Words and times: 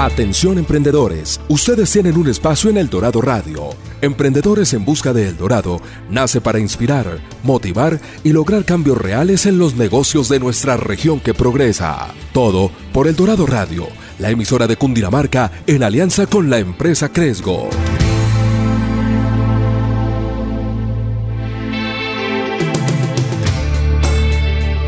Atención 0.00 0.58
emprendedores, 0.58 1.40
ustedes 1.48 1.90
tienen 1.90 2.16
un 2.16 2.28
espacio 2.28 2.70
en 2.70 2.76
El 2.76 2.88
Dorado 2.88 3.20
Radio. 3.20 3.70
Emprendedores 4.00 4.72
en 4.72 4.84
Busca 4.84 5.12
de 5.12 5.26
El 5.26 5.36
Dorado 5.36 5.80
nace 6.08 6.40
para 6.40 6.60
inspirar, 6.60 7.18
motivar 7.42 7.98
y 8.22 8.30
lograr 8.30 8.64
cambios 8.64 8.96
reales 8.96 9.44
en 9.46 9.58
los 9.58 9.74
negocios 9.74 10.28
de 10.28 10.38
nuestra 10.38 10.76
región 10.76 11.18
que 11.18 11.34
progresa. 11.34 12.14
Todo 12.32 12.70
por 12.92 13.08
El 13.08 13.16
Dorado 13.16 13.44
Radio, 13.44 13.88
la 14.20 14.30
emisora 14.30 14.68
de 14.68 14.76
Cundinamarca 14.76 15.50
en 15.66 15.82
alianza 15.82 16.28
con 16.28 16.48
la 16.48 16.58
empresa 16.58 17.12
Cresgo. 17.12 17.68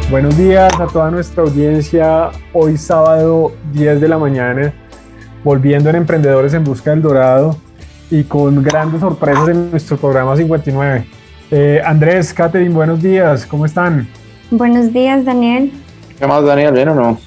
Buenos 0.08 0.38
días 0.38 0.72
a 0.78 0.86
toda 0.86 1.10
nuestra 1.10 1.42
audiencia. 1.42 2.30
Hoy 2.52 2.76
sábado 2.76 3.52
10 3.72 4.00
de 4.00 4.08
la 4.08 4.16
mañana 4.16 4.72
volviendo 5.42 5.88
en 5.90 5.96
Emprendedores 5.96 6.54
en 6.54 6.64
Busca 6.64 6.90
del 6.90 7.02
Dorado 7.02 7.56
y 8.10 8.24
con 8.24 8.62
grandes 8.62 9.00
sorpresas 9.00 9.48
en 9.48 9.70
nuestro 9.70 9.96
programa 9.96 10.36
59. 10.36 11.06
Eh, 11.50 11.80
Andrés, 11.84 12.32
Catherine, 12.34 12.74
buenos 12.74 13.02
días, 13.02 13.46
¿cómo 13.46 13.66
están? 13.66 14.08
Buenos 14.50 14.92
días, 14.92 15.24
Daniel. 15.24 15.72
¿Qué 16.18 16.26
más, 16.26 16.44
Daniel? 16.44 16.74
¿Bien 16.74 16.88
o 16.90 16.94
no? 16.94 17.18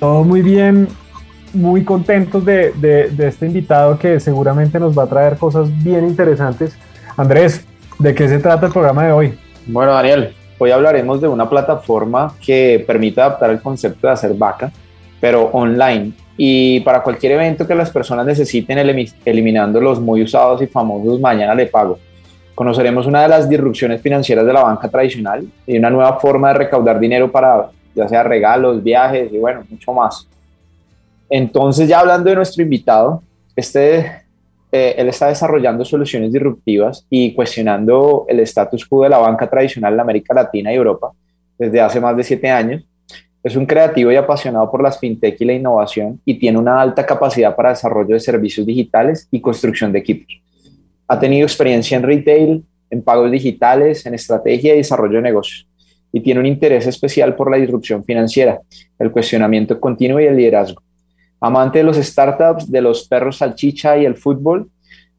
Todo 0.00 0.24
muy 0.24 0.42
bien, 0.42 0.88
muy 1.52 1.84
contentos 1.84 2.44
de, 2.44 2.72
de, 2.72 3.26
este 3.26 3.46
invitado 3.46 3.98
que 3.98 4.20
seguramente 4.20 4.78
nos 4.78 4.96
va 4.96 5.04
a 5.04 5.06
traer 5.06 5.36
cosas 5.36 5.68
bien 5.82 6.06
interesantes. 6.06 6.76
Andrés, 7.16 7.64
¿de 7.98 8.14
qué 8.14 8.28
se 8.28 8.38
trata 8.38 8.66
el 8.66 8.72
programa 8.72 9.04
de 9.04 9.12
hoy? 9.12 9.38
Bueno, 9.66 9.92
Daniel, 9.92 10.34
hoy 10.58 10.70
hablaremos 10.70 11.20
de 11.20 11.28
una 11.28 11.48
plataforma 11.48 12.34
que 12.44 12.84
permite 12.86 13.20
adaptar 13.20 13.50
el 13.50 13.60
concepto 13.60 14.06
de 14.06 14.12
hacer 14.12 14.34
vaca, 14.34 14.70
pero 15.20 15.44
online 15.52 16.12
y 16.36 16.80
para 16.80 17.02
cualquier 17.02 17.32
evento 17.32 17.66
que 17.66 17.74
las 17.74 17.90
personas 17.90 18.26
necesiten, 18.26 18.78
eliminando 19.24 19.80
los 19.80 20.00
muy 20.00 20.22
usados 20.22 20.60
y 20.62 20.66
famosos 20.66 21.20
mañana 21.20 21.54
de 21.54 21.66
pago. 21.66 21.98
Conoceremos 22.54 23.06
una 23.06 23.22
de 23.22 23.28
las 23.28 23.48
disrupciones 23.48 24.00
financieras 24.00 24.44
de 24.46 24.52
la 24.52 24.62
banca 24.62 24.88
tradicional 24.88 25.46
y 25.66 25.78
una 25.78 25.90
nueva 25.90 26.18
forma 26.18 26.48
de 26.48 26.54
recaudar 26.54 26.98
dinero 26.98 27.30
para 27.30 27.68
ya 27.94 28.08
sea 28.08 28.22
regalos, 28.22 28.82
viajes 28.82 29.32
y 29.32 29.38
bueno, 29.38 29.64
mucho 29.68 29.92
más. 29.92 30.28
Entonces, 31.30 31.88
ya 31.88 32.00
hablando 32.00 32.28
de 32.28 32.36
nuestro 32.36 32.62
invitado, 32.62 33.22
este, 33.56 33.98
eh, 34.70 34.94
él 34.98 35.08
está 35.08 35.28
desarrollando 35.28 35.84
soluciones 35.84 36.32
disruptivas 36.32 37.06
y 37.08 37.34
cuestionando 37.34 38.26
el 38.28 38.40
status 38.40 38.84
quo 38.84 39.02
de 39.02 39.08
la 39.08 39.18
banca 39.18 39.48
tradicional 39.48 39.94
en 39.94 40.00
América 40.00 40.34
Latina 40.34 40.72
y 40.72 40.76
Europa 40.76 41.10
desde 41.58 41.80
hace 41.80 42.00
más 42.00 42.16
de 42.16 42.22
siete 42.22 42.50
años 42.50 42.84
es 43.46 43.54
un 43.54 43.64
creativo 43.64 44.10
y 44.10 44.16
apasionado 44.16 44.68
por 44.68 44.82
las 44.82 44.98
fintech 44.98 45.40
y 45.40 45.44
la 45.44 45.52
innovación 45.52 46.20
y 46.24 46.34
tiene 46.34 46.58
una 46.58 46.80
alta 46.80 47.06
capacidad 47.06 47.54
para 47.54 47.68
desarrollo 47.68 48.14
de 48.14 48.18
servicios 48.18 48.66
digitales 48.66 49.28
y 49.30 49.40
construcción 49.40 49.92
de 49.92 50.00
equipos. 50.00 50.42
Ha 51.06 51.20
tenido 51.20 51.46
experiencia 51.46 51.96
en 51.96 52.02
retail, 52.02 52.64
en 52.90 53.02
pagos 53.02 53.30
digitales, 53.30 54.04
en 54.04 54.14
estrategia 54.14 54.74
y 54.74 54.78
desarrollo 54.78 55.18
de 55.18 55.22
negocios 55.22 55.68
y 56.12 56.20
tiene 56.20 56.40
un 56.40 56.46
interés 56.46 56.88
especial 56.88 57.36
por 57.36 57.48
la 57.48 57.56
disrupción 57.56 58.02
financiera, 58.02 58.60
el 58.98 59.12
cuestionamiento 59.12 59.78
continuo 59.78 60.18
y 60.18 60.24
el 60.24 60.36
liderazgo. 60.36 60.82
Amante 61.40 61.78
de 61.78 61.84
los 61.84 61.98
startups, 61.98 62.68
de 62.68 62.80
los 62.80 63.06
perros 63.06 63.36
salchicha 63.36 63.96
y 63.96 64.06
el 64.06 64.16
fútbol, 64.16 64.68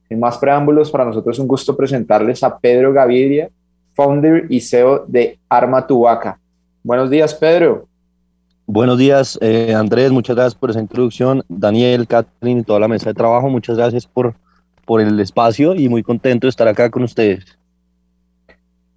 sin 0.09 0.19
más 0.19 0.38
preámbulos, 0.38 0.91
para 0.91 1.06
nosotros 1.06 1.38
es 1.38 1.40
un 1.40 1.47
gusto 1.47 1.78
presentarles 1.78 2.44
a 2.44 2.57
Pedro 2.57 2.91
Gaviria, 2.91 3.50
founder 3.94 4.47
y 4.50 4.59
CEO 4.59 5.06
de 5.07 5.40
Arma 5.47 5.88
Tubaca. 5.88 6.40
Buenos 6.84 7.09
días, 7.09 7.34
Pedro. 7.34 7.87
Buenos 8.69 8.97
días, 8.97 9.39
eh, 9.41 9.73
Andrés, 9.73 10.11
muchas 10.11 10.35
gracias 10.35 10.55
por 10.55 10.69
esa 10.69 10.81
introducción. 10.81 11.41
Daniel, 11.47 12.05
Catherine 12.05 12.59
y 12.59 12.63
toda 12.66 12.81
la 12.81 12.89
mesa 12.89 13.09
de 13.09 13.13
trabajo, 13.13 13.47
muchas 13.47 13.78
gracias 13.78 14.05
por, 14.05 14.35
por 14.83 15.00
el 15.00 15.17
espacio 15.22 15.73
y 15.73 15.88
muy 15.88 16.03
contento 16.03 16.47
de 16.47 16.50
estar 16.50 16.67
acá 16.67 16.91
con 16.91 17.03
ustedes. 17.03 17.45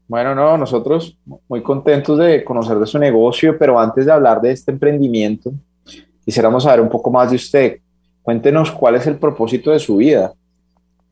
Bueno, 0.08 0.34
no, 0.34 0.58
nosotros 0.58 1.16
muy 1.48 1.62
contentos 1.62 2.18
de 2.18 2.42
conocer 2.42 2.80
de 2.80 2.86
su 2.88 2.98
negocio, 2.98 3.56
pero 3.56 3.78
antes 3.78 4.06
de 4.06 4.10
hablar 4.10 4.40
de 4.40 4.50
este 4.50 4.72
emprendimiento, 4.72 5.52
quisiéramos 6.24 6.64
saber 6.64 6.80
un 6.80 6.88
poco 6.88 7.12
más 7.12 7.30
de 7.30 7.36
usted. 7.36 7.78
Cuéntenos 8.22 8.72
cuál 8.72 8.96
es 8.96 9.06
el 9.06 9.18
propósito 9.18 9.70
de 9.70 9.78
su 9.78 9.98
vida. 9.98 10.32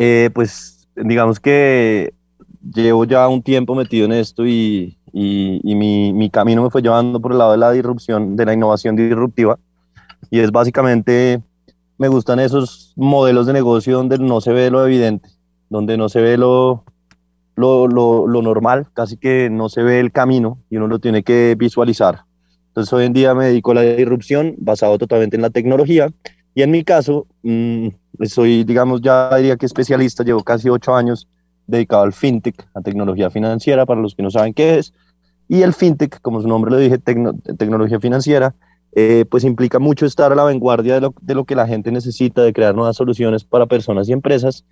Eh, 0.00 0.30
pues 0.34 0.88
digamos 0.96 1.38
que 1.38 2.12
llevo 2.75 3.04
ya 3.04 3.28
un 3.28 3.40
tiempo 3.40 3.76
metido 3.76 4.06
en 4.06 4.12
esto 4.14 4.44
y, 4.44 4.97
y, 5.12 5.60
mi, 5.74 6.12
mi, 6.12 6.30
camino 6.30 6.62
me 6.62 6.70
fue 6.70 6.82
llevando 6.82 7.20
por 7.20 7.32
el 7.32 7.38
lado 7.38 7.52
de 7.52 7.58
la 7.58 7.72
disrupción, 7.72 8.36
de 8.36 8.44
la 8.44 8.54
innovación 8.54 8.96
disruptiva. 8.96 9.58
Y 10.30 10.41
es 10.41 10.50
básicamente, 10.50 11.42
me 11.98 12.08
gustan 12.08 12.41
esos 12.41 12.92
modelos 12.96 13.46
de 13.46 13.52
negocio 13.52 13.96
donde 13.96 14.19
no 14.19 14.41
se 14.41 14.52
ve 14.52 14.70
lo 14.70 14.84
evidente, 14.84 15.28
donde 15.70 15.96
no 15.96 16.08
se 16.08 16.20
ve 16.20 16.36
lo, 16.36 16.84
lo, 17.56 17.86
lo, 17.88 18.26
lo 18.26 18.42
normal, 18.42 18.86
casi 18.94 19.16
que 19.16 19.50
no 19.50 19.69
se 19.69 19.82
ve 19.82 20.00
el 20.00 20.12
camino 20.12 20.58
y 20.70 20.76
uno 20.76 20.86
lo 20.86 20.98
tiene 20.98 21.22
que 21.22 21.54
visualizar. 21.58 22.25
Entonces 22.69 22.92
hoy 22.92 23.06
en 23.06 23.12
día 23.12 23.34
me 23.34 23.46
dedico 23.46 23.72
a 23.72 23.76
la 23.76 23.82
disrupción 23.82 24.54
basado 24.58 24.98
totalmente 24.98 25.36
en 25.36 25.42
la 25.42 25.50
tecnología 25.50 26.08
y 26.54 26.62
en 26.62 26.70
mi 26.70 26.84
caso 26.84 27.26
mmm, 27.42 27.88
soy, 28.26 28.64
digamos, 28.64 29.00
ya 29.00 29.34
diría 29.36 29.56
que 29.56 29.66
especialista, 29.66 30.25
llevo 30.25 30.42
casi 30.42 30.69
ocho 30.69 30.94
años 30.94 31.28
dedicado 31.69 32.03
al 32.03 32.12
fintech, 32.12 32.67
a 32.75 32.81
tecnología 32.81 33.31
financiera, 33.31 33.87
para 33.87 34.01
los 34.01 34.17
que 34.17 34.25
no 34.25 34.31
saben 34.31 34.55
qué 34.55 34.79
es. 34.79 34.93
Y 35.47 35.62
el 35.62 35.73
fintech, 35.73 36.21
como 36.21 36.43
su 36.43 36.49
nombre 36.49 36.73
lo 36.73 36.79
dije, 36.79 36.99
tecnología 36.99 38.01
financiera, 38.01 38.55
eh, 38.93 39.25
pues 39.31 39.45
implica 39.45 39.79
mucho 39.79 40.06
estar 40.06 40.33
a 40.33 40.34
la 40.34 40.43
vanguardia 40.43 40.95
de 40.95 41.03
lo, 41.03 41.15
de 41.21 41.34
lo, 41.34 41.45
que 41.45 41.55
la 41.55 41.67
gente 41.67 41.93
necesita, 41.93 42.43
de 42.43 42.53
crear 42.53 42.75
nuevas 42.75 42.97
soluciones 42.97 43.45
para 43.45 43.67
personas 43.67 44.09
y 44.09 44.12
empresas. 44.12 44.65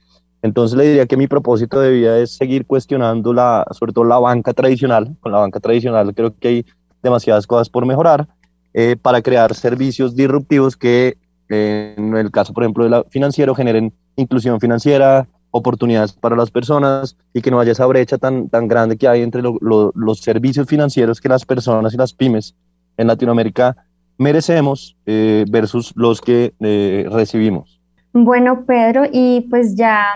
Entonces 0.43 0.77
le 0.77 0.89
diría 0.89 1.07
que 1.07 1.17
mi 1.17 1.29
propósito 1.29 1.81
de 1.81 1.93
vida 1.93 2.19
es 2.19 2.37
seguir 2.37 2.67
cuestionando 2.67 3.33
la, 3.33 3.67
sobre 3.71 3.93
todo 3.93 4.05
la 4.05 4.19
banca 4.19 4.53
tradicional. 4.53 5.17
Con 5.21 5.33
la 5.33 5.39
banca 5.39 5.61
tradicional 5.61 6.15
creo 6.15 6.35
que 6.37 6.49
hay 6.49 6.67
demasiadas 7.03 7.47
cosas 7.47 7.69
por 7.69 7.87
mejorar 7.87 8.29
eh, 8.75 8.97
para 9.01 9.23
crear 9.23 9.55
servicios 9.55 10.17
disruptivos 10.17 10.77
que 10.77 11.17
eh, 11.49 11.95
en 11.97 12.17
el 12.17 12.31
caso, 12.31 12.53
por 12.53 12.65
ejemplo, 12.65 12.85
de 12.85 12.91
la 12.91 13.05
financiero 13.05 13.55
generen 13.55 13.93
inclusión 14.17 14.61
financiera, 14.61 15.29
oportunidades 15.51 16.13
para 16.13 16.37
las 16.37 16.51
personas 16.51 17.17
y 17.33 17.41
que 17.41 17.51
no 17.51 17.61
haya 17.61 17.73
esa 17.73 17.87
brecha 17.87 18.19
tan, 18.19 18.49
tan 18.49 18.69
grande 18.69 18.97
que 18.97 19.09
hay 19.09 19.23
entre 19.23 19.43
los 19.43 20.21
servicios 20.21 20.67
financieros 20.67 21.21
que 21.21 21.29
las 21.29 21.45
personas 21.45 21.95
y 21.95 21.97
las 21.97 22.13
pymes 22.13 22.55
en 22.97 23.07
Latinoamérica 23.07 23.77
merecemos 24.19 24.97
eh, 25.07 25.45
versus 25.49 25.93
los 25.97 26.21
que 26.21 26.55
eh, 26.61 27.07
recibimos. 27.11 27.81
Bueno, 28.13 28.65
Pedro, 28.65 29.05
y 29.13 29.43
pues 29.51 29.77
ya 29.77 30.07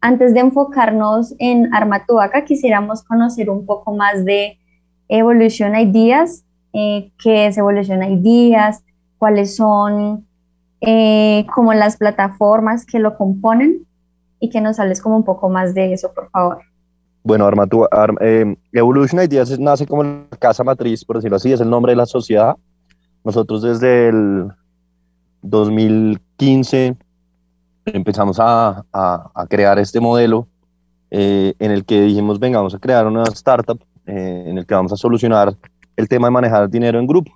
antes 0.00 0.34
de 0.34 0.40
enfocarnos 0.40 1.34
en 1.38 1.72
Armatuaca, 1.72 2.44
quisiéramos 2.44 3.04
conocer 3.04 3.48
un 3.48 3.64
poco 3.64 3.94
más 3.94 4.24
de 4.24 4.58
Evolution 5.08 5.76
Ideas, 5.76 6.44
eh, 6.72 7.12
qué 7.22 7.46
es 7.46 7.58
Evolution 7.58 8.02
Ideas, 8.02 8.82
cuáles 9.18 9.56
son 9.56 10.26
como 11.54 11.74
las 11.74 11.96
plataformas 11.96 12.84
que 12.84 12.98
lo 12.98 13.16
componen 13.16 13.86
y 14.42 14.50
que 14.50 14.60
nos 14.60 14.80
hables 14.80 15.00
como 15.00 15.16
un 15.16 15.22
poco 15.22 15.48
más 15.48 15.72
de 15.72 15.92
eso, 15.92 16.12
por 16.12 16.28
favor. 16.30 16.58
Bueno, 17.22 17.46
Armatu, 17.46 17.86
eh, 18.20 18.56
Evolution 18.72 19.22
Ideas 19.22 19.56
nace 19.56 19.86
como 19.86 20.02
la 20.02 20.26
casa 20.40 20.64
matriz, 20.64 21.04
por 21.04 21.14
decirlo 21.16 21.36
así, 21.36 21.52
es 21.52 21.60
el 21.60 21.70
nombre 21.70 21.92
de 21.92 21.96
la 21.96 22.06
sociedad. 22.06 22.56
Nosotros 23.22 23.62
desde 23.62 24.08
el 24.08 24.48
2015 25.42 26.96
empezamos 27.84 28.40
a, 28.40 28.84
a, 28.92 29.46
crear 29.48 29.78
este 29.78 30.00
modelo 30.00 30.48
eh, 31.12 31.54
en 31.60 31.70
el 31.70 31.84
que 31.84 32.00
dijimos, 32.00 32.40
venga, 32.40 32.58
vamos 32.58 32.74
a 32.74 32.80
crear 32.80 33.06
una 33.06 33.22
startup 33.22 33.80
eh, 34.06 34.46
en 34.48 34.58
el 34.58 34.66
que 34.66 34.74
vamos 34.74 34.92
a 34.92 34.96
solucionar 34.96 35.56
el 35.96 36.08
tema 36.08 36.26
de 36.26 36.32
manejar 36.32 36.68
dinero 36.68 36.98
en 36.98 37.06
grupo. 37.06 37.30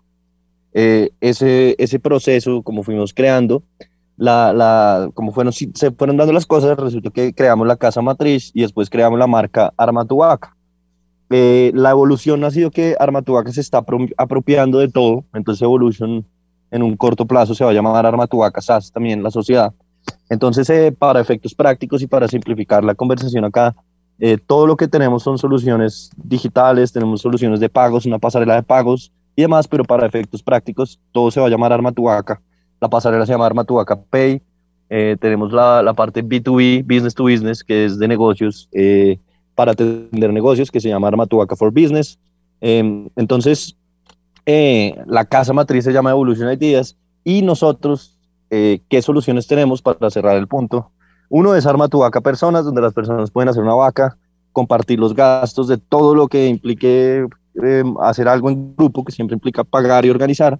ese, 0.73 1.76
ese 1.79 2.00
proceso, 2.00 2.64
como 2.64 2.82
fuimos 2.82 3.14
creando, 3.14 3.62
la, 4.17 4.53
la, 4.53 5.11
como 5.15 5.33
fueron, 5.33 5.53
se 5.53 5.91
fueron 5.93 6.17
dando 6.17 6.33
las 6.33 6.47
cosas, 6.47 6.77
resultó 6.77 7.11
que 7.11 7.35
creamos 7.35 7.67
la 7.67 7.77
casa 7.77 8.01
matriz 8.03 8.51
y 8.55 8.63
después 8.63 8.91
creamos 8.91 9.19
la 9.19 9.27
marca 9.27 9.73
Armatubaca. 9.77 10.57
Eh, 11.31 11.73
la 11.75 11.91
evolución 11.91 12.45
ha 12.45 12.51
sido 12.51 12.71
que 12.71 12.97
Armatubaca 12.99 13.53
se 13.53 13.61
está 13.61 13.85
apropiando 14.17 14.79
de 14.79 14.89
todo, 14.89 15.25
entonces 15.35 15.63
Evolution 15.63 16.25
en 16.71 16.83
un 16.83 16.97
corto 16.97 17.27
plazo 17.27 17.55
se 17.55 17.65
va 17.65 17.71
a 17.71 17.75
llamar 17.75 18.07
Armatubaca 18.07 18.61
SAS 18.61 18.93
también 18.93 19.23
la 19.23 19.31
sociedad. 19.31 19.73
Entonces, 20.29 20.69
eh, 20.71 20.93
para 20.93 21.21
efectos 21.21 21.55
prácticos 21.55 22.03
y 22.03 22.07
para 22.07 22.29
simplificar 22.29 22.85
la 22.85 22.95
conversación 22.95 23.45
acá, 23.45 23.75
eh, 24.19 24.39
todo 24.39 24.67
lo 24.67 24.77
que 24.77 24.89
tenemos 24.89 25.23
son 25.23 25.37
soluciones 25.37 26.11
digitales, 26.17 26.93
tenemos 26.93 27.21
soluciones 27.21 27.61
de 27.61 27.69
pagos, 27.69 28.07
una 28.07 28.19
pasarela 28.19 28.55
de 28.55 28.62
pagos, 28.62 29.12
y 29.35 29.43
demás, 29.43 29.69
pero 29.69 29.85
para 29.85 30.07
efectos 30.07 30.43
prácticos 30.43 30.99
todo 31.12 31.31
se 31.31 31.41
va 31.41 31.47
a 31.47 31.51
llamar 31.51 31.73
Armatuaca. 31.73 32.41
La 32.81 32.88
pasarela 32.88 33.26
se 33.26 33.32
llama 33.32 33.46
Armatuaca 33.46 33.96
Pay. 33.96 34.43
Eh, 34.88 35.17
tenemos 35.20 35.52
la, 35.52 35.82
la, 35.82 35.94
parte 35.94 36.25
B2B, 36.25 36.84
Business 36.84 37.14
to 37.14 37.25
Business, 37.25 37.64
que 37.64 37.87
es 37.87 37.99
de 37.99 38.06
negocios, 38.06 38.69
eh, 38.73 39.19
para 39.55 39.73
atender 39.73 40.32
negocios, 40.32 40.70
que 40.70 40.81
se 40.81 40.88
llama 40.88 41.08
Armatuaca 41.08 41.56
for 41.56 41.73
Business. 41.73 42.19
Em, 42.61 43.08
entonces, 43.17 43.76
eh, 44.44 44.94
la 45.06 45.25
casa 45.25 45.52
matriz 45.52 45.84
se 45.84 45.93
llama 45.93 46.11
Evolution 46.11 46.52
Ideas 46.52 46.96
y 47.25 47.43
nosotros, 47.43 48.12
¿qué 48.49 49.02
soluciones 49.02 49.49
tenemos 49.49 49.82
para 49.82 50.08
cerrar 50.08 50.37
el 50.37 50.46
punto? 50.46 50.93
Uno 51.28 51.55
es 51.56 51.67
Armatuaca 51.67 52.20
Personas, 52.20 52.64
donde 52.64 52.81
las 52.81 52.93
personas 52.93 53.31
pueden 53.31 53.49
hacer 53.49 53.62
una 53.62 53.75
vaca, 53.75 54.17
compartir 54.52 54.99
los 54.99 55.14
gastos 55.14 55.69
de 55.69 55.78
todo 55.78 56.14
lo 56.14 56.28
que 56.28 56.46
implique 56.46 57.26
em, 57.55 57.94
hacer 58.00 58.28
algo 58.28 58.50
en 58.50 58.75
grupo, 58.76 59.05
que 59.05 59.12
siempre 59.12 59.34
implica 59.34 59.64
pagar 59.64 60.06
y 60.06 60.11
organizar. 60.11 60.58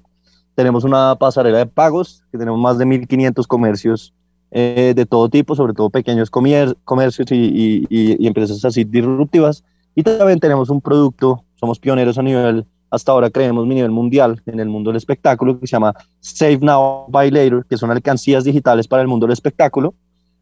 Tenemos 0.56 0.85
una 0.85 1.14
pasarela 1.17 1.58
de 1.58 1.67
pagos, 1.67 2.25
que 2.32 2.38
tenemos 2.38 2.58
más 2.58 2.79
de 2.79 2.87
1.500 2.87 3.47
comercios 3.47 4.14
eh, 4.50 4.94
de 4.97 5.05
todo 5.05 5.29
tipo, 5.29 5.55
sobre 5.55 5.75
todo 5.75 5.91
pequeños 5.91 6.31
comercios 6.31 7.31
y, 7.31 7.87
y, 7.91 8.26
empresas 8.26 8.64
así 8.64 8.85
disruptivas. 8.85 9.62
Y 9.94 10.03
también 10.03 10.41
tenemos 10.41 10.70
un 10.70 10.81
producto, 10.81 11.44
somos 11.56 11.79
pioneros 11.79 12.17
a 12.17 12.23
nivel, 12.23 12.67
hasta 12.91 13.12
ahora 13.12 13.29
creemos 13.29 13.64
a 13.64 13.69
nivel 13.69 13.91
mundial 13.91 14.41
en 14.47 14.58
el 14.58 14.70
mundo 14.70 14.91
del 14.91 14.97
espectáculo, 14.97 15.61
que 15.61 15.67
se 15.67 15.73
llama 15.73 15.94
Save 16.20 16.61
Now, 16.62 17.05
Buy 17.09 17.31
Later, 17.31 17.67
que 17.69 17.76
son 17.76 17.91
alcancías 17.91 18.44
digitales 18.44 18.88
para 18.88 19.02
el 19.02 19.09
mundo 19.09 19.26
del 19.26 19.35
espectáculo. 19.35 19.94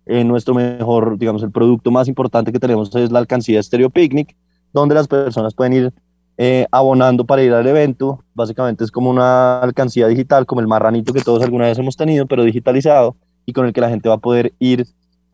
Eh, 0.06 0.22
nuestro 0.22 0.55
mejor, 0.55 1.19
digamos, 1.19 1.43
el 1.43 1.50
producto 1.50 1.90
más 1.90 2.06
importante 2.06 2.52
que 2.52 2.60
tenemos 2.60 2.94
es 2.94 3.10
la 3.10 3.19
alcancía 3.19 3.60
Stereo 3.60 3.90
Picnic, 3.90 4.37
donde 4.72 4.94
las 4.94 5.08
personas 5.08 5.55
pueden 5.55 5.72
ir 5.72 5.93
eh, 6.36 6.66
abonando 6.70 7.25
para 7.25 7.42
ir 7.42 7.52
al 7.52 7.66
evento. 7.66 8.22
Básicamente 8.34 8.84
es 8.84 8.90
como 8.90 9.10
una 9.10 9.60
alcancía 9.60 10.08
digital, 10.08 10.46
como 10.46 10.60
el 10.60 10.66
marranito 10.66 11.12
que 11.12 11.20
todos 11.20 11.42
alguna 11.42 11.66
vez 11.66 11.78
hemos 11.78 11.96
tenido, 11.96 12.26
pero 12.26 12.44
digitalizado 12.44 13.16
y 13.46 13.52
con 13.52 13.66
el 13.66 13.72
que 13.72 13.81
la 13.81 13.88
gente 13.88 14.08
va 14.08 14.16
a 14.16 14.19
poder 14.19 14.52
ir 14.58 14.86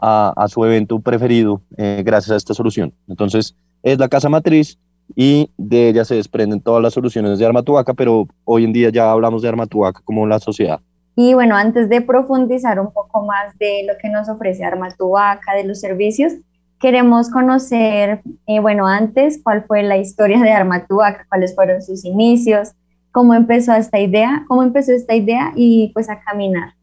a, 0.03 0.47
su 0.49 0.65
evento 0.65 0.99
preferido 1.01 1.61
eh, 1.77 2.03
gracias 2.05 2.33
a 2.33 2.37
esta 2.37 2.55
solución. 2.55 2.93
Entonces, 3.07 3.55
es 3.83 3.99
la 3.99 4.09
casa 4.09 4.29
matriz 4.29 4.79
y 5.17 5.51
de 5.57 5.89
ella 5.89 6.05
se 6.05 6.15
desprenden 6.15 6.61
todas 6.61 6.83
las 6.83 6.95
soluciones 6.95 7.39
de 7.39 7.47
Armatuaca, 7.47 7.95
pero 7.95 8.27
hoy 8.45 8.65
en 8.65 8.73
día 8.73 8.91
ya 8.91 9.11
hablamos 9.11 9.43
de 9.43 9.49
Armatuaca 9.49 10.01
como 10.05 10.27
la 10.27 10.39
sociedad. 10.39 10.81
Y 11.17 11.35
bueno, 11.35 11.57
antes 11.57 11.89
de 11.89 12.01
profundizar 12.01 12.81
un 12.81 12.93
poco 12.93 13.25
más 13.25 13.57
de 13.59 13.85
lo 13.87 13.95
que 14.01 14.09
nos 14.09 14.29
ofrece 14.29 14.65
Armatuaca, 14.65 15.55
de 15.55 15.65
los 15.65 15.81
servicios, 15.81 16.33
queremos 16.81 17.31
conocer, 17.31 18.23
eh, 18.47 18.59
bueno, 18.59 18.87
antes, 18.87 19.41
cuál 19.43 19.65
fue 19.67 19.83
la 19.83 19.99
historia 19.99 20.41
de 20.41 20.51
Armatuaca, 20.51 21.27
cuáles 21.29 21.55
fueron 21.55 21.83
sus 21.83 22.05
inicios, 22.05 22.71
cómo 23.13 23.35
empezó 23.35 23.75
esta 23.75 24.01
idea, 24.01 24.45
cómo 24.49 24.63
empezó 24.63 24.93
esta 24.93 25.15
idea 25.15 25.53
y 25.55 25.91
pues 25.93 26.09
a 26.09 26.21
caminar. 26.21 26.75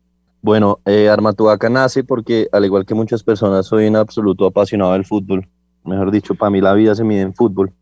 Bueno, 0.42 0.80
eh, 0.86 1.10
Armatuaca 1.10 1.68
nace 1.68 2.04
porque, 2.04 2.48
al 2.52 2.64
igual 2.64 2.86
que 2.86 2.94
muchas 2.94 3.24
personas, 3.24 3.66
soy 3.66 3.88
un 3.88 3.96
absoluto 3.96 4.46
apasionado 4.46 4.94
del 4.94 5.04
fútbol. 5.04 5.50
Mejor 5.84 6.12
dicho, 6.12 6.36
para 6.36 6.52
mí 6.52 6.62
la 6.62 6.74
vida 6.74 6.94
se 6.94 7.04
mide 7.04 7.22
en 7.22 7.34
fútbol. 7.34 7.74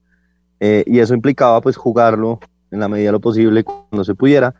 Eh, 0.61 0.83
y 0.87 0.99
eso 0.99 1.13
implicaba 1.13 1.59
pues 1.59 1.75
jugarlo 1.75 2.39
en 2.71 2.79
la 2.79 2.87
medida 2.87 3.07
de 3.07 3.11
lo 3.11 3.19
posible 3.19 3.63
cuando 3.63 4.05
se 4.05 4.15
pudiera 4.15 4.55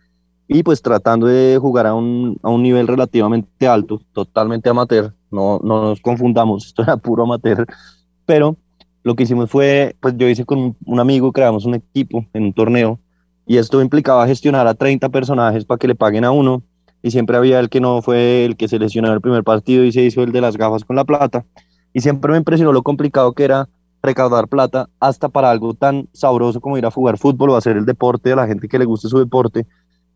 y 0.48 0.64
pues 0.64 0.82
tratando 0.82 1.28
de 1.28 1.58
jugar 1.60 1.88
a 1.88 1.94
un, 1.94 2.38
a 2.44 2.50
un 2.50 2.62
nivel 2.62 2.88
relativamente 2.88 3.68
alto, 3.68 4.02
totalmente 4.14 4.70
amateur, 4.70 5.14
no, 5.32 5.60
no 5.64 5.82
nos 5.82 6.02
confundamos, 6.02 6.66
esto 6.68 6.84
era 6.84 6.98
puro 6.98 7.24
amateur, 7.24 7.66
pero 8.26 8.58
lo 9.04 9.16
que 9.16 9.24
hicimos 9.24 9.50
fue, 9.50 9.96
pues 10.00 10.16
yo 10.18 10.28
hice 10.28 10.46
con 10.46 10.76
un 10.84 11.00
amigo, 11.00 11.32
creamos 11.32 11.66
un 11.66 11.76
equipo 11.76 12.26
en 12.34 12.44
un 12.44 12.54
torneo 12.54 13.00
y 13.46 13.58
esto 13.58 13.82
implicaba 13.82 14.28
gestionar 14.28 14.68
a 14.68 14.74
30 14.74 15.10
personajes 15.10 15.66
para 15.66 15.78
que 15.78 15.88
le 15.88 15.96
paguen 15.96 16.26
a 16.26 16.32
uno 16.32 16.64
y 17.04 17.12
siempre 17.12 17.38
había 17.38 17.60
el 17.60 17.70
que 17.70 17.80
no 17.80 18.02
fue 18.02 18.46
el 18.46 18.58
que 18.58 18.68
seleccionó 18.68 19.14
el 19.14 19.22
primer 19.22 19.44
partido 19.44 19.84
y 19.84 19.92
se 19.92 20.02
hizo 20.02 20.24
el 20.24 20.32
de 20.32 20.42
las 20.42 20.58
gafas 20.58 20.84
con 20.84 20.96
la 20.96 21.06
plata 21.06 21.46
y 21.94 22.02
siempre 22.02 22.32
me 22.32 22.38
impresionó 22.38 22.74
lo 22.74 22.82
complicado 22.82 23.34
que 23.34 23.44
era 23.44 23.70
recaudar 24.02 24.48
plata 24.48 24.90
hasta 25.00 25.30
para 25.30 25.52
algo 25.52 25.76
tan 25.76 26.08
sabroso 26.14 26.60
como 26.60 26.78
ir 26.78 26.86
a 26.86 26.92
jugar 26.92 27.18
fútbol 27.18 27.52
o 27.52 27.56
hacer 27.56 27.78
el 27.78 27.86
deporte 27.86 28.32
a 28.32 28.36
la 28.36 28.48
gente 28.48 28.68
que 28.68 28.80
le 28.80 28.86
guste 28.86 29.08
su 29.08 29.20
deporte 29.20 29.68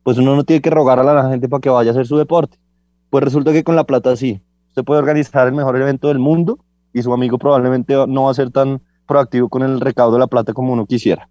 pues 0.03 0.17
uno 0.17 0.35
no 0.35 0.43
tiene 0.43 0.61
que 0.61 0.69
rogar 0.69 0.99
a 0.99 1.03
la 1.03 1.29
gente 1.29 1.47
para 1.49 1.61
que 1.61 1.69
vaya 1.69 1.91
a 1.91 1.93
hacer 1.93 2.07
su 2.07 2.17
deporte. 2.17 2.57
Pues 3.09 3.23
resulta 3.23 3.51
que 3.51 3.63
con 3.63 3.75
la 3.75 3.83
plata 3.83 4.15
sí, 4.15 4.41
usted 4.69 4.83
puede 4.83 4.99
organizar 4.99 5.47
el 5.47 5.53
mejor 5.53 5.75
evento 5.75 6.07
del 6.07 6.19
mundo 6.19 6.59
y 6.93 7.01
su 7.01 7.13
amigo 7.13 7.37
probablemente 7.37 7.95
no 8.07 8.23
va 8.23 8.31
a 8.31 8.33
ser 8.33 8.51
tan 8.51 8.81
proactivo 9.07 9.49
con 9.49 9.63
el 9.63 9.81
recaudo 9.81 10.13
de 10.13 10.19
la 10.19 10.27
plata 10.27 10.53
como 10.53 10.73
uno 10.73 10.85
quisiera. 10.85 11.29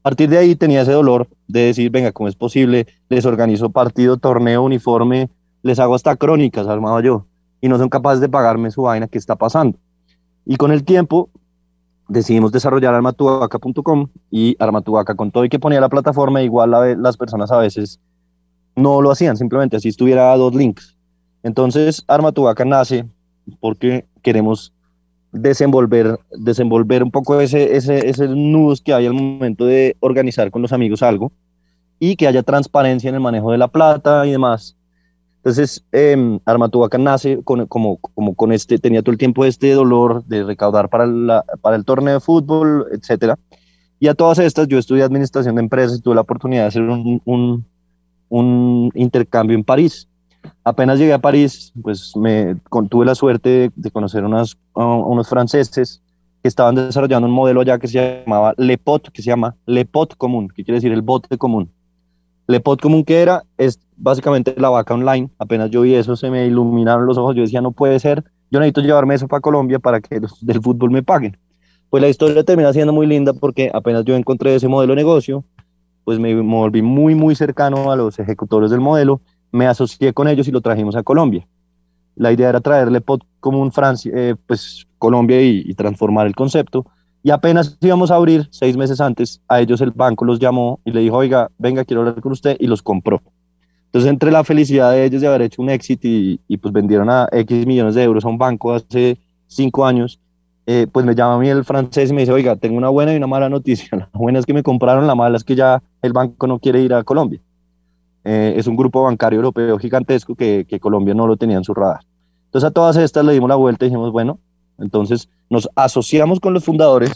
A 0.00 0.10
partir 0.10 0.28
de 0.28 0.38
ahí 0.38 0.54
tenía 0.54 0.82
ese 0.82 0.92
dolor 0.92 1.28
de 1.48 1.60
decir, 1.60 1.90
venga, 1.90 2.12
¿cómo 2.12 2.28
es 2.28 2.36
posible? 2.36 2.86
Les 3.08 3.24
organizo 3.24 3.70
partido, 3.70 4.16
torneo, 4.16 4.62
uniforme, 4.62 5.30
les 5.62 5.80
hago 5.80 5.94
hasta 5.96 6.14
crónicas, 6.14 6.68
armado 6.68 7.00
yo, 7.00 7.26
y 7.60 7.68
no 7.68 7.78
son 7.78 7.88
capaces 7.88 8.20
de 8.20 8.28
pagarme 8.28 8.70
su 8.70 8.82
vaina, 8.82 9.08
¿qué 9.08 9.18
está 9.18 9.34
pasando? 9.34 9.78
Y 10.44 10.56
con 10.56 10.70
el 10.70 10.84
tiempo 10.84 11.30
decidimos 12.08 12.52
desarrollar 12.52 12.94
armatuaca.com 12.94 14.08
y 14.30 14.56
armatuaca 14.58 15.14
con 15.14 15.30
todo 15.30 15.44
y 15.44 15.48
que 15.48 15.58
ponía 15.58 15.80
la 15.80 15.88
plataforma, 15.88 16.42
igual 16.42 16.72
las 17.00 17.16
personas 17.16 17.50
a 17.50 17.58
veces 17.58 18.00
no 18.76 19.00
lo 19.00 19.10
hacían, 19.10 19.36
simplemente 19.36 19.76
así 19.76 19.88
estuviera 19.88 20.36
dos 20.36 20.54
links. 20.54 20.96
Entonces 21.42 22.04
armatuaca 22.08 22.64
nace 22.64 23.06
porque 23.60 24.06
queremos 24.22 24.72
desenvolver, 25.32 26.18
desenvolver 26.32 27.02
un 27.02 27.10
poco 27.10 27.40
ese, 27.40 27.76
ese, 27.76 28.08
ese 28.08 28.28
nudos 28.28 28.80
que 28.80 28.92
hay 28.92 29.06
al 29.06 29.14
momento 29.14 29.64
de 29.64 29.96
organizar 30.00 30.50
con 30.50 30.62
los 30.62 30.72
amigos 30.72 31.02
algo 31.02 31.32
y 31.98 32.16
que 32.16 32.26
haya 32.26 32.42
transparencia 32.42 33.08
en 33.08 33.14
el 33.14 33.20
manejo 33.20 33.52
de 33.52 33.58
la 33.58 33.68
plata 33.68 34.26
y 34.26 34.30
demás. 34.30 34.76
Entonces, 35.46 35.84
eh, 35.92 36.40
nace 36.98 37.38
con, 37.44 37.66
como, 37.68 37.98
como 37.98 38.34
con 38.34 38.50
este, 38.50 38.80
tenía 38.80 39.00
todo 39.02 39.12
el 39.12 39.18
tiempo 39.18 39.44
este 39.44 39.70
dolor 39.74 40.24
de 40.24 40.42
recaudar 40.42 40.88
para, 40.88 41.06
la, 41.06 41.44
para 41.60 41.76
el 41.76 41.84
torneo 41.84 42.14
de 42.14 42.20
fútbol, 42.20 42.88
etcétera. 42.90 43.38
Y 44.00 44.08
a 44.08 44.14
todas 44.14 44.40
estas, 44.40 44.66
yo 44.66 44.76
estudié 44.76 45.04
administración 45.04 45.54
de 45.54 45.62
empresas 45.62 45.98
y 45.98 46.02
tuve 46.02 46.16
la 46.16 46.22
oportunidad 46.22 46.62
de 46.62 46.66
hacer 46.66 46.82
un, 46.82 47.22
un, 47.24 47.64
un 48.28 48.90
intercambio 48.96 49.56
en 49.56 49.62
París. 49.62 50.08
Apenas 50.64 50.98
llegué 50.98 51.12
a 51.12 51.20
París, 51.20 51.72
pues 51.80 52.16
me 52.16 52.56
tuve 52.90 53.06
la 53.06 53.14
suerte 53.14 53.70
de, 53.72 53.90
conocer 53.92 54.24
unas, 54.24 54.56
unos 54.74 55.28
franceses 55.28 56.02
que 56.42 56.48
estaban 56.48 56.74
desarrollando 56.74 57.28
un 57.28 57.34
modelo 57.34 57.60
allá 57.60 57.78
que 57.78 57.86
se 57.86 58.24
llamaba 58.24 58.52
Le 58.56 58.78
Pot, 58.78 59.12
que 59.12 59.22
se 59.22 59.30
llama 59.30 59.54
Le 59.64 59.84
Pot 59.84 60.16
común, 60.16 60.48
que 60.48 60.64
quiere 60.64 60.78
decir 60.78 60.90
el 60.90 61.02
bote 61.02 61.38
común. 61.38 61.70
Le 62.46 62.60
Pot 62.60 62.80
común 62.80 63.04
que 63.04 63.22
era, 63.22 63.42
es 63.58 63.80
básicamente 63.96 64.54
la 64.56 64.68
vaca 64.68 64.94
online. 64.94 65.30
Apenas 65.38 65.70
yo 65.70 65.82
vi 65.82 65.94
eso, 65.94 66.16
se 66.16 66.30
me 66.30 66.46
iluminaron 66.46 67.06
los 67.06 67.18
ojos. 67.18 67.34
Yo 67.34 67.42
decía, 67.42 67.60
no 67.60 67.72
puede 67.72 67.98
ser. 67.98 68.24
Yo 68.50 68.60
necesito 68.60 68.82
llevarme 68.82 69.14
eso 69.14 69.26
para 69.26 69.40
Colombia 69.40 69.78
para 69.78 70.00
que 70.00 70.20
los 70.20 70.44
del 70.44 70.60
fútbol 70.62 70.90
me 70.90 71.02
paguen. 71.02 71.36
Pues 71.90 72.00
la 72.00 72.08
historia 72.08 72.44
termina 72.44 72.72
siendo 72.72 72.92
muy 72.92 73.06
linda 73.06 73.32
porque 73.32 73.70
apenas 73.72 74.04
yo 74.04 74.14
encontré 74.16 74.54
ese 74.54 74.68
modelo 74.68 74.92
de 74.92 74.96
negocio, 74.96 75.44
pues 76.04 76.18
me, 76.18 76.40
volví 76.40 76.82
muy, 76.82 77.14
muy 77.14 77.34
cercano 77.34 77.90
a 77.90 77.96
los 77.96 78.18
ejecutores 78.18 78.70
del 78.70 78.80
modelo, 78.80 79.20
me 79.52 79.66
asocié 79.66 80.12
con 80.12 80.28
ellos 80.28 80.46
y 80.48 80.52
lo 80.52 80.60
trajimos 80.60 80.96
a 80.96 81.02
Colombia. 81.02 81.46
La 82.16 82.32
idea 82.32 82.48
era 82.48 82.60
traerle 82.60 83.00
pod 83.00 83.20
común 83.40 83.72
Francia, 83.72 84.12
eh, 84.14 84.34
pues 84.46 84.86
Colombia 84.98 85.40
y, 85.40 85.62
y 85.64 85.74
transformar 85.74 86.26
el 86.26 86.34
concepto. 86.34 86.86
Y 87.26 87.32
apenas 87.32 87.76
íbamos 87.80 88.12
a 88.12 88.14
abrir, 88.14 88.46
seis 88.52 88.76
meses 88.76 89.00
antes, 89.00 89.40
a 89.48 89.60
ellos 89.60 89.80
el 89.80 89.90
banco 89.90 90.24
los 90.24 90.38
llamó 90.38 90.78
y 90.84 90.92
le 90.92 91.00
dijo, 91.00 91.16
oiga, 91.16 91.50
venga, 91.58 91.84
quiero 91.84 92.02
hablar 92.02 92.20
con 92.20 92.30
usted, 92.30 92.56
y 92.60 92.68
los 92.68 92.84
compró. 92.84 93.20
Entonces, 93.86 94.08
entre 94.08 94.30
la 94.30 94.44
felicidad 94.44 94.92
de 94.92 95.04
ellos 95.04 95.22
de 95.22 95.26
haber 95.26 95.42
hecho 95.42 95.60
un 95.60 95.68
éxito 95.68 96.06
y, 96.06 96.56
pues 96.58 96.72
vendieron 96.72 97.10
a 97.10 97.28
X 97.32 97.66
millones 97.66 97.96
de 97.96 98.04
euros 98.04 98.24
a 98.24 98.28
un 98.28 98.38
banco 98.38 98.72
hace 98.72 99.18
cinco 99.48 99.84
años, 99.84 100.20
eh, 100.66 100.86
pues 100.92 101.04
me 101.04 101.16
llama 101.16 101.34
a 101.34 101.38
mí 101.40 101.48
el 101.48 101.64
francés 101.64 102.10
y 102.10 102.14
me 102.14 102.20
dice, 102.20 102.30
oiga, 102.30 102.54
tengo 102.54 102.76
una 102.76 102.90
buena 102.90 103.12
y 103.12 103.16
una 103.16 103.26
mala 103.26 103.48
noticia. 103.48 103.88
La 103.98 104.08
buena 104.12 104.38
es 104.38 104.46
que 104.46 104.54
me 104.54 104.62
compraron, 104.62 105.08
la 105.08 105.16
mala 105.16 105.36
es 105.36 105.42
que 105.42 105.56
ya 105.56 105.82
el 106.02 106.12
banco 106.12 106.46
no 106.46 106.60
quiere 106.60 106.80
ir 106.80 106.94
a 106.94 107.02
Colombia. 107.02 107.40
Eh, 108.22 108.54
es 108.56 108.68
un 108.68 108.76
grupo 108.76 109.02
bancario 109.02 109.38
europeo 109.38 109.80
gigantesco 109.80 110.36
que, 110.36 110.64
que 110.68 110.78
Colombia 110.78 111.12
no 111.12 111.26
lo 111.26 111.36
tenía 111.36 111.56
en 111.56 111.64
su 111.64 111.74
radar. 111.74 112.02
Entonces 112.44 112.68
a 112.68 112.70
todas 112.70 112.96
estas 112.96 113.24
le 113.24 113.32
dimos 113.32 113.48
la 113.48 113.56
vuelta 113.56 113.84
y 113.84 113.88
dijimos, 113.88 114.12
bueno, 114.12 114.38
entonces 114.78 115.28
nos 115.50 115.68
asociamos 115.74 116.40
con 116.40 116.54
los 116.54 116.64
fundadores, 116.64 117.12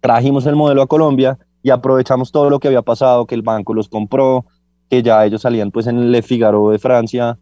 trajimos 0.00 0.46
el 0.46 0.56
modelo 0.56 0.82
a 0.82 0.86
Colombia 0.86 1.38
y 1.62 1.70
aprovechamos 1.70 2.32
todo 2.32 2.50
lo 2.50 2.58
que 2.58 2.68
había 2.68 2.82
pasado, 2.82 3.26
que 3.26 3.34
el 3.34 3.42
banco 3.42 3.74
los 3.74 3.88
compró, 3.88 4.46
que 4.88 5.02
ya 5.02 5.24
ellos 5.24 5.42
salían 5.42 5.70
pues 5.70 5.86
en 5.86 6.10
Le 6.10 6.22
Figaro 6.22 6.70
de 6.70 6.78
Francia 6.78 7.38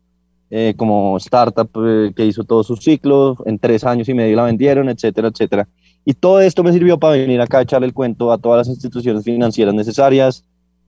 eh, 0.51 0.73
como 0.77 1.19
startup 1.19 1.69
eh, 1.85 2.13
que 2.17 2.25
hizo 2.25 2.43
todo 2.43 2.65
su 2.65 2.77
ciclo, 2.77 3.37
en 3.45 3.59
tres 3.59 3.85
años 3.85 4.09
y 4.09 4.15
medio 4.15 4.37
la 4.37 4.45
vendieron, 4.45 4.89
etcétera, 4.89 5.29
etcétera. 5.29 5.69
Y 6.07 6.15
todo 6.15 6.41
esto 6.41 6.63
me 6.63 6.73
sirvió 6.73 6.99
para 6.99 7.17
venir 7.17 7.41
acá 7.41 7.59
a 7.59 7.63
echarle 7.63 7.87
el 7.87 7.93
cuento 7.93 8.33
a 8.33 8.39
todas 8.39 8.67
las 8.67 8.69
instituciones 8.69 9.25
financieras 9.25 9.75
necesarias, 9.75 10.45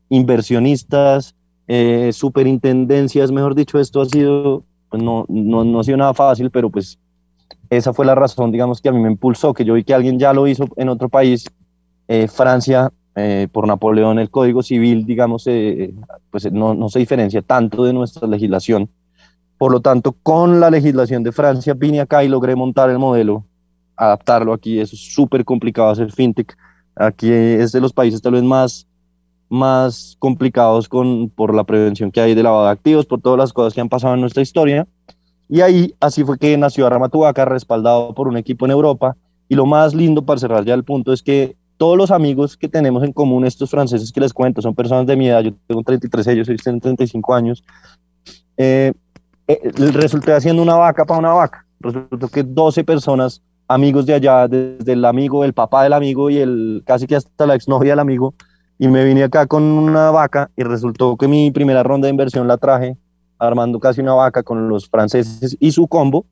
inversionistas, 0.09 1.35
eh, 1.69 2.11
superintendencias, 2.15 3.31
mejor 3.31 3.55
dicho, 3.55 3.79
esto 3.79 4.01
ha 4.01 4.07
sido, 4.07 4.65
pues 4.89 5.03
no, 5.03 5.27
no, 5.29 5.63
no 5.63 5.81
ha 5.81 5.85
sido 5.85 5.99
nada 5.99 6.15
fácil, 6.15 6.51
pero 6.51 6.71
pues 6.71 6.99
esa 7.71 7.93
fue 7.93 8.05
la 8.05 8.15
razón, 8.15 8.53
digamos, 8.53 8.81
que 8.81 8.89
a 8.89 8.93
mí 8.93 9.01
me 9.01 9.11
impulsó, 9.11 9.55
que 9.55 9.65
yo 9.65 9.75
vi 9.75 9.85
que 9.85 9.95
alguien 9.95 10.19
ya 10.19 10.33
lo 10.33 10.47
hizo 10.47 10.67
en 10.77 10.89
otro 10.89 11.09
país, 11.09 11.47
Francia 12.29 12.91
eh, 13.17 13.49
por 13.51 13.67
Napoleón 13.67 14.21
el 14.21 14.31
Código 14.31 14.63
Civil, 14.63 15.05
digamos, 15.05 15.45
eh, 15.49 15.93
pues 16.31 16.51
no, 16.53 16.75
no, 16.75 16.89
se 16.89 17.01
diferencia 17.01 17.43
tanto 17.43 17.85
de 17.85 17.93
nuestra 17.93 18.29
legislación. 18.29 18.89
Por 19.59 19.73
lo 19.73 19.81
tanto, 19.81 20.13
con 20.23 20.61
la 20.61 20.71
legislación 20.71 21.25
de 21.25 21.33
Francia 21.33 21.75
vine 21.75 22.01
acá 22.01 22.23
y 22.23 22.29
logré 22.29 22.55
montar 22.55 22.89
el 22.89 22.99
modelo, 22.99 23.45
adaptarlo 23.97 24.53
aquí. 24.53 24.79
Es 24.79 24.91
súper 24.91 25.45
complicado 25.45 25.91
hacer 25.91 26.13
fintech. 26.13 26.57
Aquí 26.95 27.31
es 27.31 27.73
de 27.73 27.81
los 27.81 27.93
países 27.93 28.23
tal 28.23 28.33
vez 28.33 28.45
más, 28.45 28.87
más 29.49 30.17
complicados 30.21 30.89
con, 30.89 31.31
por 31.31 31.55
la 31.55 31.65
prevención 31.65 32.13
que 32.13 32.21
hay 32.21 32.35
de 32.35 32.43
lavado 32.43 32.67
de 32.67 32.71
activos, 32.71 33.07
por 33.07 33.21
todas 33.21 33.39
las 33.39 33.53
cosas 33.53 33.75
que 33.75 33.81
han 33.81 33.89
pasado 33.89 34.15
en 34.15 34.21
nuestra 34.21 34.43
historia. 34.43 34.87
Y 35.51 35.63
ahí, 35.63 35.95
así 35.99 36.23
fue 36.23 36.39
que 36.39 36.57
nació 36.57 36.87
Armatuaca, 36.87 37.45
respaldado 37.45 38.15
por 38.15 38.29
un 38.29 38.37
equipo 38.37 38.67
en 38.67 38.71
Europa. 38.71 39.17
Y 39.49 39.57
lo 39.57 39.67
más 39.67 39.95
lindo 39.95 40.25
para 40.25 40.39
cerrar 40.39 40.65
ya 40.65 40.75
el 40.75 40.85
punto 40.85 41.13
es 41.13 41.23
que 41.25 41.57
todos 41.77 41.97
los 41.99 42.13
amigos 42.13 42.57
que 42.57 42.69
tenemos 42.69 43.03
en 43.03 43.13
común, 43.13 43.45
estos 43.45 43.71
franceses 43.71 44.13
que 44.13 44.21
les 44.21 44.33
cuento, 44.33 44.63
son 44.63 44.77
personas 44.77 45.07
de 45.07 45.17
mi 45.17 45.27
edad, 45.27 45.41
yo 45.41 45.51
tengo 45.67 45.83
33, 45.83 46.27
ellos 46.29 46.47
tienen 46.63 46.81
35 46.81 47.35
años, 47.35 47.65
eh, 48.59 48.93
eh, 49.49 49.73
resulté 49.75 50.33
haciendo 50.33 50.63
una 50.63 50.77
vaca 50.77 51.05
para 51.05 51.19
una 51.19 51.33
vaca. 51.33 51.67
Resultó 51.81 52.29
que 52.29 52.45
12 52.45 52.85
personas, 52.85 53.43
amigos 53.67 54.07
de 54.07 54.15
allá, 54.15 54.47
desde 54.47 54.93
el 54.93 55.05
amigo, 55.05 55.45
el 55.45 55.53
papá 55.53 55.83
del 55.83 55.95
amigo 55.95 56.31
y 56.31 56.39
el 56.39 56.85
casi 56.87 57.09
que 57.09 57.17
hasta 57.17 57.47
la 57.47 57.57
exnovia 57.57 57.93
del 57.93 57.99
amigo, 57.99 58.35
y 58.79 58.87
me 58.87 59.05
vine 59.05 59.25
acá 59.25 59.47
con 59.49 59.65
una 59.65 60.13
vaca 60.13 60.49
y 60.57 60.63
resultó 60.63 61.17
que 61.17 61.27
mi 61.27 61.51
primera 61.51 61.83
ronda 61.83 62.07
de 62.07 62.11
inversión 62.11 62.47
la 62.47 62.57
traje 62.57 62.97
armando 63.41 63.81
casi 63.81 64.01
una 64.01 64.15
vaca 64.15 64.43
con 64.43 64.69
los 64.69 64.89
franceses 64.89 65.57
y 65.59 65.73
su 65.73 65.89
combo. 65.89 66.25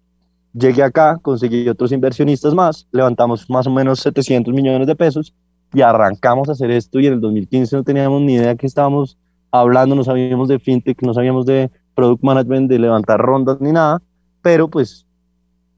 Llegué 0.52 0.82
acá, 0.82 1.18
conseguí 1.20 1.68
otros 1.68 1.92
inversionistas 1.92 2.54
más, 2.54 2.86
levantamos 2.92 3.48
más 3.50 3.66
o 3.66 3.70
menos 3.70 4.00
700 4.00 4.52
millones 4.54 4.86
de 4.86 4.96
pesos 4.96 5.34
y 5.74 5.82
arrancamos 5.82 6.48
a 6.48 6.52
hacer 6.52 6.70
esto 6.70 7.00
y 7.00 7.06
en 7.06 7.14
el 7.14 7.20
2015 7.20 7.76
no 7.76 7.82
teníamos 7.82 8.22
ni 8.22 8.34
idea 8.34 8.56
que 8.56 8.66
estábamos 8.66 9.18
hablando, 9.50 9.94
no 9.94 10.04
sabíamos 10.04 10.48
de 10.48 10.58
fintech, 10.58 11.02
no 11.02 11.12
sabíamos 11.14 11.46
de 11.46 11.70
product 11.94 12.22
management, 12.22 12.70
de 12.70 12.78
levantar 12.78 13.20
rondas 13.20 13.60
ni 13.60 13.72
nada, 13.72 14.00
pero 14.42 14.68
pues 14.68 15.06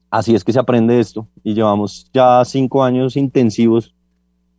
así 0.09 0.35
es 0.35 0.43
que 0.43 0.53
se 0.53 0.59
aprende 0.59 0.99
esto 0.99 1.27
y 1.43 1.53
llevamos 1.53 2.09
ya 2.13 2.43
cinco 2.45 2.83
años 2.83 3.17
intensivos 3.17 3.93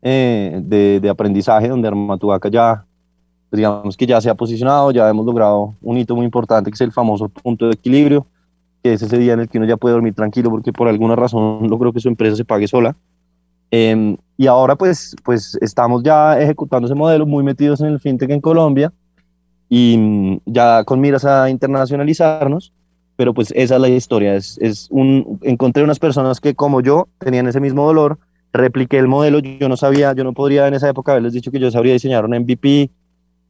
eh, 0.02 0.60
de, 0.64 1.08
aprendizaje 1.08 1.68
donde 1.68 1.88
Armatuaca 1.88 2.48
ya, 2.48 2.84
pues, 3.52 3.59
digamos 3.59 3.99
que 3.99 4.06
ya 4.06 4.18
se 4.18 4.30
ha 4.30 4.35
posicionado, 4.35 4.92
ya 4.92 5.11
hemos 5.11 5.26
logrado 5.26 5.75
un 5.82 5.99
hito 5.99 6.16
muy 6.16 6.25
importante 6.25 6.71
que 6.71 6.75
es 6.75 6.80
el 6.80 6.90
famoso 6.90 7.28
punto 7.28 7.66
de 7.66 7.75
equilibrio, 7.75 8.26
que 8.82 8.94
es 8.94 9.02
ese 9.02 9.18
día 9.18 9.35
en 9.35 9.40
el 9.40 9.49
que 9.50 9.59
uno 9.59 9.66
ya 9.66 9.76
puede 9.76 9.92
dormir 9.92 10.14
tranquilo 10.14 10.49
porque 10.49 10.73
por 10.73 10.88
alguna 10.88 11.16
razón 11.16 11.68
logró 11.68 11.92
que 11.92 12.00
su 12.00 12.09
empresa 12.09 12.35
se 12.35 12.47
pague 12.47 12.66
sola. 12.66 12.97
Eh, 13.71 14.16
y 14.38 14.47
ahora 14.47 14.75
pues, 14.76 15.14
pues 15.23 15.59
estamos 15.61 16.02
ya 16.02 16.40
ejecutando 16.40 16.87
ese 16.87 16.94
modelo, 16.94 17.26
muy 17.26 17.44
metidos 17.44 17.82
en 17.82 17.88
el 17.88 18.00
fintech 18.00 18.30
en 18.30 18.40
Colombia 18.40 18.90
y 19.68 19.99
mm, 19.99 20.38
ya 20.47 20.82
con 20.85 21.02
miras 21.02 21.26
a 21.26 21.50
internacionalizarnos, 21.50 22.73
pero 23.16 23.35
pues 23.35 23.52
esa 23.54 23.75
es 23.75 23.80
la 23.82 23.88
historia, 23.90 24.35
es, 24.35 24.56
es 24.62 24.88
un, 24.90 25.38
encontré 25.42 25.85
unas 25.85 25.99
personas 25.99 26.40
que 26.40 26.54
como 26.54 26.80
yo 26.80 27.06
tenían 27.18 27.47
ese 27.49 27.61
mismo 27.61 27.85
dolor, 27.85 28.18
repliqué 28.54 28.97
el 28.97 29.09
modelo, 29.09 29.40
yo 29.40 29.68
no 29.68 29.76
sabía, 29.76 30.14
yo 30.14 30.25
no 30.25 30.32
podría 30.32 30.68
en 30.68 30.73
esa 30.73 30.88
época 30.88 31.12
haberles 31.12 31.35
dicho 31.35 31.50
que 31.50 31.59
yo 31.59 31.71
sabría 31.71 31.92
diseñar 31.92 32.25
un 32.25 32.35
MVP, 32.35 32.90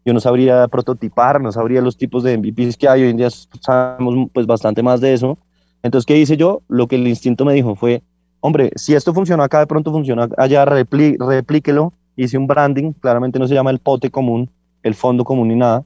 yo 0.04 0.12
no 0.12 0.20
sabría 0.20 0.66
prototipar, 0.68 1.40
no 1.40 1.52
sabría 1.52 1.80
los 1.80 1.96
tipos 1.96 2.22
de 2.22 2.36
MVPs 2.36 2.76
que 2.76 2.88
hay, 2.88 3.02
hoy 3.02 3.10
en 3.10 3.16
día 3.16 3.28
sabemos 3.60 4.28
pues 4.32 4.46
bastante 4.46 4.82
más 4.82 5.00
de 5.00 5.14
eso, 5.14 5.38
entonces 5.82 6.06
¿qué 6.06 6.18
hice 6.18 6.36
yo? 6.36 6.62
Lo 6.68 6.86
que 6.86 6.96
el 6.96 7.06
instinto 7.06 7.44
me 7.44 7.54
dijo 7.54 7.74
fue, 7.74 8.02
hombre, 8.40 8.70
si 8.76 8.94
esto 8.94 9.14
funciona 9.14 9.44
acá, 9.44 9.60
de 9.60 9.66
pronto 9.66 9.92
funciona 9.92 10.28
allá, 10.36 10.64
replíquelo, 10.64 11.92
hice 12.16 12.38
un 12.38 12.46
branding, 12.46 12.92
claramente 12.92 13.38
no 13.38 13.48
se 13.48 13.54
llama 13.54 13.70
el 13.70 13.78
pote 13.78 14.10
común, 14.10 14.50
el 14.82 14.94
fondo 14.94 15.24
común 15.24 15.48
ni 15.48 15.56
nada, 15.56 15.84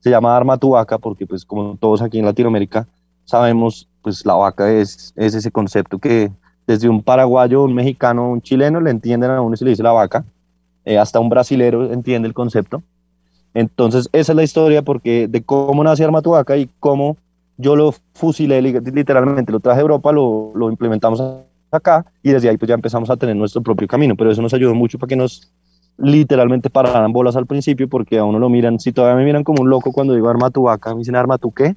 se 0.00 0.10
llama 0.10 0.36
arma 0.36 0.58
tu 0.58 0.70
vaca 0.70 0.98
porque 0.98 1.26
pues 1.26 1.44
como 1.44 1.76
todos 1.76 2.02
aquí 2.02 2.18
en 2.18 2.26
Latinoamérica 2.26 2.86
sabemos, 3.24 3.88
pues 4.02 4.24
la 4.26 4.34
vaca 4.34 4.70
es, 4.70 5.14
es 5.16 5.34
ese 5.34 5.50
concepto 5.50 5.98
que 5.98 6.30
desde 6.66 6.88
un 6.88 7.02
paraguayo, 7.02 7.64
un 7.64 7.74
mexicano, 7.74 8.30
un 8.30 8.42
chileno 8.42 8.80
le 8.80 8.90
entienden 8.90 9.30
a 9.30 9.40
uno 9.40 9.54
y 9.54 9.56
se 9.56 9.64
le 9.64 9.70
dice 9.70 9.82
la 9.82 9.92
vaca, 9.92 10.24
eh, 10.84 10.98
hasta 10.98 11.20
un 11.20 11.28
brasilero 11.28 11.90
entiende 11.90 12.28
el 12.28 12.34
concepto. 12.34 12.82
Entonces 13.54 14.08
esa 14.12 14.32
es 14.32 14.36
la 14.36 14.42
historia 14.42 14.82
porque 14.82 15.28
de 15.28 15.42
cómo 15.42 15.82
nace 15.84 16.04
arma 16.04 16.22
tu 16.22 16.30
vaca 16.30 16.56
y 16.56 16.68
cómo 16.80 17.16
yo 17.56 17.76
lo 17.76 17.94
fusilé 18.14 18.60
literalmente, 18.60 19.52
lo 19.52 19.60
traje 19.60 19.78
a 19.78 19.82
Europa, 19.82 20.12
lo, 20.12 20.52
lo 20.54 20.70
implementamos 20.70 21.22
acá 21.70 22.04
y 22.22 22.30
desde 22.30 22.48
ahí 22.48 22.56
pues 22.56 22.68
ya 22.68 22.74
empezamos 22.74 23.10
a 23.10 23.16
tener 23.16 23.36
nuestro 23.36 23.62
propio 23.62 23.86
camino, 23.86 24.16
pero 24.16 24.30
eso 24.30 24.42
nos 24.42 24.54
ayudó 24.54 24.74
mucho 24.74 24.98
para 24.98 25.08
que 25.08 25.16
nos 25.16 25.52
literalmente 25.96 26.70
pararan 26.70 27.12
bolas 27.12 27.36
al 27.36 27.46
principio 27.46 27.88
porque 27.88 28.18
a 28.18 28.24
uno 28.24 28.38
lo 28.38 28.48
miran, 28.48 28.80
si 28.80 28.92
todavía 28.92 29.16
me 29.16 29.24
miran 29.24 29.44
como 29.44 29.62
un 29.62 29.70
loco 29.70 29.92
cuando 29.92 30.14
digo 30.14 30.28
arma 30.28 30.50
me 30.56 30.98
dicen 30.98 31.14
arma 31.14 31.38
tu 31.38 31.52
qué, 31.52 31.76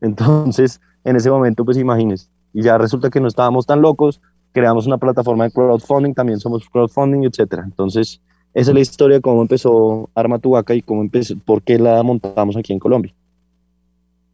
entonces 0.00 0.80
en 1.04 1.16
ese 1.16 1.30
momento 1.30 1.64
pues 1.64 1.78
imagínense, 1.78 2.28
y 2.52 2.62
ya 2.62 2.76
resulta 2.76 3.08
que 3.08 3.20
no 3.20 3.28
estábamos 3.28 3.64
tan 3.66 3.80
locos, 3.80 4.20
creamos 4.52 4.86
una 4.86 4.98
plataforma 4.98 5.44
de 5.44 5.50
crowdfunding, 5.52 6.12
también 6.12 6.38
somos 6.40 6.68
crowdfunding, 6.68 7.24
etcétera, 7.24 7.62
entonces 7.64 8.20
esa 8.54 8.70
es 8.70 8.74
la 8.74 8.80
historia 8.80 9.16
de 9.16 9.20
cómo 9.20 9.42
empezó 9.42 10.08
Arma 10.14 10.38
tu 10.38 10.50
vaca 10.50 10.74
y 10.74 10.82
cómo 10.82 11.02
empezó, 11.02 11.34
por 11.44 11.62
qué 11.62 11.78
la 11.78 12.02
montamos 12.04 12.56
aquí 12.56 12.72
en 12.72 12.78
Colombia. 12.78 13.12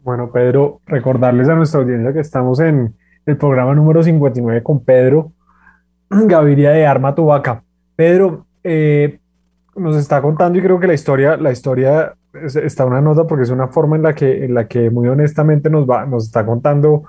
Bueno, 0.02 0.30
Pedro, 0.30 0.80
recordarles 0.86 1.48
a 1.48 1.54
nuestra 1.54 1.80
audiencia 1.80 2.12
que 2.12 2.20
estamos 2.20 2.60
en 2.60 2.94
el 3.24 3.36
programa 3.36 3.74
número 3.74 4.02
59 4.02 4.62
con 4.62 4.84
Pedro 4.84 5.32
Gaviria 6.10 6.70
de 6.70 6.86
Arma 6.86 7.14
tu 7.14 7.26
vaca. 7.26 7.62
Pedro, 7.96 8.46
eh, 8.62 9.18
nos 9.76 9.96
está 9.96 10.20
contando 10.20 10.58
y 10.58 10.62
creo 10.62 10.78
que 10.78 10.86
la 10.86 10.94
historia, 10.94 11.36
la 11.36 11.52
historia 11.52 12.14
está 12.44 12.84
una 12.84 13.00
nota 13.00 13.26
porque 13.26 13.44
es 13.44 13.50
una 13.50 13.68
forma 13.68 13.96
en 13.96 14.02
la 14.02 14.14
que, 14.14 14.44
en 14.44 14.54
la 14.54 14.68
que 14.68 14.90
muy 14.90 15.08
honestamente 15.08 15.70
nos, 15.70 15.88
va, 15.88 16.04
nos 16.04 16.26
está 16.26 16.44
contando 16.44 17.04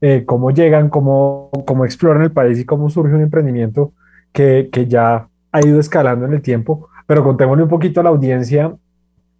eh, 0.00 0.24
cómo 0.24 0.50
llegan, 0.50 0.88
cómo, 0.88 1.50
cómo 1.66 1.84
exploran 1.84 2.22
el 2.22 2.32
país 2.32 2.58
y 2.58 2.64
cómo 2.64 2.88
surge 2.88 3.14
un 3.14 3.22
emprendimiento 3.22 3.92
que, 4.32 4.68
que 4.72 4.86
ya 4.86 5.28
ha 5.54 5.66
ido 5.66 5.78
escalando 5.78 6.26
en 6.26 6.34
el 6.34 6.42
tiempo. 6.42 6.88
Pero 7.06 7.22
contémosle 7.22 7.62
un 7.62 7.68
poquito 7.68 8.00
a 8.00 8.02
la 8.02 8.10
audiencia 8.10 8.74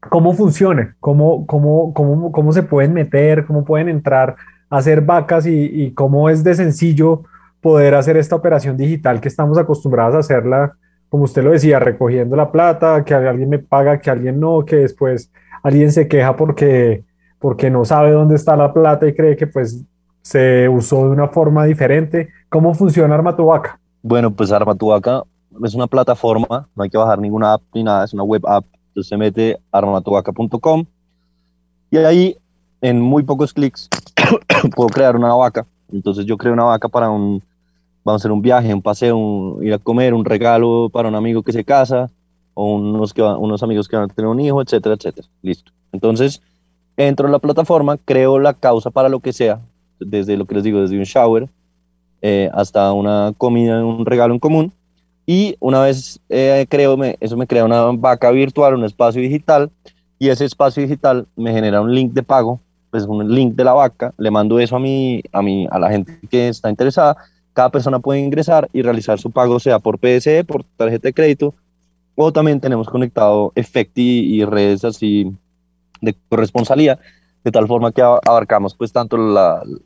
cómo 0.08 0.32
funciona, 0.34 0.96
cómo, 1.00 1.46
cómo, 1.46 1.92
cómo, 1.92 2.30
cómo 2.30 2.52
se 2.52 2.62
pueden 2.62 2.92
meter, 2.92 3.46
cómo 3.46 3.64
pueden 3.64 3.88
entrar 3.88 4.36
a 4.70 4.76
hacer 4.76 5.00
vacas 5.00 5.46
y, 5.46 5.64
y 5.64 5.92
cómo 5.92 6.28
es 6.30 6.44
de 6.44 6.54
sencillo 6.54 7.22
poder 7.60 7.94
hacer 7.94 8.16
esta 8.16 8.36
operación 8.36 8.76
digital 8.76 9.20
que 9.20 9.28
estamos 9.28 9.58
acostumbrados 9.58 10.14
a 10.14 10.18
hacerla 10.18 10.74
como 11.14 11.24
usted 11.26 11.44
lo 11.44 11.52
decía, 11.52 11.78
recogiendo 11.78 12.34
la 12.34 12.50
plata, 12.50 13.04
que 13.04 13.14
alguien 13.14 13.48
me 13.48 13.60
paga, 13.60 14.00
que 14.00 14.10
alguien 14.10 14.40
no, 14.40 14.64
que 14.64 14.74
después 14.74 15.30
alguien 15.62 15.92
se 15.92 16.08
queja 16.08 16.34
porque, 16.34 17.04
porque 17.38 17.70
no 17.70 17.84
sabe 17.84 18.10
dónde 18.10 18.34
está 18.34 18.56
la 18.56 18.72
plata 18.72 19.06
y 19.06 19.14
cree 19.14 19.36
que 19.36 19.46
pues 19.46 19.84
se 20.22 20.68
usó 20.68 21.04
de 21.04 21.10
una 21.10 21.28
forma 21.28 21.66
diferente. 21.66 22.30
¿Cómo 22.48 22.74
funciona 22.74 23.14
Armatubaca? 23.14 23.78
Bueno, 24.02 24.32
pues 24.32 24.50
Armatubaca 24.50 25.22
es 25.62 25.74
una 25.74 25.86
plataforma, 25.86 26.68
no 26.74 26.82
hay 26.82 26.90
que 26.90 26.98
bajar 26.98 27.18
ninguna 27.18 27.54
app 27.54 27.62
ni 27.74 27.82
nada, 27.84 28.04
es 28.04 28.12
una 28.12 28.22
web 28.22 28.46
app. 28.46 28.64
Entonces 28.88 29.08
se 29.08 29.16
mete 29.16 29.58
armatuvaca.com 29.72 30.84
y 31.90 31.96
ahí 31.98 32.36
en 32.80 33.00
muy 33.00 33.22
pocos 33.22 33.52
clics 33.52 33.88
puedo 34.76 34.88
crear 34.88 35.16
una 35.16 35.34
vaca. 35.34 35.66
Entonces 35.92 36.26
yo 36.26 36.36
creo 36.36 36.52
una 36.52 36.64
vaca 36.64 36.88
para 36.88 37.10
un 37.10 37.42
vamos 38.04 38.20
a 38.20 38.22
hacer 38.22 38.32
un 38.32 38.42
viaje, 38.42 38.72
un 38.72 38.82
paseo, 38.82 39.62
ir 39.62 39.72
a 39.72 39.78
comer, 39.78 40.14
un 40.14 40.24
regalo 40.24 40.90
para 40.92 41.08
un 41.08 41.14
amigo 41.14 41.42
que 41.42 41.52
se 41.52 41.64
casa, 41.64 42.10
o 42.52 42.74
unos, 42.74 43.12
que 43.12 43.22
unos 43.22 43.62
amigos 43.62 43.88
que 43.88 43.96
van 43.96 44.10
a 44.10 44.14
tener 44.14 44.28
un 44.28 44.40
hijo, 44.40 44.60
etcétera, 44.62 44.94
etcétera. 44.94 45.26
Listo. 45.42 45.72
Entonces, 45.90 46.42
entro 46.96 47.26
en 47.26 47.32
la 47.32 47.38
plataforma, 47.38 47.96
creo 47.96 48.38
la 48.38 48.54
causa 48.54 48.90
para 48.90 49.08
lo 49.08 49.20
que 49.20 49.32
sea, 49.32 49.60
desde 49.98 50.36
lo 50.36 50.44
que 50.44 50.56
les 50.56 50.64
digo, 50.64 50.80
desde 50.80 50.98
un 50.98 51.04
shower 51.04 51.48
eh, 52.22 52.50
hasta 52.52 52.92
una 52.92 53.32
comida, 53.36 53.84
un 53.84 54.06
regalo 54.06 54.34
en 54.34 54.40
común. 54.40 54.72
Y 55.26 55.56
una 55.60 55.80
vez 55.80 56.20
eh, 56.28 56.66
creo, 56.68 56.96
me, 56.96 57.16
eso 57.20 57.36
me 57.36 57.46
crea 57.46 57.64
una 57.64 57.82
vaca 57.92 58.30
virtual, 58.30 58.74
un 58.74 58.84
espacio 58.84 59.22
digital, 59.22 59.70
y 60.18 60.28
ese 60.28 60.44
espacio 60.44 60.82
digital 60.82 61.26
me 61.36 61.52
genera 61.52 61.80
un 61.80 61.94
link 61.94 62.12
de 62.12 62.22
pago, 62.22 62.60
pues 62.90 63.04
un 63.04 63.34
link 63.34 63.54
de 63.54 63.64
la 63.64 63.72
vaca, 63.72 64.12
le 64.18 64.30
mando 64.30 64.58
eso 64.58 64.76
a, 64.76 64.78
mí, 64.78 65.22
a, 65.32 65.42
mí, 65.42 65.66
a 65.70 65.78
la 65.78 65.90
gente 65.90 66.18
que 66.30 66.48
está 66.48 66.70
interesada, 66.70 67.16
cada 67.52 67.70
persona 67.70 67.98
puede 67.98 68.20
ingresar 68.20 68.68
y 68.72 68.82
realizar 68.82 69.18
su 69.18 69.30
pago, 69.30 69.58
sea 69.58 69.78
por 69.78 69.98
PSE, 69.98 70.44
por 70.44 70.64
tarjeta 70.76 71.08
de 71.08 71.14
crédito, 71.14 71.54
o 72.14 72.32
también 72.32 72.60
tenemos 72.60 72.88
conectado 72.88 73.52
Efecti 73.54 74.36
y 74.36 74.44
redes 74.44 74.84
así 74.84 75.32
de 76.00 76.14
corresponsalía, 76.28 76.98
de 77.42 77.50
tal 77.50 77.66
forma 77.66 77.92
que 77.92 78.02
abarcamos 78.02 78.74
pues 78.74 78.92
tanto 78.92 79.16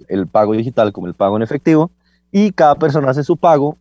el 0.08 0.26
pago 0.26 0.52
digital 0.52 0.92
como 0.92 1.06
el 1.06 1.14
pago 1.14 1.36
en 1.36 1.42
efectivo, 1.42 1.90
y 2.32 2.52
cada 2.52 2.74
persona 2.74 3.10
hace 3.10 3.24
su 3.24 3.36
pago 3.36 3.76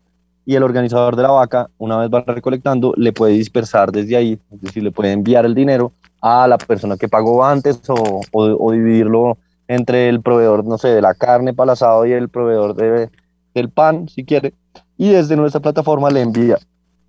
y 0.47 0.55
el 0.55 0.63
organizador 0.63 1.15
de 1.15 1.21
la 1.21 1.29
vaca, 1.29 1.69
una 1.77 1.97
vez 1.97 2.09
va 2.09 2.23
recolectando, 2.25 2.93
le 2.97 3.13
puede 3.13 3.33
dispersar 3.33 3.91
desde 3.91 4.17
ahí, 4.17 4.39
es 4.51 4.61
decir, 4.61 4.81
le 4.81 4.91
puede 4.91 5.11
enviar 5.11 5.45
el 5.45 5.53
dinero 5.53 5.91
a 6.21 6.47
la 6.47 6.57
persona 6.57 6.97
que 6.97 7.07
pagó 7.07 7.45
antes 7.45 7.79
o, 7.89 8.21
o 8.31 8.71
dividirlo 8.71 9.37
entre 9.67 10.09
el 10.09 10.21
proveedor, 10.21 10.65
no 10.65 10.79
sé, 10.79 10.87
de 10.87 11.01
la 11.01 11.13
carne 11.13 11.53
para 11.53 11.65
el 11.65 11.73
asado 11.73 12.05
y 12.05 12.13
el 12.13 12.29
proveedor 12.29 12.75
de, 12.75 13.09
el 13.53 13.69
pan, 13.69 14.07
si 14.07 14.23
quiere, 14.23 14.53
y 14.97 15.09
desde 15.09 15.35
nuestra 15.35 15.61
plataforma 15.61 16.09
le 16.09 16.21
envía 16.21 16.57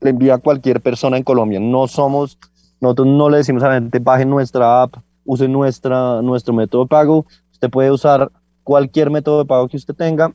le 0.00 0.10
envía 0.10 0.34
a 0.34 0.38
cualquier 0.38 0.80
persona 0.80 1.16
en 1.16 1.24
Colombia. 1.24 1.60
No 1.60 1.88
somos, 1.88 2.38
nosotros 2.80 3.08
no 3.08 3.30
le 3.30 3.38
decimos 3.38 3.62
a 3.62 3.68
la 3.68 3.74
gente, 3.74 3.98
bajen 3.98 4.30
nuestra 4.30 4.82
app, 4.82 4.96
usen 5.24 5.52
nuestra, 5.52 6.22
nuestro 6.22 6.54
método 6.54 6.82
de 6.84 6.88
pago. 6.88 7.26
Usted 7.52 7.70
puede 7.70 7.90
usar 7.90 8.30
cualquier 8.62 9.10
método 9.10 9.38
de 9.38 9.44
pago 9.46 9.68
que 9.68 9.76
usted 9.76 9.94
tenga, 9.94 10.32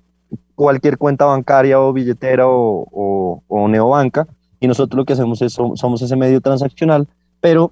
cualquier 0.55 0.97
cuenta 0.97 1.25
bancaria 1.25 1.79
o 1.79 1.93
billetera 1.93 2.47
o, 2.47 3.41
o, 3.47 3.67
neobanca, 3.67 4.27
y 4.59 4.67
nosotros 4.67 4.97
lo 4.97 5.05
que 5.05 5.13
hacemos 5.13 5.41
es, 5.41 5.53
somos 5.53 6.01
ese 6.01 6.15
medio 6.15 6.41
transaccional, 6.41 7.07
pero 7.41 7.71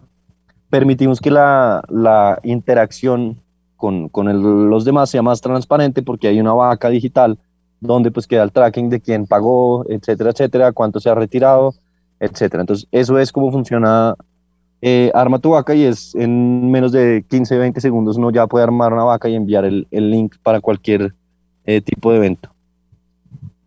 permitimos 0.70 1.20
que 1.20 1.32
la, 1.32 2.40
interacción 2.44 3.38
con, 3.78 4.10
los 4.14 4.86
demás 4.86 5.10
sea 5.10 5.22
más 5.22 5.42
transparente 5.42 6.02
porque 6.02 6.28
hay 6.28 6.40
una 6.40 6.54
vaca 6.54 6.90
digital 6.90 7.38
donde 7.80 8.12
pues 8.12 8.28
queda 8.28 8.44
el 8.44 8.52
tracking 8.52 8.90
de 8.90 9.02
quién 9.02 9.26
pagó, 9.26 9.86
etcétera, 9.90 10.32
etcétera, 10.32 10.72
cuánto 10.72 11.00
se 11.00 11.10
ha 11.10 11.16
retirado, 11.16 11.74
etcétera. 12.20 12.62
Entonces, 12.62 12.88
eso 12.92 13.18
es 13.18 13.32
cómo 13.32 13.52
funciona 13.52 14.16
eh, 14.82 15.12
Arma 15.14 15.40
tu 15.40 15.52
vaca 15.52 15.76
y 15.76 15.84
es 15.84 16.16
en 16.16 16.72
menos 16.72 16.92
de 16.92 17.24
15, 17.30 17.58
20 17.58 17.82
segundos 17.82 18.18
uno 18.18 18.32
ya 18.32 18.48
puede 18.48 18.64
armar 18.64 18.94
una 18.94 19.04
vaca 19.04 19.30
y 19.30 19.36
enviar 19.36 19.64
el, 19.64 19.88
el 19.92 20.10
link 20.10 20.36
para 20.42 20.60
cualquier 20.60 21.14
eh, 21.66 21.82
tipo 21.82 22.12
de 22.12 22.18
evento. 22.18 22.50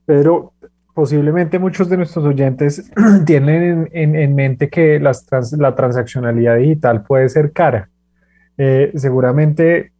Pero 0.06 0.52
posiblemente 0.94 1.58
muchos 1.58 1.88
de 1.88 1.96
nuestros 1.96 2.24
oyentes 2.24 2.90
tienen 3.26 3.88
en, 3.92 4.14
en, 4.14 4.34
mente 4.34 4.68
que 4.68 5.00
las 5.00 5.26
la 5.58 5.74
transaccionalidad 5.74 6.56
digital 6.56 7.02
puede 7.02 7.28
ser 7.28 7.52
cara. 7.52 7.88
Eh, 8.56 8.92
seguramente 8.94 9.92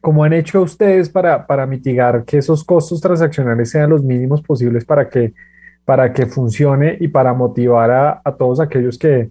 ¿Cómo 0.00 0.24
han 0.24 0.32
hecho 0.32 0.62
ustedes 0.62 1.10
para, 1.10 1.66
mitigar 1.66 2.24
que 2.24 2.38
esos 2.38 2.64
costos 2.64 3.00
transaccionales 3.02 3.70
sean 3.70 3.90
los 3.90 4.02
mínimos 4.02 4.40
posibles 4.40 4.84
para 4.84 5.08
que, 5.10 5.34
para 5.84 6.12
que 6.12 6.24
funcione 6.24 6.96
y 6.98 7.08
para 7.08 7.34
motivar 7.34 7.90
a, 8.24 8.36
todos 8.38 8.60
aquellos 8.60 8.96
que, 8.96 9.30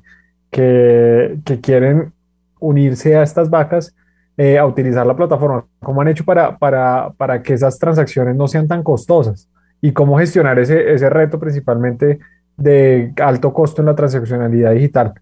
que, 0.51 1.39
que, 1.43 1.59
quieren 1.59 2.13
unirse 2.59 3.15
a 3.15 3.23
estas 3.23 3.49
vacas 3.49 3.95
eh, 4.37 4.59
a 4.59 4.65
utilizar 4.67 5.07
la 5.07 5.15
plataforma? 5.15 5.65
¿Cómo 5.79 6.01
han 6.01 6.09
hecho 6.09 6.23
para, 6.23 6.55
para, 6.55 7.13
para 7.17 7.41
que 7.41 7.55
esas 7.55 7.79
transacciones 7.79 8.35
no 8.35 8.47
sean 8.47 8.67
tan 8.67 8.83
costosas? 8.83 9.49
¿Y 9.81 9.91
cómo 9.93 10.17
gestionar 10.17 10.59
ese, 10.59 10.93
ese 10.93 11.09
reto 11.09 11.39
principalmente 11.39 12.19
de 12.57 13.13
alto 13.21 13.53
costo 13.53 13.81
en 13.81 13.87
la 13.87 13.95
transaccionalidad 13.95 14.73
digital? 14.73 15.13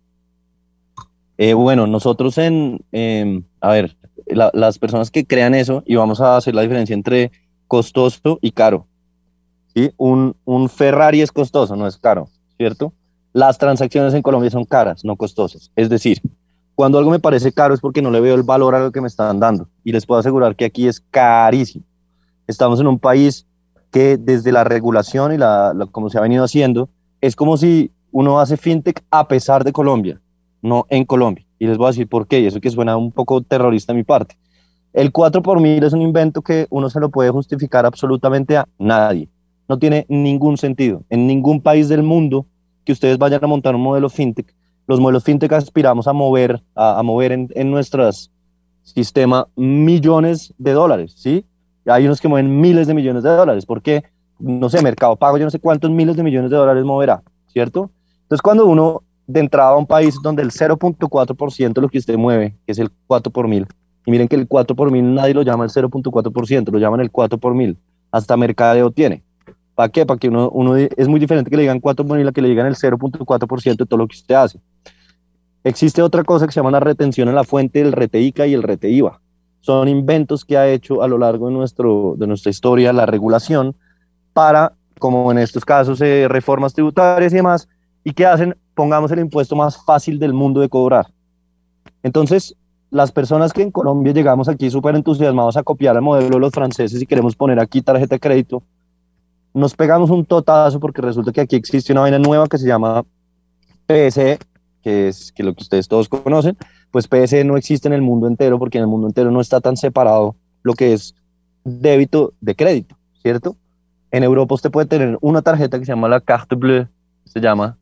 Eh, 1.37 1.53
bueno, 1.53 1.85
nosotros 1.85 2.37
en, 2.37 2.83
eh, 2.91 3.41
a 3.61 3.71
ver, 3.71 3.95
las 4.25 4.79
personas 4.79 5.11
que 5.11 5.25
crean 5.25 5.53
eso, 5.53 5.83
y 5.85 5.95
vamos 5.95 6.19
a 6.19 6.35
hacer 6.35 6.55
la 6.55 6.63
diferencia 6.63 6.93
entre 6.93 7.31
costoso 7.67 8.39
y 8.41 8.51
caro. 8.51 8.87
¿sí? 9.73 9.91
Un, 9.97 10.35
un 10.45 10.69
Ferrari 10.69 11.21
es 11.21 11.31
costoso, 11.31 11.75
no 11.75 11.87
es 11.87 11.97
caro, 11.97 12.27
¿cierto? 12.57 12.93
Las 13.33 13.57
transacciones 13.57 14.13
en 14.13 14.21
Colombia 14.21 14.49
son 14.49 14.65
caras, 14.65 15.05
no 15.05 15.15
costosas. 15.15 15.71
Es 15.75 15.89
decir, 15.89 16.21
cuando 16.77 16.99
algo 16.99 17.09
me 17.09 17.19
parece 17.19 17.51
caro 17.51 17.73
es 17.73 17.79
porque 17.79 18.03
no 18.03 18.11
le 18.11 18.19
veo 18.19 18.35
el 18.35 18.43
valor 18.43 18.75
a 18.75 18.79
lo 18.79 18.91
que 18.91 19.01
me 19.01 19.07
están 19.07 19.39
dando. 19.39 19.67
Y 19.83 19.91
les 19.91 20.05
puedo 20.05 20.19
asegurar 20.19 20.55
que 20.55 20.65
aquí 20.65 20.87
es 20.87 20.99
carísimo. 21.11 21.83
Estamos 22.45 22.79
en 22.79 22.85
un 22.85 22.99
país 22.99 23.46
que 23.91 24.17
desde 24.17 24.51
la 24.51 24.63
regulación 24.63 25.33
y 25.33 25.37
la, 25.37 25.73
como 25.91 26.09
se 26.09 26.17
ha 26.17 26.21
venido 26.21 26.43
haciendo, 26.43 26.89
es 27.21 27.35
como 27.35 27.57
si 27.57 27.91
uno 28.11 28.39
hace 28.39 28.57
fintech 28.57 29.03
a 29.11 29.27
pesar 29.27 29.63
de 29.63 29.71
Colombia, 29.71 30.19
no 30.61 30.85
en 30.89 31.05
Colombia. 31.05 31.45
Y 31.59 31.67
les 31.67 31.77
voy 31.77 31.87
a 31.87 31.89
decir 31.89 32.07
por 32.07 32.27
qué, 32.27 32.39
y 32.39 32.45
eso 32.45 32.61
que 32.61 32.69
suena 32.69 32.97
un 32.97 33.11
poco 33.11 33.41
terrorista 33.41 33.93
a 33.93 33.95
mi 33.95 34.03
parte. 34.03 34.37
El 34.93 35.11
4 35.11 35.41
por 35.41 35.59
mil 35.59 35.83
es 35.83 35.93
un 35.93 36.01
invento 36.01 36.41
que 36.41 36.67
uno 36.69 36.89
se 36.89 36.99
lo 36.99 37.09
puede 37.09 37.29
justificar 37.29 37.85
absolutamente 37.85 38.57
a 38.57 38.67
nadie. 38.79 39.29
No 39.67 39.77
tiene 39.77 40.05
ningún 40.09 40.57
sentido. 40.57 41.03
En 41.09 41.27
ningún 41.27 41.61
país 41.61 41.89
del 41.89 42.03
mundo 42.03 42.45
que 42.85 42.93
ustedes 42.93 43.17
vayan 43.17 43.43
a 43.43 43.47
montar 43.47 43.75
un 43.75 43.81
modelo 43.81 44.09
fintech, 44.09 44.53
los 44.87 45.01
modelos 45.01 45.25
fintech 45.25 45.51
aspiramos 45.51 46.07
a 46.07 46.13
mover, 46.13 46.63
a, 46.73 47.03
mover 47.03 47.33
en, 47.33 47.49
en 47.55 47.69
nuestros 47.69 48.31
sistema 48.83 49.47
millones 49.57 50.53
de 50.57 50.71
dólares, 50.71 51.13
¿sí? 51.17 51.45
Hay 51.87 52.05
unos 52.05 52.21
que 52.21 52.27
mueven 52.27 52.59
miles 52.59 52.87
de 52.87 52.93
millones 52.93 53.23
de 53.23 53.29
dólares, 53.29 53.65
porque, 53.65 54.03
no 54.39 54.69
sé, 54.69 54.81
Mercado 54.81 55.15
Pago, 55.15 55.37
yo 55.37 55.45
no 55.45 55.51
sé 55.51 55.59
cuántos 55.59 55.89
miles 55.91 56.15
de 56.15 56.23
millones 56.23 56.51
de 56.51 56.57
dólares 56.57 56.83
moverá, 56.83 57.23
¿cierto? 57.47 57.91
Entonces, 58.23 58.41
cuando 58.41 58.65
uno 58.65 59.03
de 59.25 59.39
entrada 59.39 59.71
a 59.71 59.77
un 59.77 59.85
país 59.85 60.15
donde 60.21 60.41
el 60.41 60.51
0.4% 60.51 61.73
de 61.73 61.81
lo 61.81 61.89
que 61.89 61.97
usted 61.97 62.17
mueve, 62.17 62.55
que 62.65 62.71
es 62.71 62.79
el 62.79 62.91
4 63.07 63.31
por 63.31 63.47
mil, 63.47 63.65
y 64.05 64.11
miren 64.11 64.27
que 64.27 64.35
el 64.35 64.47
4 64.47 64.75
por 64.75 64.91
mil 64.91 65.13
nadie 65.13 65.33
lo 65.33 65.41
llama 65.41 65.65
el 65.65 65.69
0.4%, 65.69 66.71
lo 66.71 66.79
llaman 66.79 67.01
el 67.01 67.11
4 67.11 67.37
por 67.37 67.53
mil, 67.53 67.77
hasta 68.11 68.37
mercadeo 68.37 68.91
tiene. 68.91 69.23
¿Para 69.75 69.89
qué? 69.89 70.05
Para 70.05 70.19
que 70.19 70.29
uno, 70.29 70.49
uno, 70.49 70.75
es 70.75 71.07
muy 71.07 71.19
diferente 71.19 71.51
que 71.51 71.57
le 71.57 71.63
digan 71.63 71.79
4 71.79 72.05
por 72.05 72.17
mil 72.17 72.27
a 72.27 72.31
que 72.31 72.41
le 72.41 72.49
digan 72.49 72.65
el 72.67 72.75
0.4% 72.75 73.77
de 73.77 73.85
todo 73.85 73.97
lo 73.97 74.07
que 74.07 74.15
usted 74.15 74.35
hace. 74.35 74.59
Existe 75.63 76.01
otra 76.01 76.23
cosa 76.23 76.45
que 76.45 76.51
se 76.51 76.59
llama 76.59 76.71
la 76.71 76.79
retención 76.79 77.27
en 77.27 77.35
la 77.35 77.43
fuente, 77.43 77.81
el 77.81 77.91
RTICA 77.91 78.47
y 78.47 78.53
el 78.53 78.63
RTIVA. 78.63 79.19
Son 79.61 79.87
inventos 79.87 80.45
que 80.45 80.57
ha 80.57 80.67
hecho 80.67 81.01
a 81.01 81.07
lo 81.07 81.17
largo 81.17 81.47
de, 81.47 81.53
nuestro, 81.53 82.15
de 82.17 82.27
nuestra 82.27 82.49
historia 82.49 82.93
la 82.93 83.05
regulación 83.05 83.75
para, 84.33 84.73
como 84.99 85.31
en 85.31 85.39
estos 85.39 85.65
casos, 85.65 85.99
eh, 86.01 86.27
reformas 86.29 86.73
tributarias 86.73 87.33
y 87.33 87.37
demás, 87.37 87.67
y 88.03 88.13
que 88.13 88.25
hacen 88.25 88.55
pongamos 88.73 89.11
el 89.11 89.19
impuesto 89.19 89.55
más 89.55 89.83
fácil 89.83 90.19
del 90.19 90.33
mundo 90.33 90.61
de 90.61 90.69
cobrar. 90.69 91.07
Entonces, 92.03 92.55
las 92.89 93.11
personas 93.11 93.51
que 93.51 93.63
en 93.63 93.71
Colombia 93.71 94.13
llegamos 94.13 94.47
aquí 94.47 94.69
súper 94.69 94.95
entusiasmados 94.95 95.57
a 95.57 95.63
copiar 95.63 95.95
el 95.95 96.01
modelo 96.01 96.29
de 96.29 96.39
los 96.39 96.53
franceses 96.53 97.01
y 97.01 97.05
queremos 97.05 97.35
poner 97.35 97.59
aquí 97.59 97.81
tarjeta 97.81 98.15
de 98.15 98.19
crédito, 98.19 98.63
nos 99.53 99.73
pegamos 99.73 100.09
un 100.09 100.23
totazo 100.23 100.79
porque 100.79 101.01
resulta 101.01 101.31
que 101.31 101.41
aquí 101.41 101.55
existe 101.55 101.91
una 101.91 102.01
vaina 102.01 102.19
nueva 102.19 102.47
que 102.47 102.57
se 102.57 102.67
llama 102.67 103.03
PSE, 103.87 104.37
que 104.83 105.07
es 105.07 105.31
que 105.31 105.43
lo 105.43 105.53
que 105.53 105.63
ustedes 105.63 105.87
todos 105.87 106.07
conocen, 106.07 106.55
pues 106.91 107.07
PSE 107.07 107.43
no 107.43 107.57
existe 107.57 107.87
en 107.87 107.93
el 107.93 108.01
mundo 108.01 108.27
entero 108.27 108.59
porque 108.59 108.77
en 108.77 108.83
el 108.83 108.87
mundo 108.87 109.07
entero 109.07 109.31
no 109.31 109.41
está 109.41 109.61
tan 109.61 109.77
separado 109.77 110.35
lo 110.63 110.73
que 110.73 110.93
es 110.93 111.15
débito 111.63 112.33
de 112.41 112.55
crédito, 112.55 112.95
¿cierto? 113.21 113.55
En 114.11 114.23
Europa 114.23 114.55
usted 114.55 114.71
puede 114.71 114.87
tener 114.87 115.17
una 115.21 115.41
tarjeta 115.41 115.79
que 115.79 115.85
se 115.85 115.91
llama 115.91 116.07
la 116.07 116.21
carte 116.21 116.55
bleue, 116.55 116.87
se 117.25 117.41
llama, 117.41 117.77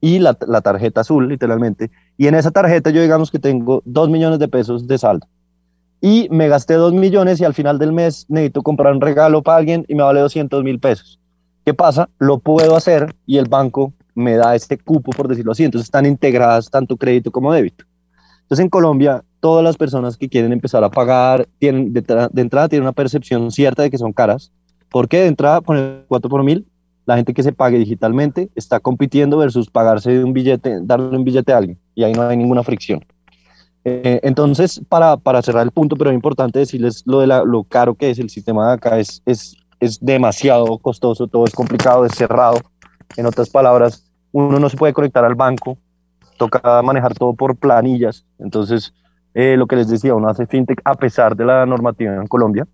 y 0.00 0.18
la, 0.18 0.36
la, 0.46 0.60
tarjeta 0.60 1.02
azul, 1.02 1.28
literalmente. 1.28 1.90
Y 2.18 2.26
en 2.26 2.34
esa 2.34 2.50
tarjeta 2.50 2.90
yo 2.90 3.00
digamos 3.00 3.30
que 3.30 3.38
tengo 3.38 3.82
2 3.84 4.10
millones 4.10 4.38
de 4.40 4.48
pesos 4.48 4.86
de 4.88 4.98
saldo. 4.98 5.28
Y 6.00 6.26
me 6.30 6.48
gasté 6.48 6.74
2 6.74 6.92
millones 6.92 7.40
y 7.40 7.44
al 7.44 7.54
final 7.54 7.78
del 7.78 7.92
mes 7.92 8.26
necesito 8.28 8.62
comprar 8.62 8.92
un 8.92 9.00
regalo 9.00 9.42
para 9.42 9.58
alguien 9.58 9.84
y 9.88 9.94
me 9.94 10.02
vale 10.02 10.20
200 10.20 10.64
mil 10.64 10.80
pesos. 10.80 11.20
¿Qué 11.64 11.72
pasa? 11.72 12.08
Lo 12.18 12.40
puedo 12.40 12.74
hacer 12.74 13.14
y 13.26 13.38
el 13.38 13.48
banco 13.48 13.92
me 14.14 14.34
da 14.34 14.54
este 14.54 14.78
cupo, 14.78 15.10
por 15.12 15.28
decirlo 15.28 15.52
así. 15.52 15.64
Entonces 15.64 15.86
están 15.86 16.06
integradas 16.06 16.70
tanto 16.70 16.96
crédito 16.96 17.30
como 17.30 17.52
débito. 17.52 17.84
Entonces 18.42 18.64
en 18.64 18.70
Colombia, 18.70 19.24
todas 19.40 19.64
las 19.64 19.76
personas 19.76 20.16
que 20.16 20.28
quieren 20.28 20.52
empezar 20.52 20.84
a 20.84 20.90
pagar, 20.90 21.48
tienen, 21.58 21.92
de, 21.92 22.02
de 22.02 22.42
entrada 22.42 22.68
tienen 22.68 22.84
una 22.84 22.92
percepción 22.92 23.50
cierta 23.50 23.82
de 23.82 23.90
que 23.90 23.98
son 23.98 24.12
caras. 24.12 24.52
¿Por 24.90 25.08
qué? 25.08 25.20
De 25.20 25.28
entrada, 25.28 25.60
con 25.62 25.76
el 25.76 26.04
4 26.08 26.28
por 26.28 26.44
mil, 26.44 26.66
la 27.06 27.16
gente 27.16 27.34
que 27.34 27.42
se 27.42 27.52
pague 27.52 27.78
digitalmente 27.78 28.50
está 28.54 28.80
compitiendo 28.80 29.38
versus 29.38 29.70
pagarse 29.70 30.22
un 30.22 30.32
billete, 30.32 30.78
darle 30.82 31.16
un 31.16 31.24
billete 31.24 31.52
a 31.52 31.58
alguien, 31.58 31.78
y 31.94 32.04
ahí 32.04 32.12
no 32.12 32.22
hay 32.22 32.36
ninguna 32.36 32.62
fricción. 32.62 33.04
Eh, 33.84 34.20
entonces, 34.22 34.80
para, 34.88 35.16
para, 35.16 35.42
cerrar 35.42 35.64
el 35.64 35.72
punto, 35.72 35.96
pero 35.96 36.10
es 36.10 36.14
importante 36.14 36.60
decirles 36.60 37.02
lo 37.04 37.18
de 37.20 37.26
lo 37.26 37.64
caro 37.64 37.94
que 37.94 38.10
es 38.10 38.18
el 38.18 38.30
sistema 38.30 38.68
de 38.68 38.74
acá, 38.74 38.98
es, 38.98 39.22
es, 39.26 39.56
es 39.80 39.98
demasiado 40.00 40.78
costoso, 40.78 41.26
todo 41.26 41.44
es 41.44 41.52
complicado, 41.52 42.04
es 42.04 42.12
cerrado. 42.14 42.58
En 43.16 43.26
otras 43.26 43.50
palabras, 43.50 44.10
uno 44.32 44.58
no 44.58 44.68
se 44.68 44.76
puede 44.76 44.92
conectar 44.92 45.24
al 45.24 45.34
banco, 45.34 45.78
toca 46.36 46.82
manejar 46.82 47.14
todo 47.14 47.34
por 47.34 47.56
planillas. 47.56 48.24
Entonces, 48.38 48.94
eh, 49.34 49.56
lo 49.56 49.66
que 49.66 49.76
les 49.76 49.88
decía, 49.88 50.14
uno 50.14 50.28
hace 50.28 50.46
fintech 50.46 50.80
a 50.84 50.94
pesar 50.94 51.36
de 51.36 51.44
la 51.44 51.66
normativa 51.66 52.14
en 52.14 52.26
Colombia. 52.26 52.66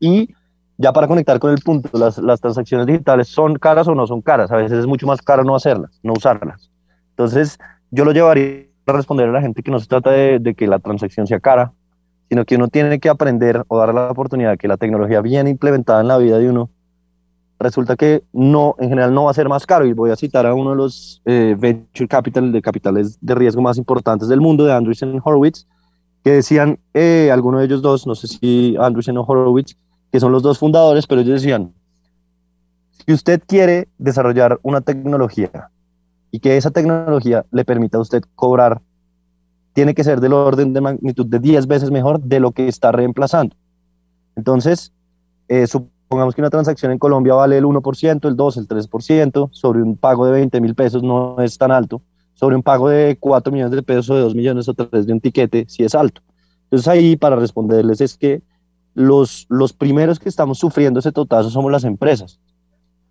Y 0.00 0.34
ya 0.76 0.92
para 0.92 1.08
conectar 1.08 1.38
con 1.38 1.50
el 1.50 1.58
punto, 1.58 1.90
las, 1.98 2.18
las, 2.18 2.40
transacciones 2.40 2.86
digitales 2.86 3.28
son 3.28 3.56
caras 3.56 3.88
o 3.88 3.94
no 3.94 4.06
son 4.06 4.22
caras. 4.22 4.50
A 4.52 4.56
veces 4.56 4.78
es 4.78 4.86
mucho 4.86 5.06
más 5.06 5.20
caro 5.22 5.44
no 5.44 5.56
hacerlas, 5.56 5.98
no 6.02 6.12
usarlas. 6.12 6.70
Entonces, 7.10 7.58
yo 7.90 8.04
lo 8.04 8.12
llevaría 8.12 8.66
a 8.86 8.92
responder 8.92 9.28
a 9.28 9.32
la 9.32 9.40
gente 9.40 9.62
que 9.62 9.70
no 9.70 9.80
se 9.80 9.86
trata 9.86 10.10
de, 10.10 10.38
de 10.38 10.54
que 10.54 10.66
la 10.66 10.78
transacción 10.78 11.26
sea 11.26 11.40
cara, 11.40 11.72
sino 12.28 12.44
que 12.44 12.56
uno 12.56 12.68
tiene 12.68 13.00
que 13.00 13.08
aprender 13.08 13.64
o 13.68 13.78
dar 13.78 13.92
la 13.92 14.10
oportunidad 14.10 14.52
de 14.52 14.58
que 14.58 14.68
la 14.68 14.76
tecnología 14.76 15.20
bien 15.20 15.48
implementada 15.48 16.00
en 16.00 16.08
la 16.08 16.18
vida 16.18 16.38
de 16.38 16.48
uno 16.48 16.70
resulta 17.58 17.96
que 17.96 18.22
no, 18.32 18.76
en 18.78 18.88
general 18.88 19.12
no 19.12 19.24
va 19.24 19.30
a 19.30 19.34
ser 19.34 19.48
más 19.48 19.66
caro. 19.66 19.86
Y 19.86 19.92
voy 19.92 20.10
a 20.10 20.16
citar 20.16 20.46
a 20.46 20.54
uno 20.54 20.70
de 20.70 20.76
los 20.76 21.20
eh, 21.24 21.56
venture 21.58 22.08
capital, 22.08 22.52
de 22.52 22.62
capitales 22.62 23.18
de 23.20 23.34
riesgo 23.34 23.62
más 23.62 23.78
importantes 23.78 24.28
del 24.28 24.40
mundo, 24.40 24.64
de 24.64 24.72
Andreessen 24.72 25.20
Horowitz, 25.22 25.66
que 26.24 26.30
decían, 26.32 26.78
eh, 26.94 27.30
alguno 27.32 27.58
de 27.58 27.66
ellos 27.66 27.82
dos, 27.82 28.06
no 28.06 28.14
sé 28.14 28.28
si 28.28 28.76
Andreessen 28.78 29.18
o 29.18 29.22
Horowitz, 29.22 29.76
que 30.12 30.20
son 30.20 30.32
los 30.32 30.42
dos 30.42 30.58
fundadores, 30.58 31.06
pero 31.06 31.20
ellos 31.20 31.40
decían, 31.40 31.72
si 33.06 33.12
usted 33.12 33.42
quiere 33.46 33.88
desarrollar 33.98 34.58
una 34.62 34.80
tecnología 34.80 35.70
y 36.30 36.40
que 36.40 36.56
esa 36.56 36.70
tecnología 36.70 37.44
le 37.50 37.64
permita 37.64 37.98
a 37.98 38.00
usted 38.00 38.22
cobrar, 38.34 38.80
tiene 39.72 39.94
que 39.94 40.04
ser 40.04 40.20
del 40.20 40.32
orden 40.32 40.72
de 40.72 40.80
magnitud 40.80 41.26
de 41.26 41.38
10 41.38 41.66
veces 41.66 41.90
mejor 41.90 42.20
de 42.20 42.40
lo 42.40 42.52
que 42.52 42.68
está 42.68 42.92
reemplazando. 42.92 43.54
Entonces, 44.36 44.92
eh, 45.48 45.66
supongamos 46.08 46.34
que 46.34 46.40
una 46.40 46.48
transacción 46.48 46.90
en 46.90 46.98
Colombia 46.98 47.34
vale 47.34 47.58
el 47.58 47.66
1%, 47.66 48.28
el 48.28 48.34
2, 48.34 48.56
el 48.56 48.66
3%, 48.66 49.50
sobre 49.52 49.82
un 49.82 49.94
pago 49.94 50.24
de 50.24 50.32
20 50.32 50.58
mil 50.62 50.74
pesos 50.74 51.02
no 51.02 51.36
es 51.38 51.58
tan 51.58 51.70
alto, 51.70 52.00
sobre 52.32 52.56
un 52.56 52.62
pago 52.62 52.88
de 52.88 53.18
4 53.20 53.52
millones 53.52 53.72
de 53.72 53.82
pesos 53.82 54.08
o 54.08 54.14
de 54.14 54.22
2 54.22 54.34
millones 54.34 54.66
o 54.70 54.74
3 54.74 55.06
de 55.06 55.12
un 55.12 55.20
tiquete 55.20 55.66
sí 55.68 55.84
es 55.84 55.94
alto. 55.94 56.22
Entonces 56.64 56.88
ahí 56.88 57.16
para 57.16 57.36
responderles 57.36 58.00
es 58.00 58.16
que 58.16 58.40
los, 58.94 59.44
los 59.50 59.74
primeros 59.74 60.18
que 60.18 60.30
estamos 60.30 60.58
sufriendo 60.58 61.00
ese 61.00 61.12
totazo 61.12 61.50
somos 61.50 61.70
las 61.70 61.84
empresas. 61.84 62.40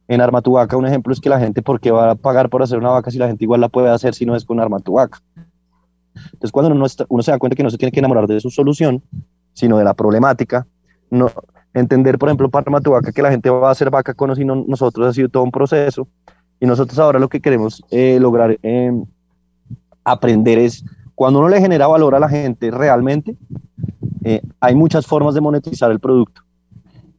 En 0.07 0.19
Armatubaca 0.19 0.75
un 0.75 0.87
ejemplo 0.87 1.13
es 1.13 1.19
que 1.19 1.29
la 1.29 1.39
gente, 1.39 1.61
¿por 1.61 1.79
qué 1.79 1.91
va 1.91 2.09
a 2.09 2.15
pagar 2.15 2.49
por 2.49 2.63
hacer 2.63 2.79
una 2.79 2.89
vaca 2.89 3.11
si 3.11 3.19
la 3.19 3.27
gente 3.27 3.43
igual 3.43 3.61
la 3.61 3.69
puede 3.69 3.91
hacer 3.91 4.15
si 4.15 4.25
no 4.25 4.35
es 4.35 4.43
con 4.43 4.59
Armatubaca? 4.59 5.21
Entonces 6.15 6.51
cuando 6.51 6.71
uno, 6.73 6.87
uno 7.09 7.21
se 7.21 7.29
da 7.29 7.37
cuenta 7.37 7.55
que 7.55 7.61
no 7.61 7.69
se 7.69 7.77
tiene 7.77 7.91
que 7.91 7.99
enamorar 7.99 8.25
de 8.25 8.41
su 8.41 8.49
solución, 8.49 9.03
sino 9.53 9.77
de 9.77 9.83
la 9.83 9.93
problemática, 9.93 10.65
no, 11.11 11.29
entender, 11.79 12.17
por 12.17 12.29
ejemplo, 12.29 12.49
para 12.49 12.63
Armatubaca 12.63 13.11
que 13.11 13.21
la 13.21 13.31
gente 13.31 13.49
va 13.49 13.69
a 13.69 13.71
hacer 13.71 13.89
vaca 13.89 14.13
con 14.13 14.31
nosotros 14.67 15.07
ha 15.07 15.13
sido 15.13 15.29
todo 15.29 15.43
un 15.43 15.51
proceso 15.51 16.07
y 16.59 16.65
nosotros 16.65 16.97
ahora 16.99 17.19
lo 17.19 17.29
que 17.29 17.39
queremos 17.39 17.83
eh, 17.91 18.17
lograr 18.19 18.57
eh, 18.63 18.91
aprender 20.03 20.57
es 20.57 20.83
cuando 21.13 21.39
uno 21.39 21.49
le 21.49 21.59
genera 21.59 21.87
valor 21.87 22.15
a 22.15 22.19
la 22.19 22.29
gente 22.29 22.71
realmente, 22.71 23.35
eh, 24.23 24.41
hay 24.59 24.75
muchas 24.75 25.05
formas 25.05 25.33
de 25.33 25.41
monetizar 25.41 25.89
el 25.91 25.99
producto. 25.99 26.41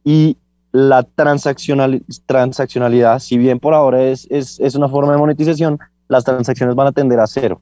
Y 0.03 0.37
la 0.71 1.03
transaccional, 1.03 2.03
transaccionalidad, 2.25 3.19
si 3.19 3.37
bien 3.37 3.59
por 3.59 3.73
ahora 3.73 4.03
es, 4.03 4.27
es, 4.29 4.59
es, 4.59 4.75
una 4.75 4.87
forma 4.87 5.11
de 5.11 5.17
monetización, 5.17 5.79
las 6.07 6.23
transacciones 6.23 6.75
van 6.75 6.87
a 6.87 6.91
tender 6.91 7.19
a 7.19 7.27
cero. 7.27 7.61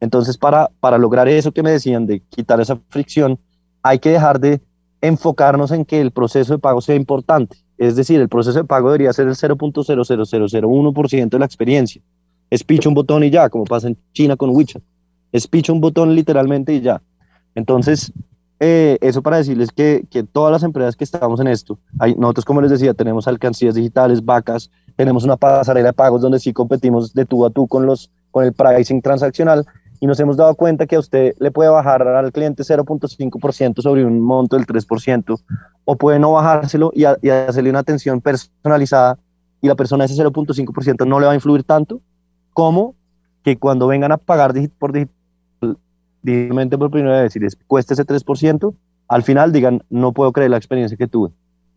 Entonces, 0.00 0.38
para, 0.38 0.70
para 0.80 0.98
lograr 0.98 1.28
eso 1.28 1.52
que 1.52 1.62
me 1.62 1.70
decían, 1.70 2.06
de 2.06 2.20
quitar 2.20 2.60
esa 2.60 2.78
fricción, 2.88 3.38
hay 3.82 3.98
que 3.98 4.10
dejar 4.10 4.38
de 4.38 4.60
enfocarnos 5.06 5.70
en 5.70 5.84
que 5.84 6.00
el 6.00 6.10
proceso 6.10 6.54
de 6.54 6.58
pago 6.58 6.80
sea 6.80 6.94
importante. 6.94 7.56
Es 7.76 7.96
decir, 7.96 8.20
el 8.20 8.28
proceso 8.28 8.58
de 8.58 8.64
pago 8.64 8.88
debería 8.88 9.12
ser 9.12 9.28
el 9.28 9.34
0.00001% 9.34 11.28
de 11.28 11.38
la 11.38 11.44
experiencia. 11.44 12.00
Es 12.50 12.64
picho 12.64 12.88
un 12.88 12.94
botón 12.94 13.24
y 13.24 13.30
ya, 13.30 13.48
como 13.50 13.64
pasa 13.64 13.88
en 13.88 13.98
China 14.12 14.36
con 14.36 14.50
WeChat. 14.50 14.82
Es 15.32 15.46
picho 15.46 15.72
un 15.72 15.80
botón 15.80 16.14
literalmente 16.14 16.72
y 16.72 16.80
ya. 16.80 17.02
Entonces, 17.54 18.12
eh, 18.60 18.96
eso 19.00 19.22
para 19.22 19.38
decirles 19.38 19.70
que, 19.72 20.06
que, 20.10 20.22
todas 20.22 20.52
las 20.52 20.62
empresas 20.62 20.96
que 20.96 21.04
estamos 21.04 21.40
en 21.40 21.48
esto, 21.48 21.78
hay, 21.98 22.14
nosotros 22.14 22.44
como 22.44 22.60
les 22.62 22.70
decía, 22.70 22.94
tenemos 22.94 23.26
alcancías 23.28 23.74
digitales, 23.74 24.24
vacas, 24.24 24.70
tenemos 24.96 25.24
una 25.24 25.36
pasarela 25.36 25.88
de 25.88 25.92
pagos 25.92 26.22
donde 26.22 26.38
sí 26.38 26.52
competimos 26.52 27.12
de 27.12 27.26
tú 27.26 27.44
a 27.44 27.50
tú 27.50 27.66
con, 27.66 27.84
los, 27.84 28.10
con 28.30 28.44
el 28.44 28.52
pricing 28.52 29.02
transaccional 29.02 29.66
y 30.00 30.06
nos 30.06 30.18
hemos 30.20 30.36
dado 30.36 30.54
cuenta 30.54 30.86
que 30.86 30.96
a 30.96 30.98
usted 30.98 31.34
le 31.38 31.50
puede 31.50 31.70
bajar 31.70 32.06
al 32.06 32.32
cliente 32.32 32.62
0.5% 32.62 33.82
sobre 33.82 34.04
un 34.04 34.20
monto 34.20 34.56
del 34.56 34.66
3% 34.66 35.40
o 35.84 35.96
puede 35.96 36.18
no 36.18 36.32
bajárselo 36.32 36.92
y, 36.94 37.04
y 37.22 37.30
hacerle 37.30 37.70
una 37.70 37.80
atención 37.80 38.20
personalizada 38.20 39.18
y 39.60 39.68
la 39.68 39.74
persona 39.74 40.04
ese 40.04 40.22
0.5% 40.22 41.06
no 41.06 41.20
le 41.20 41.26
va 41.26 41.32
a 41.32 41.36
influir 41.36 41.64
tanto 41.64 42.00
como 42.52 42.94
que 43.42 43.58
cuando 43.58 43.86
vengan 43.86 44.12
a 44.12 44.16
pagar 44.16 44.54
por 44.78 44.92
digitalmente 46.22 46.78
por 46.78 46.90
primera 46.90 47.22
vez 47.22 47.36
y 47.36 47.40
les 47.40 47.56
cueste 47.66 47.94
ese 47.94 48.04
3%, 48.04 48.74
al 49.08 49.22
final 49.22 49.52
digan, 49.52 49.82
no 49.90 50.12
puedo 50.12 50.32
creer 50.32 50.50
la 50.50 50.56
experiencia 50.56 50.96
que 50.96 51.06
tuve. 51.06 51.30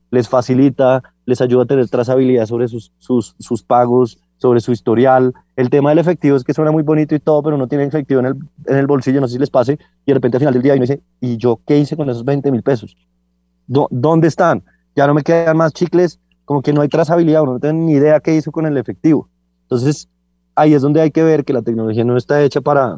Les 0.10 0.30
facilita, 0.30 1.04
les 1.26 1.42
ayuda 1.42 1.64
a 1.64 1.66
tener 1.66 1.90
trazabilidad 1.90 2.46
sobre 2.46 2.70
sus, 2.70 2.94
sus, 2.98 3.36
sus 3.38 3.62
pagos, 3.62 4.20
sobre 4.38 4.60
su 4.60 4.72
historial. 4.72 5.34
El 5.56 5.70
tema 5.70 5.90
del 5.90 6.00
efectivo 6.00 6.38
es 6.38 6.44
que 6.44 6.54
suena 6.54 6.72
muy 6.72 6.84
bonito 6.84 7.16
y 7.16 7.20
todo, 7.20 7.44
pero 7.44 7.58
no 7.58 7.68
tiene 7.68 7.86
efectivo 7.86 8.20
en 8.20 8.28
el, 8.28 8.36
en 8.66 8.78
el 8.78 8.88
bolsillo, 8.88 9.22
no 9.22 9.28
sé 9.28 9.34
si 9.34 9.40
les 9.40 9.50
pase, 9.50 9.74
y 10.06 10.12
de 10.12 10.14
repente 10.14 10.38
al 10.38 10.42
final 10.42 10.54
del 10.54 10.64
día 10.64 10.74
uno 10.74 10.82
dice, 10.82 11.02
¿y 11.20 11.38
yo 11.38 11.60
qué 11.66 11.78
hice 11.78 11.96
con 11.96 12.10
esos 12.10 12.24
20 12.24 12.52
mil 12.52 12.64
pesos? 12.64 12.96
¿Dónde 13.68 14.28
están? 14.28 14.64
Ya 14.96 15.08
no 15.08 15.14
me 15.14 15.24
quedan 15.24 15.58
más 15.58 15.74
chicles, 15.74 16.20
como 16.46 16.62
que 16.62 16.72
no 16.72 16.82
hay 16.82 16.88
trazabilidad, 16.88 17.44
uno 17.44 17.54
no 17.54 17.60
tiene 17.60 17.80
ni 17.80 17.94
idea 17.94 18.20
qué 18.20 18.36
hizo 18.36 18.52
con 18.52 18.66
el 18.66 18.78
efectivo. 18.78 19.28
Entonces, 19.64 20.08
ahí 20.56 20.74
es 20.74 20.82
donde 20.82 21.02
hay 21.02 21.12
que 21.12 21.24
ver 21.24 21.44
que 21.44 21.54
la 21.54 21.62
tecnología 21.62 22.06
no 22.06 22.16
está 22.16 22.42
hecha 22.42 22.62
para, 22.62 22.98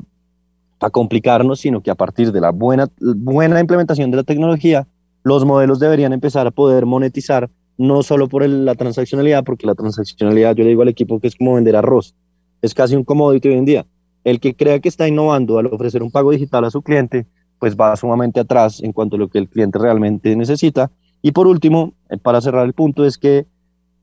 para 0.78 0.92
complicarnos, 0.92 1.60
sino 1.60 1.82
que 1.82 1.90
a 1.90 1.96
partir 1.96 2.32
de 2.32 2.42
la 2.42 2.52
buena, 2.52 2.88
buena 3.00 3.60
implementación 3.60 4.12
de 4.12 4.18
la 4.18 4.24
tecnología, 4.24 4.88
los 5.24 5.46
modelos 5.46 5.80
deberían 5.80 6.14
empezar 6.14 6.48
a 6.48 6.52
poder 6.52 6.86
monetizar 6.86 7.50
no 7.80 8.04
solo 8.04 8.28
por 8.28 8.48
la 8.48 8.76
transaccionalidad, 8.76 9.46
porque 9.46 9.66
la 9.66 9.74
transaccionalidad, 9.74 10.54
yo 10.54 10.66
le 10.66 10.72
digo 10.72 10.82
al 10.82 10.90
equipo 10.90 11.20
que 11.22 11.28
es 11.28 11.36
como 11.38 11.54
vender 11.54 11.78
arroz, 11.78 12.14
es 12.62 12.74
casi 12.74 12.94
un 12.98 13.06
commodity 13.06 13.48
hoy 13.48 13.56
en 13.56 13.66
día. 13.66 13.86
El 14.26 14.42
que 14.42 14.54
crea 14.54 14.82
que 14.82 14.90
está 14.90 15.08
innovando 15.08 15.58
al 15.58 15.68
ofrecer 15.68 16.04
un 16.04 16.12
pago 16.12 16.32
digital 16.32 16.66
a 16.66 16.72
su 16.72 16.82
cliente, 16.82 17.26
pues 17.58 17.78
va 17.78 17.96
sumamente 17.96 18.42
atrás 18.42 18.84
en 18.84 18.92
cuanto 18.92 19.16
a 19.16 19.20
lo 19.20 19.30
que 19.30 19.38
el 19.38 19.48
cliente 19.48 19.80
realmente 19.80 20.36
necesita. 20.36 20.92
Y 21.22 21.32
por 21.32 21.48
último, 21.48 21.94
eh, 22.10 22.18
para 22.18 22.42
cerrar 22.42 22.66
el 22.66 22.74
punto, 22.74 23.06
es 23.06 23.18
que 23.18 23.46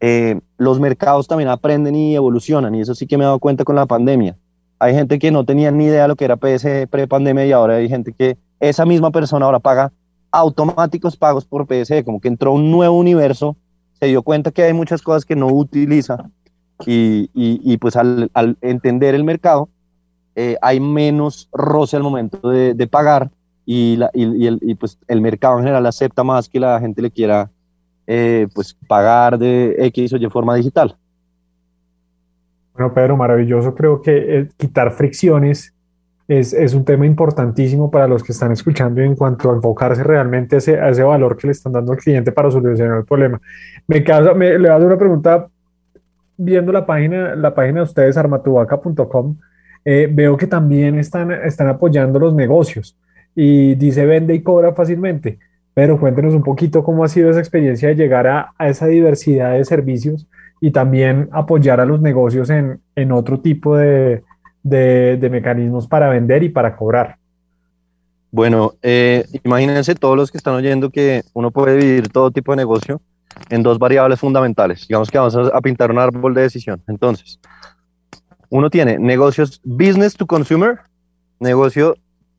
eh, 0.01 0.41
los 0.57 0.81
mercados 0.81 1.29
también 1.29 1.51
aprenden 1.51 1.95
y 1.95 2.15
evolucionan, 2.15 2.75
y 2.75 2.81
eso 2.81 2.95
sí 2.95 3.07
que 3.07 3.19
me 3.19 3.25
he 3.25 3.27
dado 3.27 3.41
cuenta 3.41 3.65
con 3.65 3.77
la 3.77 3.85
pandemia. 3.85 4.39
Hay 4.79 4.95
gente 4.95 5.19
que 5.19 5.31
no 5.31 5.45
tenía 5.45 5.71
ni 5.71 5.85
idea 5.85 6.03
de 6.03 6.09
lo 6.09 6.17
que 6.17 6.25
era 6.25 6.37
PS 6.37 6.89
pre-pandemia 6.91 7.45
y 7.45 7.53
ahora 7.53 7.77
hay 7.77 7.91
gente 7.91 8.15
que 8.15 8.39
esa 8.59 8.87
misma 8.87 9.11
persona 9.11 9.45
ahora 9.45 9.59
paga 9.59 9.93
automáticos 10.31 11.17
pagos 11.17 11.45
por 11.45 11.67
PS, 11.67 12.05
como 12.05 12.21
que 12.21 12.29
entró 12.29 12.53
un 12.53 12.71
nuevo 12.71 12.97
universo, 12.99 13.57
se 13.99 14.07
dio 14.07 14.23
cuenta 14.23 14.51
que 14.51 14.63
hay 14.63 14.73
muchas 14.73 15.03
cosas 15.03 15.25
que 15.25 15.37
no 15.37 15.49
utiliza 15.49 16.31
y, 16.85 17.31
y, 17.35 17.77
pues 17.79 17.97
al, 17.97 18.31
al, 18.35 18.57
entender 18.61 19.15
el 19.15 19.25
mercado 19.25 19.69
eh, 20.35 20.57
hay 20.61 20.79
menos 20.81 21.49
roce 21.53 21.97
al 21.97 22.03
momento 22.03 22.51
de, 22.51 22.75
de 22.75 22.87
pagar 22.87 23.31
y, 23.65 23.97
la, 23.97 24.11
y, 24.13 24.47
el, 24.47 24.59
y, 24.61 24.75
pues 24.75 24.99
el 25.09 25.21
mercado 25.21 25.57
en 25.57 25.65
general 25.65 25.87
acepta 25.87 26.23
más 26.23 26.49
que 26.49 26.61
la 26.61 26.79
gente 26.79 27.01
le 27.01 27.11
quiera 27.11 27.51
eh, 28.07 28.47
pues 28.55 28.77
pagar 28.87 29.39
de 29.39 29.75
X 29.79 30.13
o 30.13 30.17
Y 30.17 30.29
forma 30.29 30.55
digital. 30.55 30.97
Bueno, 32.75 32.93
Pedro, 32.93 33.17
maravilloso. 33.17 33.75
Creo 33.75 34.03
que 34.03 34.39
eh, 34.39 34.49
quitar 34.59 34.93
fricciones 34.93 35.75
es, 36.29 36.53
es, 36.53 36.75
un 36.75 36.85
tema 36.85 37.07
importantísimo 37.07 37.91
para 37.91 38.09
los 38.09 38.23
que 38.23 38.33
están 38.33 38.53
escuchando 38.53 39.01
en 39.01 39.15
cuanto 39.15 39.51
a 39.51 39.55
enfocarse 39.55 40.03
realmente 40.03 40.57
a 40.57 40.59
ese, 40.59 40.79
a 40.81 40.89
ese 40.89 41.03
valor 41.03 41.37
que 41.37 41.47
le 41.47 41.53
están 41.53 41.73
dando 41.73 41.93
al 41.93 41.99
cliente 41.99 42.33
para 42.33 42.51
solucionar 42.51 42.99
el 42.99 43.05
problema. 43.05 43.41
Me, 43.87 44.03
causa, 44.03 44.35
me 44.35 44.59
le 44.59 44.69
hacer 44.69 44.87
una 44.87 44.99
pregunta 44.99 45.49
viendo 46.37 46.73
la 46.73 46.85
página, 46.85 47.37
la 47.37 47.55
página 47.55 47.81
de 47.81 47.85
ustedes, 47.85 48.17
armatubaca.com. 48.17 49.37
Eh, 49.85 50.09
veo 50.13 50.37
que 50.37 50.49
también 50.49 50.99
están, 50.99 51.31
están 51.31 51.69
apoyando 51.69 52.19
los 52.19 52.35
negocios 52.35 52.99
y 53.37 53.77
dice 53.77 54.05
vende 54.05 54.35
y 54.35 54.43
cobra 54.43 54.73
fácilmente. 54.73 55.39
Pero 55.75 56.01
cuéntenos 56.01 56.35
un 56.35 56.43
poquito 56.43 56.83
cómo 56.83 57.05
ha 57.05 57.09
sido 57.09 57.31
esa 57.31 57.39
experiencia 57.39 57.89
de 57.89 57.95
llegar 57.95 58.27
a, 58.27 58.53
a 58.59 58.69
esa 58.69 58.87
diversidad 58.87 59.53
de 59.53 59.65
servicios 59.65 60.27
y 60.61 60.73
también 60.73 61.29
apoyar 61.31 61.81
a 61.81 61.87
los 61.87 62.01
negocios 62.01 62.51
en, 62.51 62.81
en 62.97 63.13
otro 63.13 63.41
tipo 63.41 63.77
de, 63.77 64.23
de, 64.69 65.29
mecanismos 65.31 65.87
para 65.87 66.09
vender 66.09 66.43
y 66.43 66.49
para 66.49 66.77
cobrar. 66.77 67.17
Bueno, 68.31 68.75
eh, 68.83 69.25
imagínense 69.45 69.95
todos 69.95 70.17
los 70.17 70.31
que 70.31 70.39
están 70.39 70.55
oyendo 70.55 70.91
que 70.91 71.23
uno 71.33 71.51
puede 71.51 71.77
dividir 71.77 72.09
todo 72.09 72.31
tipo 72.31 72.53
de 72.53 72.57
negocio 72.57 73.01
en 73.51 73.63
dos 73.63 73.79
variables 73.79 74.21
fundamentales. 74.21 74.87
Digamos 74.89 75.11
que 75.11 75.19
vamos 75.19 75.37
a, 75.37 75.57
a 75.57 75.61
pintar 75.61 75.91
un 75.91 75.99
árbol 75.99 76.35
de 76.35 76.43
decisión. 76.43 76.83
Entonces, 76.89 77.39
uno 78.51 78.71
tiene 78.71 78.99
negocios 78.99 79.61
business 79.65 80.15
to 80.15 80.27
consumer, 80.27 80.81
negocio 81.41 81.97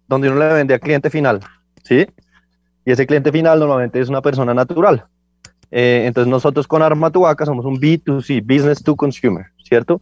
donde 0.07 0.29
uno 0.29 0.39
le 0.39 0.53
vende 0.53 0.73
al 0.73 0.79
cliente 0.79 1.09
final, 1.09 1.39
¿sí? 1.83 2.05
y 2.87 2.91
ese 2.91 3.05
cliente 3.05 3.33
final 3.33 3.59
normalmente 3.59 3.99
es 3.99 4.07
una 4.07 4.21
persona 4.21 4.53
natural. 4.53 5.03
Eh, 5.71 6.03
entonces 6.05 6.31
nosotros 6.31 6.65
con 6.65 6.81
Armatubaca 6.81 7.45
somos 7.45 7.65
un 7.65 7.81
B2C, 7.81 8.41
Business 8.41 8.81
to 8.81 8.95
Consumer, 8.95 9.47
¿cierto? 9.61 9.99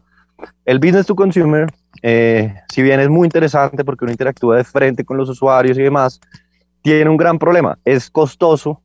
El 0.66 0.78
Business 0.78 1.08
to 1.08 1.16
Consumer, 1.16 1.66
eh, 2.02 2.54
si 2.70 2.82
bien 2.82 3.00
es 3.00 3.10
muy 3.10 3.26
interesante 3.26 3.84
porque 3.84 4.06
uno 4.06 4.12
interactúa 4.12 4.58
de 4.58 4.64
frente 4.64 5.04
con 5.04 5.18
los 5.18 5.30
usuarios 5.30 5.78
y 5.78 5.82
demás, 5.82 6.20
tiene 6.82 7.10
un 7.10 7.18
gran 7.18 7.40
problema, 7.40 7.78
es 7.86 8.10
costoso, 8.10 8.82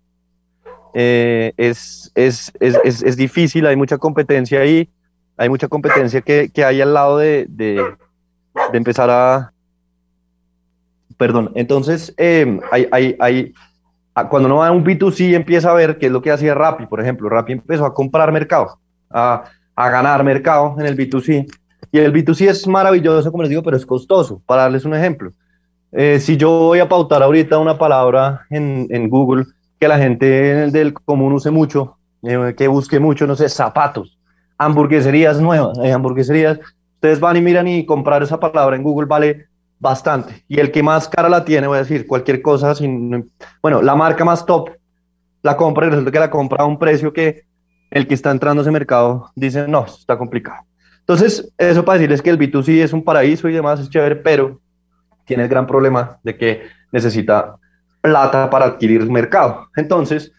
eh, 0.95 1.53
es, 1.57 2.11
es, 2.15 2.53
es, 2.61 3.03
es, 3.03 3.17
difícil, 3.17 3.67
hay 3.67 3.77
mucha 3.77 3.99
competencia 3.99 4.61
ahí, 4.61 4.91
hay 5.37 5.49
mucha 5.49 5.69
competencia 5.69 6.21
que, 6.21 6.51
que 6.51 6.65
hay 6.65 6.81
al 6.81 6.95
lado 6.95 7.19
de, 7.19 7.47
de, 7.49 7.83
empezar 8.73 9.11
a... 9.11 9.53
Perdón, 11.17 11.53
entonces 11.55 12.15
hay, 12.19 12.89
hay, 12.91 13.17
hay 13.21 13.55
cuando 14.29 14.47
uno 14.47 14.57
va 14.57 14.69
a 14.69 14.73
un 14.73 14.85
B2C 14.85 15.35
empieza 15.35 15.71
a 15.71 15.75
ver 15.75 15.99
qué 15.99 16.07
es 16.07 16.13
lo 16.13 16.21
que 16.21 16.31
hacía 16.31 16.55
Rappi, 16.55 16.87
por 16.87 17.01
ejemplo. 17.01 17.29
Rappi 17.29 17.53
empezó 17.53 17.87
a 17.87 17.95
comprar 17.95 18.33
mercado, 18.33 18.79
a, 19.09 19.45
a 19.75 19.91
ganar 19.91 20.23
mercado 20.25 20.77
en 20.79 20.87
el 20.87 20.97
B2C. 20.97 21.47
Y 21.93 21.99
el 21.99 22.13
B2C 22.13 22.49
es 22.49 22.67
maravilloso, 22.67 23.31
como 23.31 23.43
les 23.43 23.51
digo, 23.51 23.63
pero 23.63 23.77
es 23.77 23.85
costoso. 23.85 24.41
Para 24.47 24.63
darles 24.63 24.85
un 24.85 24.95
ejemplo, 24.95 25.33
eh, 25.93 26.21
si 26.21 26.37
yo 26.37 26.51
voy 26.51 26.79
a 26.79 26.89
pautar 26.89 27.23
ahorita 27.23 27.59
una 27.59 27.79
palabra 27.79 28.47
en, 28.51 29.09
Google 29.09 29.47
que 29.79 29.89
la 29.89 29.99
gente 29.99 30.27
del 30.71 30.95
común 30.95 31.33
use 31.33 31.51
mucho, 31.51 31.97
eh, 32.23 32.55
que 32.57 32.69
busque 32.69 33.01
mucho, 33.01 33.27
no 33.27 33.35
sé, 33.35 33.49
zapatos, 33.49 34.19
hamburgueserías 34.59 35.41
nuevas, 35.41 35.79
eh, 35.79 35.93
hamburgueserías, 35.93 36.61
ustedes 36.95 37.19
van 37.19 37.37
y 37.37 37.41
miran 37.41 37.67
y 37.67 37.87
comprar 37.87 38.23
esa 38.23 38.39
palabra 38.39 38.77
en 38.77 38.83
Google 38.83 39.07
vale 39.07 39.47
bastante. 39.79 40.45
Y 40.47 40.61
el 40.61 40.71
que 40.71 40.83
más 40.83 41.09
cara 41.09 41.29
la 41.29 41.45
tiene, 41.45 41.67
voy 41.67 41.77
a 41.77 41.81
decir, 41.81 42.07
cualquier 42.07 42.43
cosa, 42.43 42.75
sin, 42.75 43.33
bueno, 43.63 43.83
la 43.83 43.97
marca 43.97 44.25
más 44.25 44.45
top 44.47 44.71
la 45.43 45.57
compra 45.57 45.87
y 45.87 45.91
resulta 45.91 46.11
que 46.11 46.19
la 46.19 46.31
compra 46.31 46.63
a 46.63 46.67
un 46.67 46.79
precio 46.79 47.13
que 47.13 47.45
el 47.91 48.07
que 48.07 48.15
está 48.15 48.31
entrando 48.31 48.61
a 48.61 48.63
ese 48.63 48.71
mercado 48.71 49.31
dice, 49.35 49.67
no, 49.67 49.85
está 49.85 50.17
complicado. 50.19 50.65
Entonces, 51.11 51.53
eso 51.59 51.85
para 51.85 51.99
decirles 51.99 52.23
que 52.23 52.31
el 52.31 52.39
B2C 52.39 52.85
es 52.85 52.93
un 52.93 53.03
paraíso 53.03 53.49
y 53.49 53.53
demás, 53.53 53.81
es 53.81 53.91
chévere, 53.91 54.15
pero 54.15 54.61
tiene 55.25 55.43
el 55.43 55.49
gran 55.49 55.67
problema 55.67 56.21
de 56.23 56.37
que 56.37 56.63
necesita 56.93 57.57
plata 58.01 58.49
para 58.49 58.67
adquirir 58.67 59.11
mercado. 59.11 59.67
Entonces, 59.75 60.31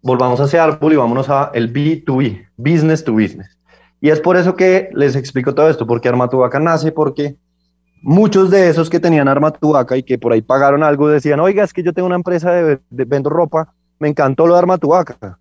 volvamos 0.00 0.40
a 0.40 0.44
ese 0.44 0.58
árbol 0.58 0.94
y 0.94 0.96
vámonos 0.96 1.28
a 1.28 1.50
el 1.52 1.70
B2B, 1.70 2.48
business 2.56 3.04
to 3.04 3.12
business. 3.12 3.58
Y 4.00 4.08
es 4.08 4.18
por 4.18 4.38
eso 4.38 4.56
que 4.56 4.88
les 4.94 5.16
explico 5.16 5.54
todo 5.54 5.68
esto, 5.68 5.86
porque 5.86 6.08
Armatubaca 6.08 6.58
nace 6.60 6.92
porque 6.92 7.36
muchos 8.00 8.50
de 8.50 8.70
esos 8.70 8.88
que 8.88 9.00
tenían 9.00 9.28
Armatubaca 9.28 9.98
y 9.98 10.02
que 10.02 10.16
por 10.16 10.32
ahí 10.32 10.40
pagaron 10.40 10.82
algo 10.82 11.08
decían, 11.08 11.40
oiga, 11.40 11.62
es 11.62 11.74
que 11.74 11.82
yo 11.82 11.92
tengo 11.92 12.06
una 12.06 12.16
empresa 12.16 12.52
de, 12.52 12.80
vendo 12.88 13.28
ropa, 13.28 13.74
me 13.98 14.08
encantó 14.08 14.46
lo 14.46 14.54
de 14.54 14.60
Armatubaca. 14.60 15.38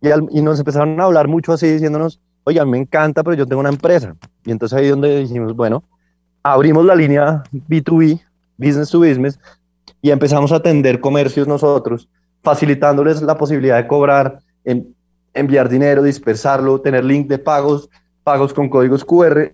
Y, 0.00 0.08
y 0.08 0.40
nos 0.40 0.60
empezaron 0.60 0.98
a 0.98 1.04
hablar 1.04 1.28
mucho 1.28 1.52
así, 1.52 1.70
diciéndonos, 1.70 2.22
oiga, 2.46 2.64
me 2.64 2.78
encanta, 2.78 3.24
pero 3.24 3.36
yo 3.36 3.46
tengo 3.46 3.60
una 3.60 3.68
empresa. 3.68 4.14
Y 4.44 4.52
entonces 4.52 4.78
ahí 4.78 4.88
donde 4.88 5.18
dijimos, 5.18 5.54
bueno, 5.54 5.82
abrimos 6.44 6.84
la 6.84 6.94
línea 6.94 7.42
B2B, 7.52 8.22
business 8.56 8.90
to 8.90 9.00
business, 9.00 9.38
y 10.00 10.12
empezamos 10.12 10.52
a 10.52 10.56
atender 10.56 11.00
comercios 11.00 11.48
nosotros, 11.48 12.08
facilitándoles 12.42 13.20
la 13.22 13.36
posibilidad 13.36 13.76
de 13.76 13.88
cobrar, 13.88 14.38
en, 14.64 14.94
enviar 15.34 15.68
dinero, 15.68 16.04
dispersarlo, 16.04 16.80
tener 16.80 17.04
link 17.04 17.26
de 17.26 17.38
pagos, 17.38 17.90
pagos 18.22 18.54
con 18.54 18.68
códigos 18.68 19.04
QR. 19.04 19.52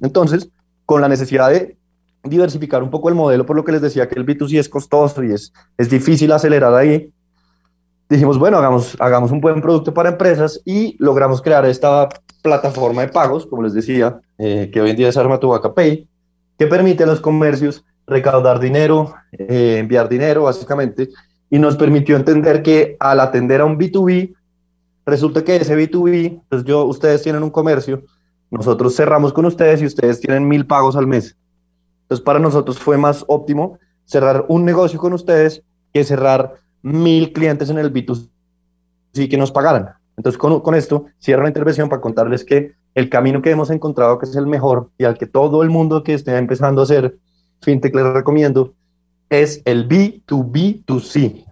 Entonces, 0.00 0.48
con 0.86 1.00
la 1.00 1.08
necesidad 1.08 1.50
de 1.50 1.76
diversificar 2.22 2.80
un 2.80 2.90
poco 2.90 3.08
el 3.08 3.16
modelo, 3.16 3.44
por 3.44 3.56
lo 3.56 3.64
que 3.64 3.72
les 3.72 3.82
decía 3.82 4.08
que 4.08 4.18
el 4.18 4.24
B2C 4.24 4.60
es 4.60 4.68
costoso 4.68 5.24
y 5.24 5.32
es, 5.32 5.52
es 5.76 5.90
difícil 5.90 6.30
acelerar 6.30 6.74
ahí, 6.74 7.12
dijimos, 8.10 8.38
bueno, 8.38 8.58
hagamos, 8.58 8.96
hagamos 8.98 9.30
un 9.30 9.40
buen 9.40 9.62
producto 9.62 9.94
para 9.94 10.10
empresas 10.10 10.60
y 10.64 10.96
logramos 10.98 11.40
crear 11.40 11.64
esta 11.64 12.08
plataforma 12.42 13.02
de 13.02 13.08
pagos, 13.08 13.46
como 13.46 13.62
les 13.62 13.72
decía, 13.72 14.20
eh, 14.36 14.68
que 14.72 14.80
hoy 14.80 14.90
en 14.90 14.96
día 14.96 15.08
es 15.08 15.16
Armatubaca 15.16 15.72
Pay, 15.72 16.08
que 16.58 16.66
permite 16.66 17.04
a 17.04 17.06
los 17.06 17.20
comercios 17.20 17.84
recaudar 18.06 18.58
dinero, 18.58 19.14
eh, 19.32 19.76
enviar 19.78 20.08
dinero, 20.08 20.42
básicamente, 20.42 21.08
y 21.48 21.58
nos 21.60 21.76
permitió 21.76 22.16
entender 22.16 22.62
que 22.62 22.96
al 22.98 23.20
atender 23.20 23.60
a 23.60 23.64
un 23.64 23.78
B2B, 23.78 24.34
resulta 25.06 25.44
que 25.44 25.56
ese 25.56 25.76
B2B, 25.76 26.42
pues 26.48 26.64
yo, 26.64 26.84
ustedes 26.86 27.22
tienen 27.22 27.44
un 27.44 27.50
comercio, 27.50 28.02
nosotros 28.50 28.96
cerramos 28.96 29.32
con 29.32 29.44
ustedes 29.44 29.82
y 29.82 29.86
ustedes 29.86 30.20
tienen 30.20 30.48
mil 30.48 30.66
pagos 30.66 30.96
al 30.96 31.06
mes. 31.06 31.36
Entonces, 32.02 32.24
para 32.24 32.40
nosotros 32.40 32.76
fue 32.80 32.98
más 32.98 33.24
óptimo 33.28 33.78
cerrar 34.04 34.44
un 34.48 34.64
negocio 34.64 34.98
con 34.98 35.12
ustedes 35.12 35.62
que 35.92 36.02
cerrar 36.02 36.54
mil 36.82 37.32
clientes 37.32 37.70
en 37.70 37.78
el 37.78 37.92
B2C 37.92 38.28
que 39.28 39.36
nos 39.36 39.52
pagaran. 39.52 39.90
Entonces, 40.16 40.38
con, 40.38 40.60
con 40.60 40.74
esto, 40.74 41.06
cierro 41.18 41.42
la 41.42 41.48
intervención 41.48 41.88
para 41.88 42.02
contarles 42.02 42.44
que 42.44 42.74
el 42.94 43.08
camino 43.08 43.40
que 43.42 43.50
hemos 43.50 43.70
encontrado, 43.70 44.18
que 44.18 44.26
es 44.26 44.36
el 44.36 44.46
mejor 44.46 44.90
y 44.98 45.04
al 45.04 45.16
que 45.16 45.26
todo 45.26 45.62
el 45.62 45.70
mundo 45.70 46.02
que 46.02 46.14
esté 46.14 46.36
empezando 46.36 46.80
a 46.80 46.84
hacer 46.84 47.16
fintech 47.62 47.94
les 47.94 48.04
recomiendo, 48.04 48.74
es 49.28 49.62
el 49.64 49.88
B2B2C. 49.88 51.44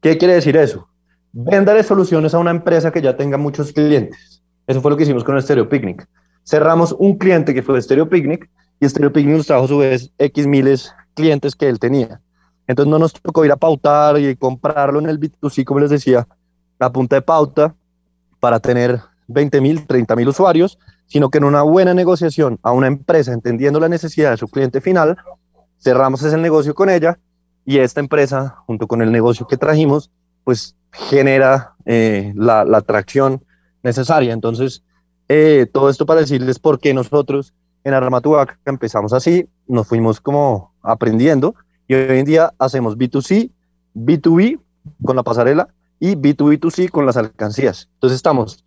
¿Qué 0.00 0.18
quiere 0.18 0.34
decir 0.34 0.56
eso? 0.56 0.88
Véndale 1.32 1.82
soluciones 1.82 2.34
a 2.34 2.38
una 2.38 2.50
empresa 2.50 2.90
que 2.90 3.00
ya 3.00 3.16
tenga 3.16 3.38
muchos 3.38 3.72
clientes. 3.72 4.42
Eso 4.66 4.80
fue 4.80 4.90
lo 4.90 4.96
que 4.96 5.04
hicimos 5.04 5.24
con 5.24 5.40
Stereo 5.40 5.68
Picnic. 5.68 6.06
Cerramos 6.44 6.94
un 6.98 7.16
cliente 7.16 7.54
que 7.54 7.62
fue 7.62 7.80
Stereo 7.80 8.08
Picnic 8.08 8.48
y 8.80 8.88
Stereo 8.88 9.12
Picnic 9.12 9.36
nos 9.36 9.46
trajo 9.46 9.64
a 9.64 9.68
su 9.68 9.78
vez 9.78 10.10
X 10.18 10.46
miles 10.46 10.92
clientes 11.14 11.54
que 11.54 11.68
él 11.68 11.78
tenía. 11.78 12.20
Entonces 12.66 12.90
no 12.90 12.98
nos 12.98 13.12
tocó 13.12 13.44
ir 13.44 13.52
a 13.52 13.56
pautar 13.56 14.18
y 14.18 14.36
comprarlo 14.36 14.98
en 14.98 15.08
el 15.08 15.20
B2C, 15.20 15.64
como 15.64 15.80
les 15.80 15.90
decía, 15.90 16.26
a 16.78 16.92
punta 16.92 17.16
de 17.16 17.22
pauta 17.22 17.74
para 18.40 18.60
tener 18.60 19.00
20 19.28 19.60
mil, 19.60 19.86
30 19.86 20.16
mil 20.16 20.28
usuarios, 20.28 20.78
sino 21.06 21.30
que 21.30 21.38
en 21.38 21.44
una 21.44 21.62
buena 21.62 21.94
negociación 21.94 22.58
a 22.62 22.72
una 22.72 22.86
empresa, 22.86 23.32
entendiendo 23.32 23.80
la 23.80 23.88
necesidad 23.88 24.30
de 24.30 24.36
su 24.36 24.48
cliente 24.48 24.80
final, 24.80 25.16
cerramos 25.78 26.22
ese 26.22 26.38
negocio 26.38 26.74
con 26.74 26.90
ella 26.90 27.18
y 27.64 27.78
esta 27.78 28.00
empresa, 28.00 28.56
junto 28.66 28.86
con 28.86 29.02
el 29.02 29.12
negocio 29.12 29.46
que 29.46 29.56
trajimos, 29.56 30.10
pues 30.44 30.76
genera 30.92 31.74
eh, 31.86 32.32
la, 32.36 32.60
atracción 32.60 33.42
necesaria. 33.82 34.32
Entonces, 34.32 34.82
eh, 35.28 35.66
todo 35.72 35.88
esto 35.88 36.06
para 36.06 36.20
decirles 36.20 36.58
por 36.58 36.78
qué 36.78 36.92
nosotros 36.94 37.54
en 37.84 37.94
Armatuac 37.94 38.58
empezamos 38.64 39.12
así, 39.12 39.46
nos 39.66 39.86
fuimos 39.86 40.20
como 40.20 40.72
aprendiendo 40.82 41.54
y 41.88 41.94
hoy 41.94 42.18
en 42.18 42.24
día 42.24 42.52
hacemos 42.58 42.96
B2C, 42.96 43.50
B2B 43.94 44.58
con 45.04 45.16
la 45.16 45.22
pasarela 45.22 45.68
y 46.00 46.16
B2B2C 46.16 46.90
con 46.90 47.06
las 47.06 47.16
alcancías. 47.16 47.88
Entonces 47.94 48.16
estamos 48.16 48.64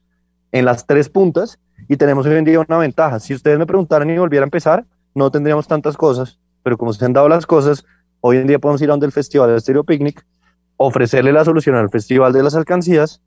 en 0.52 0.66
las 0.66 0.86
tres 0.86 1.10
puntas 1.10 1.60
y 1.88 1.98
tenemos 1.98 2.26
hoy 2.26 2.36
en 2.36 2.46
día 2.46 2.60
una 2.60 2.78
ventaja. 2.78 3.20
Si 3.20 3.34
ustedes 3.34 3.58
me 3.58 3.66
preguntaran 3.66 4.10
y 4.10 4.18
volviera 4.18 4.44
a 4.44 4.48
empezar, 4.48 4.86
no 5.14 5.32
tendríamos 5.32 5.68
tantas 5.68 5.98
cosas, 5.98 6.40
pero 6.64 6.78
como 6.78 6.94
se 6.94 7.04
han 7.06 7.14
dado 7.14 7.30
las 7.30 7.46
cosas, 7.46 7.86
hoy 8.22 8.38
en 8.38 8.48
día 8.48 8.60
podemos 8.60 8.82
ir 8.82 8.90
a 8.90 8.94
donde 8.94 9.06
el 9.06 9.12
Festival 9.12 9.52
de 9.52 9.60
Stereo 9.60 9.84
Picnic, 9.84 10.26
ofrecerle 10.78 11.34
la 11.34 11.44
solución 11.44 11.76
al 11.76 11.90
Festival 11.90 12.34
de 12.34 12.44
las 12.44 12.56
Alcancías 12.56 13.22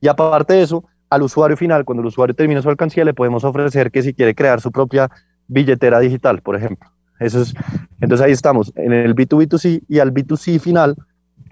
y 0.00 0.08
aparte 0.08 0.54
de 0.54 0.62
eso, 0.62 0.84
al 1.10 1.22
usuario 1.22 1.56
final, 1.56 1.84
cuando 1.84 2.00
el 2.00 2.08
usuario 2.08 2.34
termina 2.34 2.62
su 2.62 2.68
alcancía, 2.68 3.04
le 3.04 3.14
podemos 3.14 3.44
ofrecer 3.44 3.90
que 3.90 4.02
si 4.02 4.12
quiere 4.12 4.34
crear 4.34 4.60
su 4.60 4.72
propia 4.72 5.10
billetera 5.46 6.00
digital, 6.00 6.42
por 6.42 6.56
ejemplo. 6.56 6.90
Eso 7.20 7.42
es, 7.42 7.54
entonces 8.00 8.26
ahí 8.26 8.32
estamos, 8.32 8.72
en 8.76 8.92
el 8.92 9.14
B2B2C 9.14 9.84
y 9.88 9.98
al 9.98 10.12
B2C 10.12 10.60
final 10.60 10.96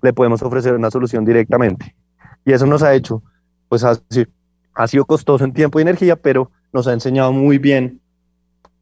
le 0.02 0.12
podemos 0.12 0.42
ofrecer 0.42 0.74
una 0.74 0.90
solución 0.90 1.24
directamente. 1.24 1.94
Y 2.44 2.52
eso 2.52 2.66
nos 2.66 2.82
ha 2.82 2.94
hecho, 2.94 3.22
pues 3.68 3.84
así, 3.84 4.26
ha 4.74 4.86
sido 4.86 5.04
costoso 5.04 5.44
en 5.44 5.52
tiempo 5.52 5.78
y 5.78 5.82
energía, 5.82 6.16
pero 6.16 6.50
nos 6.72 6.86
ha 6.86 6.92
enseñado 6.92 7.32
muy 7.32 7.58
bien 7.58 8.00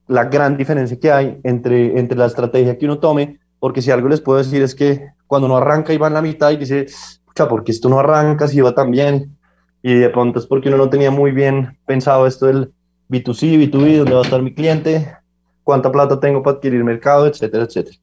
la 0.09 0.25
gran 0.25 0.57
diferencia 0.57 0.99
que 0.99 1.12
hay 1.12 1.38
entre, 1.45 1.99
entre 1.99 2.18
la 2.18 2.27
estrategia 2.27 2.77
que 2.77 2.87
uno 2.87 2.99
tome, 2.99 3.38
porque 3.61 3.83
si 3.83 3.90
algo 3.90 4.09
les 4.09 4.21
puedo 4.21 4.38
decir 4.38 4.62
es 4.62 4.75
que 4.75 5.07
cuando 5.27 5.47
uno 5.47 5.57
arranca 5.57 5.92
y 5.92 5.99
va 5.99 6.09
en 6.09 6.14
la 6.14 6.23
mitad 6.23 6.51
y 6.51 6.57
dice, 6.57 6.81
escucha, 6.83 7.49
porque 7.49 7.73
esto 7.73 7.88
no 7.88 8.01
arranca 8.01 8.49
si 8.49 8.61
va 8.61 8.75
tan 8.75 8.90
bien? 8.90 9.37
Y 9.83 9.95
de 9.95 10.11
pronto 10.11 10.38
es 10.38 10.47
porque 10.47 10.68
uno 10.68 10.79
no 10.79 10.90
tenía 10.90 11.11
muy 11.11 11.31
bien 11.31 11.79
pensado 11.87 12.27
esto 12.27 12.47
del 12.47 12.73
B2C, 13.09 13.71
B2B, 13.71 13.99
dónde 13.99 14.14
va 14.14 14.21
a 14.21 14.25
estar 14.25 14.42
mi 14.42 14.55
cliente, 14.55 15.14
cuánta 15.62 15.90
plata 15.90 16.18
tengo 16.18 16.42
para 16.42 16.57
adquirir 16.57 16.83
mercado, 16.85 17.27
etcétera, 17.27 17.64
etcétera. 17.64 17.96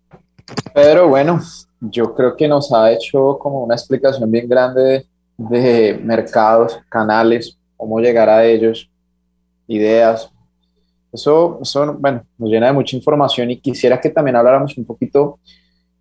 Pedro, 0.73 1.09
bueno, 1.09 1.39
yo 1.79 2.13
creo 2.13 2.35
que 2.35 2.47
nos 2.47 2.71
ha 2.73 2.91
hecho 2.91 3.37
como 3.39 3.63
una 3.63 3.75
explicación 3.75 4.29
bien 4.31 4.47
grande 4.47 5.05
de 5.37 5.99
mercados, 6.03 6.79
canales, 6.89 7.57
cómo 7.77 7.99
llegar 7.99 8.29
a 8.29 8.45
ellos, 8.45 8.89
ideas. 9.67 10.29
Eso, 11.11 11.59
eso, 11.61 11.93
bueno, 11.93 12.23
nos 12.37 12.49
llena 12.49 12.67
de 12.67 12.73
mucha 12.73 12.95
información 12.95 13.49
y 13.51 13.59
quisiera 13.59 13.99
que 13.99 14.09
también 14.09 14.35
habláramos 14.35 14.77
un 14.77 14.85
poquito 14.85 15.39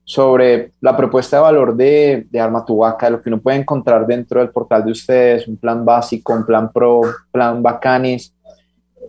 sobre 0.05 0.73
la 0.81 0.97
propuesta 0.97 1.37
de 1.37 1.43
valor 1.43 1.77
de, 1.77 2.27
de 2.31 2.41
Armatubaca, 2.41 3.11
lo 3.11 3.21
que 3.21 3.29
uno 3.29 3.41
puede 3.41 3.59
encontrar 3.59 4.07
dentro 4.07 4.41
del 4.41 4.51
portal 4.51 4.85
de 4.85 4.93
ustedes, 4.93 5.47
un 5.47 5.59
plan 5.59 5.85
básico, 5.85 6.33
un 6.33 6.47
plan 6.47 6.73
pro, 6.73 7.03
plan 7.31 7.63
bacanis, 7.63 8.35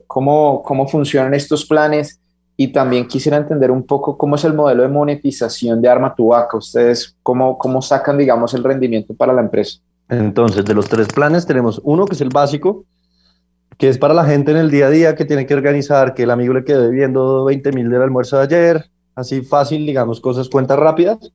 cómo, 0.07 0.61
cómo 0.61 0.87
funcionan 0.87 1.33
estos 1.33 1.65
planes 1.65 2.19
y 2.61 2.73
también 2.73 3.07
quisiera 3.07 3.37
entender 3.37 3.71
un 3.71 3.83
poco 3.83 4.17
cómo 4.17 4.35
es 4.35 4.43
el 4.43 4.53
modelo 4.53 4.83
de 4.83 4.89
monetización 4.89 5.81
de 5.81 5.87
Armatubaca, 5.87 6.57
ustedes 6.57 7.15
cómo, 7.23 7.57
cómo 7.57 7.81
sacan, 7.81 8.17
digamos, 8.17 8.53
el 8.53 8.65
rendimiento 8.65 9.13
para 9.13 9.31
la 9.31 9.39
empresa. 9.39 9.79
Entonces, 10.09 10.65
de 10.65 10.73
los 10.73 10.89
tres 10.89 11.07
planes 11.07 11.45
tenemos 11.45 11.79
uno 11.85 12.05
que 12.05 12.15
es 12.15 12.21
el 12.21 12.27
básico, 12.27 12.83
que 13.77 13.87
es 13.87 13.97
para 13.97 14.13
la 14.13 14.25
gente 14.25 14.51
en 14.51 14.57
el 14.57 14.69
día 14.69 14.87
a 14.87 14.89
día 14.89 15.15
que 15.15 15.23
tiene 15.23 15.45
que 15.45 15.53
organizar, 15.53 16.13
que 16.13 16.23
el 16.23 16.31
amigo 16.31 16.53
le 16.53 16.65
quedó 16.65 16.81
debiendo 16.81 17.45
20 17.45 17.71
mil 17.71 17.89
del 17.89 18.01
almuerzo 18.01 18.35
de 18.35 18.43
ayer, 18.43 18.89
así 19.15 19.41
fácil, 19.41 19.85
digamos, 19.85 20.19
cosas, 20.19 20.49
cuentas 20.49 20.77
rápidas. 20.77 21.31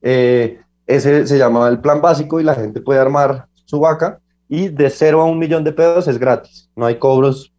Eh, 0.00 0.60
ese 0.86 1.26
se 1.26 1.38
llama 1.38 1.66
el 1.66 1.80
plan 1.80 2.00
básico 2.00 2.40
y 2.40 2.44
la 2.44 2.54
gente 2.54 2.80
puede 2.80 3.00
armar 3.00 3.46
su 3.64 3.80
vaca. 3.80 4.20
Y 4.48 4.68
de 4.68 4.90
cero 4.90 5.22
a 5.22 5.24
un 5.24 5.40
millón 5.40 5.64
de 5.64 5.72
pesos 5.72 6.06
es 6.06 6.18
gratis, 6.18 6.70
no 6.76 6.86
hay 6.86 7.00
cobros 7.00 7.52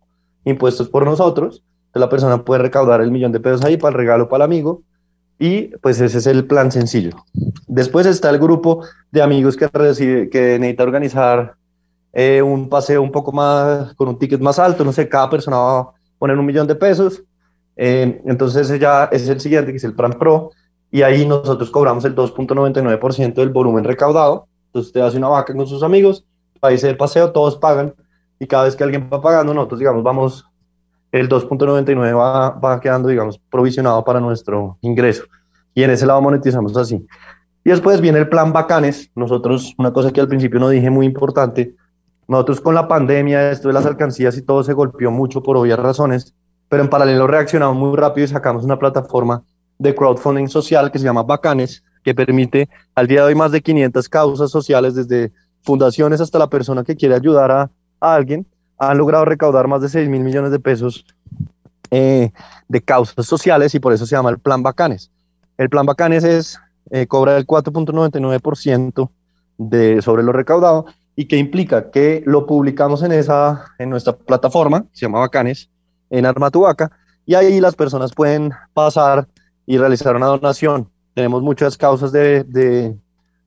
impuestos 0.45 0.87
por 0.87 1.03
nosotros, 1.03 1.63
la 1.99 2.09
persona 2.09 2.43
puede 2.43 2.61
recaudar 2.63 3.01
el 3.01 3.11
millón 3.11 3.31
de 3.31 3.39
pesos 3.39 3.63
ahí 3.63 3.77
para 3.77 3.91
el 3.91 3.97
regalo 3.97 4.29
para 4.29 4.45
el 4.45 4.51
amigo 4.51 4.81
y 5.39 5.75
pues 5.77 5.99
ese 5.99 6.19
es 6.19 6.27
el 6.27 6.45
plan 6.45 6.71
sencillo. 6.71 7.11
Después 7.67 8.05
está 8.05 8.29
el 8.29 8.39
grupo 8.39 8.85
de 9.11 9.21
amigos 9.21 9.57
que, 9.57 9.67
recibe, 9.67 10.29
que 10.29 10.57
necesita 10.59 10.83
organizar 10.83 11.55
eh, 12.13 12.41
un 12.41 12.69
paseo 12.69 13.01
un 13.01 13.11
poco 13.11 13.31
más, 13.31 13.93
con 13.95 14.07
un 14.07 14.17
ticket 14.19 14.39
más 14.39 14.59
alto, 14.59 14.85
no 14.85 14.93
sé, 14.93 15.09
cada 15.09 15.29
persona 15.29 15.57
va 15.57 15.79
a 15.79 15.87
poner 16.17 16.37
un 16.37 16.45
millón 16.45 16.67
de 16.67 16.75
pesos. 16.75 17.23
Eh, 17.75 18.21
entonces 18.25 18.79
ya 18.79 19.05
es 19.05 19.27
el 19.27 19.39
siguiente, 19.39 19.71
que 19.71 19.77
es 19.77 19.83
el 19.83 19.95
plan 19.95 20.13
pro, 20.13 20.51
y 20.91 21.01
ahí 21.01 21.25
nosotros 21.25 21.71
cobramos 21.71 22.05
el 22.05 22.15
2.99% 22.15 23.33
del 23.33 23.49
volumen 23.49 23.83
recaudado. 23.83 24.47
Entonces 24.67 24.87
usted 24.89 25.01
hace 25.01 25.17
una 25.17 25.29
vaca 25.29 25.53
con 25.55 25.65
sus 25.67 25.81
amigos, 25.81 26.23
país 26.59 26.81
de 26.83 26.93
paseo, 26.93 27.31
todos 27.31 27.57
pagan, 27.57 27.93
y 28.39 28.45
cada 28.45 28.65
vez 28.65 28.75
que 28.75 28.83
alguien 28.83 29.09
va 29.11 29.21
pagando, 29.21 29.53
nosotros, 29.53 29.79
digamos, 29.79 30.03
vamos 30.03 30.45
el 31.13 31.29
2.99 31.29 32.17
va, 32.17 32.49
va, 32.49 32.81
quedando, 32.81 33.07
digamos, 33.07 33.39
provisionado 33.49 34.03
para 34.03 34.19
nuestro 34.19 34.77
ingreso. 34.81 35.23
Y 35.73 35.83
en 35.83 35.91
ese 35.91 36.05
lado 36.05 36.21
monetizamos 36.21 36.75
así. 36.75 37.05
Y 37.63 37.69
después 37.69 38.01
viene 38.01 38.19
el 38.19 38.27
plan 38.27 38.51
Bacanes. 38.51 39.09
Nosotros, 39.15 39.73
una 39.77 39.93
cosa 39.93 40.11
que 40.11 40.19
al 40.19 40.27
principio 40.27 40.59
no 40.59 40.67
dije 40.67 40.89
muy 40.89 41.05
importante, 41.05 41.75
nosotros 42.27 42.59
con 42.59 42.75
la 42.75 42.87
pandemia, 42.87 43.51
esto 43.51 43.69
de 43.69 43.73
las 43.73 43.85
alcancías 43.85 44.37
y 44.37 44.41
todo 44.41 44.63
se 44.63 44.73
golpeó 44.73 45.11
mucho 45.11 45.41
por 45.41 45.55
obvias 45.55 45.79
razones, 45.79 46.33
pero 46.67 46.83
en 46.83 46.89
paralelo 46.89 47.27
reaccionamos 47.27 47.77
muy 47.77 47.95
rápido 47.95 48.25
y 48.25 48.29
sacamos 48.29 48.63
una 48.63 48.79
plataforma 48.79 49.43
de 49.77 49.93
crowdfunding 49.93 50.47
social 50.47 50.91
que 50.91 50.99
se 50.99 51.05
llama 51.05 51.23
Bacanes, 51.23 51.83
que 52.03 52.15
permite 52.15 52.69
al 52.95 53.07
día 53.07 53.21
de 53.21 53.27
hoy 53.27 53.35
más 53.35 53.51
de 53.51 53.61
500 53.61 54.09
causas 54.09 54.51
sociales, 54.51 54.95
desde 54.95 55.31
fundaciones 55.61 56.21
hasta 56.21 56.39
la 56.39 56.49
persona 56.49 56.83
que 56.83 56.95
quiere 56.95 57.15
ayudar 57.15 57.51
a, 57.51 57.71
alguien, 57.99 58.45
han 58.89 58.97
logrado 58.97 59.25
recaudar 59.25 59.67
más 59.67 59.81
de 59.81 59.89
6 59.89 60.09
mil 60.09 60.21
millones 60.21 60.51
de 60.51 60.59
pesos 60.59 61.05
eh, 61.91 62.31
de 62.67 62.81
causas 62.81 63.25
sociales 63.25 63.75
y 63.75 63.79
por 63.79 63.93
eso 63.93 64.05
se 64.05 64.15
llama 64.15 64.29
el 64.29 64.39
Plan 64.39 64.63
Bacanes. 64.63 65.11
El 65.57 65.69
Plan 65.69 65.85
Bacanes 65.85 66.23
es, 66.23 66.59
eh, 66.91 67.01
el 67.01 67.07
4.99% 67.07 69.09
de, 69.57 70.01
sobre 70.01 70.23
lo 70.23 70.31
recaudado 70.31 70.85
y 71.15 71.25
que 71.25 71.37
implica 71.37 71.91
que 71.91 72.23
lo 72.25 72.45
publicamos 72.45 73.03
en, 73.03 73.11
esa, 73.11 73.65
en 73.77 73.89
nuestra 73.89 74.13
plataforma, 74.13 74.85
se 74.93 75.05
llama 75.05 75.19
Bacanes, 75.19 75.69
en 76.09 76.25
Armatuaca, 76.25 76.91
y 77.25 77.35
ahí 77.35 77.61
las 77.61 77.75
personas 77.75 78.13
pueden 78.13 78.51
pasar 78.73 79.27
y 79.65 79.77
realizar 79.77 80.15
una 80.15 80.25
donación. 80.25 80.89
Tenemos 81.13 81.43
muchas 81.43 81.77
causas 81.77 82.11
de, 82.11 82.43
de, 82.43 82.97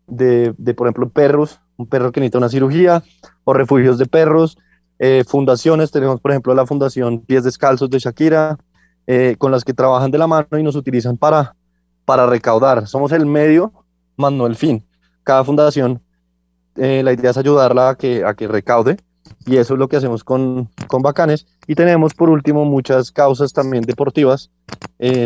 de, 0.06 0.74
por 0.74 0.86
ejemplo, 0.86 1.08
perros, 1.08 1.60
un 1.76 1.86
perro 1.86 2.12
que 2.12 2.20
necesita 2.20 2.38
una 2.38 2.48
cirugía, 2.48 3.02
o 3.44 3.52
refugios 3.52 3.98
de 3.98 4.06
perros, 4.06 4.56
eh, 4.98 5.24
fundaciones, 5.26 5.90
tenemos 5.90 6.20
por 6.20 6.30
ejemplo 6.30 6.54
la 6.54 6.66
Fundación 6.66 7.20
Pies 7.20 7.44
Descalzos 7.44 7.90
de 7.90 7.98
Shakira, 7.98 8.56
eh, 9.06 9.36
con 9.38 9.52
las 9.52 9.64
que 9.64 9.74
trabajan 9.74 10.10
de 10.10 10.18
la 10.18 10.26
mano 10.26 10.58
y 10.58 10.62
nos 10.62 10.76
utilizan 10.76 11.16
para, 11.16 11.54
para 12.04 12.26
recaudar. 12.26 12.86
Somos 12.86 13.12
el 13.12 13.26
medio, 13.26 13.72
más 14.16 14.32
no 14.32 14.46
el 14.46 14.56
fin. 14.56 14.84
Cada 15.22 15.44
fundación, 15.44 16.00
eh, 16.76 17.02
la 17.02 17.12
idea 17.12 17.30
es 17.30 17.36
ayudarla 17.36 17.90
a 17.90 17.94
que, 17.96 18.24
a 18.24 18.34
que 18.34 18.48
recaude 18.48 18.96
y 19.44 19.56
eso 19.56 19.74
es 19.74 19.78
lo 19.78 19.88
que 19.88 19.96
hacemos 19.96 20.24
con, 20.24 20.68
con 20.86 21.02
Bacanes. 21.02 21.46
Y 21.66 21.74
tenemos 21.74 22.14
por 22.14 22.30
último 22.30 22.64
muchas 22.64 23.10
causas 23.10 23.52
también 23.52 23.82
deportivas, 23.84 24.50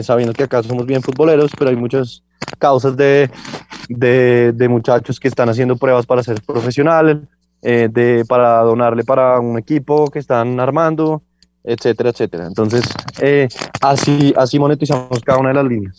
sabiendo 0.02 0.32
que 0.32 0.44
acá 0.44 0.62
somos 0.62 0.86
bien 0.86 1.02
futboleros, 1.02 1.52
pero 1.58 1.70
hay 1.70 1.76
muchas 1.76 2.22
causas 2.58 2.96
de, 2.96 3.30
de, 3.88 4.52
de 4.52 4.68
muchachos 4.68 5.20
que 5.20 5.28
están 5.28 5.48
haciendo 5.48 5.76
pruebas 5.76 6.06
para 6.06 6.22
ser 6.22 6.40
profesional, 6.42 7.28
eh, 7.62 7.88
de, 7.90 8.24
para 8.28 8.60
donarle 8.60 9.04
para 9.04 9.38
un 9.40 9.58
equipo 9.58 10.10
que 10.10 10.18
están 10.18 10.58
armando, 10.60 11.22
etcétera, 11.64 12.10
etcétera. 12.10 12.46
Entonces, 12.46 12.84
eh, 13.20 13.48
así, 13.82 14.32
así 14.36 14.58
monetizamos 14.58 15.20
cada 15.24 15.38
una 15.38 15.50
de 15.50 15.54
las 15.54 15.64
líneas. 15.64 15.96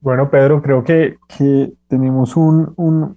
Bueno, 0.00 0.30
Pedro, 0.30 0.62
creo 0.62 0.84
que, 0.84 1.16
que 1.36 1.72
tenemos 1.88 2.36
un, 2.36 2.72
un 2.76 3.16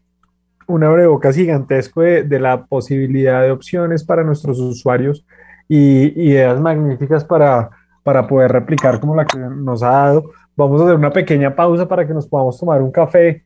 un 0.70 0.84
abrebocas 0.84 1.36
gigantesco 1.36 2.02
de, 2.02 2.24
de, 2.24 2.40
la 2.40 2.66
posibilidad 2.66 3.42
de 3.42 3.50
opciones 3.50 4.04
para 4.04 4.24
nuestros 4.24 4.60
usuarios 4.60 5.26
y 5.68 6.30
ideas 6.30 6.60
magníficas 6.62 7.26
para, 7.26 7.72
para 8.04 8.28
poder 8.28 8.52
replicar 8.52 9.00
como 9.00 9.16
la 9.16 9.26
que 9.26 9.38
nos 9.40 9.82
ha 9.82 9.90
dado. 9.90 10.32
Vamos 10.56 10.80
a 10.80 10.84
hacer 10.84 10.96
una 10.96 11.12
pequeña 11.12 11.56
pausa 11.56 11.88
para 11.88 12.06
que 12.06 12.14
nos 12.14 12.28
podamos 12.28 12.60
tomar 12.60 12.84
un 12.84 12.92
café 12.92 13.46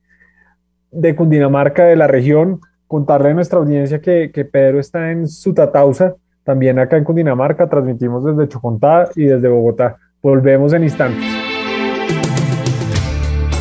de 0.92 1.16
Cundinamarca, 1.16 1.86
de 1.86 1.96
la 1.96 2.08
región, 2.08 2.60
contarle 2.94 3.32
a 3.32 3.34
nuestra 3.34 3.58
audiencia 3.58 4.00
que, 4.00 4.30
Pedro 4.52 4.80
está 4.80 5.10
en 5.10 5.28
Sutatausa, 5.28 6.14
también 6.44 6.78
acá 6.78 6.96
en 6.96 7.04
Cundinamarca, 7.04 7.68
transmitimos 7.68 8.24
desde 8.24 8.48
Chocontá 8.48 9.10
y 9.16 9.24
desde 9.24 9.48
Bogotá. 9.48 9.98
Volvemos 10.22 10.74
en 10.74 10.84
instantes. 10.84 11.26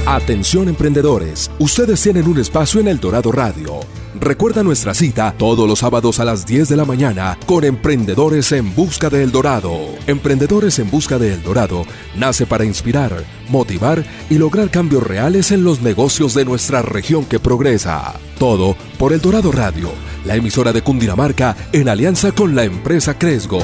Atención 0.06 0.68
emprendedores, 0.68 1.50
ustedes 1.58 2.02
tienen 2.02 2.28
un 2.28 2.40
espacio 2.40 2.82
en 2.82 2.88
El 2.88 3.00
Dorado 3.00 3.32
Radio. 3.32 4.01
Recuerda 4.22 4.62
nuestra 4.62 4.94
cita 4.94 5.34
todos 5.36 5.68
los 5.68 5.80
sábados 5.80 6.20
a 6.20 6.24
las 6.24 6.46
10 6.46 6.68
de 6.68 6.76
la 6.76 6.84
mañana 6.84 7.36
con 7.44 7.64
Emprendedores 7.64 8.52
en 8.52 8.72
Busca 8.72 9.10
de 9.10 9.26
Dorado. 9.26 9.72
Emprendedores 10.06 10.78
en 10.78 10.88
Busca 10.88 11.18
de 11.18 11.36
Dorado 11.38 11.84
nace 12.14 12.46
para 12.46 12.64
inspirar, 12.64 13.24
motivar 13.48 14.04
y 14.30 14.38
lograr 14.38 14.70
cambios 14.70 15.04
reales 15.04 15.50
en 15.50 15.64
los 15.64 15.82
negocios 15.82 16.34
de 16.34 16.44
nuestra 16.44 16.82
región 16.82 17.24
que 17.24 17.40
progresa. 17.40 18.14
Todo 18.38 18.76
por 18.96 19.12
El 19.12 19.20
Dorado 19.20 19.50
Radio, 19.50 19.90
la 20.24 20.36
emisora 20.36 20.72
de 20.72 20.82
Cundinamarca 20.82 21.56
en 21.72 21.88
alianza 21.88 22.30
con 22.30 22.54
la 22.54 22.62
empresa 22.62 23.18
Cresgo. 23.18 23.58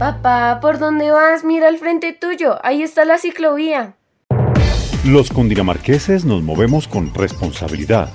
Papá, 0.00 0.58
¿por 0.60 0.80
dónde 0.80 1.12
vas? 1.12 1.44
Mira 1.44 1.68
al 1.68 1.78
frente 1.78 2.12
tuyo, 2.12 2.58
ahí 2.64 2.82
está 2.82 3.04
la 3.04 3.18
ciclovía. 3.18 3.94
Los 5.04 5.30
cundinamarqueses 5.30 6.24
nos 6.24 6.44
movemos 6.44 6.86
con 6.86 7.12
responsabilidad. 7.12 8.08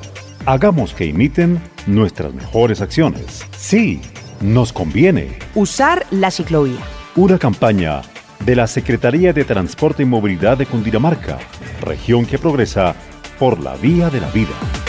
Hagamos 0.45 0.93
que 0.93 1.05
imiten 1.05 1.61
nuestras 1.85 2.33
mejores 2.33 2.79
acciones. 2.79 3.45
Sí, 3.57 3.99
nos 4.39 4.71
conviene. 4.71 5.37
Usar 5.53 6.05
la 6.11 6.31
ciclovía. 6.31 6.79
Una 7.17 7.37
campaña 7.37 8.03
de 8.45 8.55
la 8.55 8.67
Secretaría 8.67 9.33
de 9.33 9.43
Transporte 9.43 10.03
y 10.03 10.05
Movilidad 10.05 10.57
de 10.57 10.65
Cundinamarca, 10.65 11.39
región 11.81 12.25
que 12.25 12.39
progresa 12.39 12.95
por 13.37 13.59
la 13.59 13.75
vía 13.75 14.09
de 14.09 14.21
la 14.21 14.29
vida. 14.29 14.86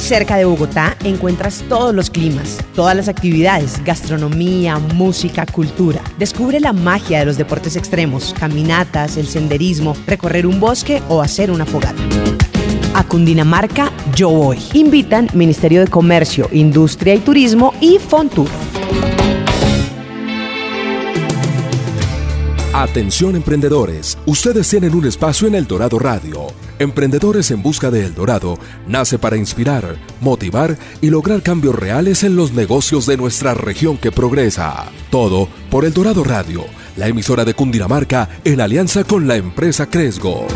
Cerca 0.00 0.36
de 0.36 0.44
Bogotá 0.44 0.96
encuentras 1.04 1.64
todos 1.68 1.94
los 1.94 2.10
climas, 2.10 2.58
todas 2.74 2.96
las 2.96 3.08
actividades, 3.08 3.82
gastronomía, 3.84 4.78
música, 4.78 5.46
cultura. 5.46 6.00
Descubre 6.18 6.60
la 6.60 6.72
magia 6.72 7.20
de 7.20 7.26
los 7.26 7.36
deportes 7.36 7.76
extremos, 7.76 8.34
caminatas, 8.38 9.16
el 9.16 9.26
senderismo, 9.26 9.96
recorrer 10.06 10.46
un 10.46 10.58
bosque 10.58 11.02
o 11.08 11.22
hacer 11.22 11.50
una 11.50 11.66
fogata. 11.66 12.02
A 12.94 13.04
Cundinamarca 13.04 13.92
yo 14.14 14.30
voy. 14.30 14.58
Invitan 14.72 15.28
Ministerio 15.34 15.80
de 15.80 15.86
Comercio, 15.86 16.48
Industria 16.52 17.14
y 17.14 17.20
Turismo 17.20 17.74
y 17.80 17.98
Fontur. 17.98 18.48
Atención 22.72 23.36
emprendedores, 23.36 24.16
ustedes 24.26 24.68
tienen 24.68 24.94
un 24.94 25.06
espacio 25.06 25.48
en 25.48 25.56
El 25.56 25.66
Dorado 25.66 25.98
Radio. 25.98 26.69
Emprendedores 26.80 27.50
en 27.50 27.62
Busca 27.62 27.90
de 27.90 28.06
El 28.06 28.14
Dorado 28.14 28.58
nace 28.86 29.18
para 29.18 29.36
inspirar, 29.36 29.96
motivar 30.22 30.78
y 31.02 31.10
lograr 31.10 31.42
cambios 31.42 31.74
reales 31.74 32.24
en 32.24 32.36
los 32.36 32.54
negocios 32.54 33.04
de 33.04 33.18
nuestra 33.18 33.52
región 33.52 33.98
que 33.98 34.10
progresa. 34.10 34.86
Todo 35.10 35.46
por 35.70 35.84
El 35.84 35.92
Dorado 35.92 36.24
Radio, 36.24 36.64
la 36.96 37.08
emisora 37.08 37.44
de 37.44 37.52
Cundinamarca 37.52 38.30
en 38.44 38.62
alianza 38.62 39.04
con 39.04 39.28
la 39.28 39.36
empresa 39.36 39.90
Cresgo. 39.90 40.46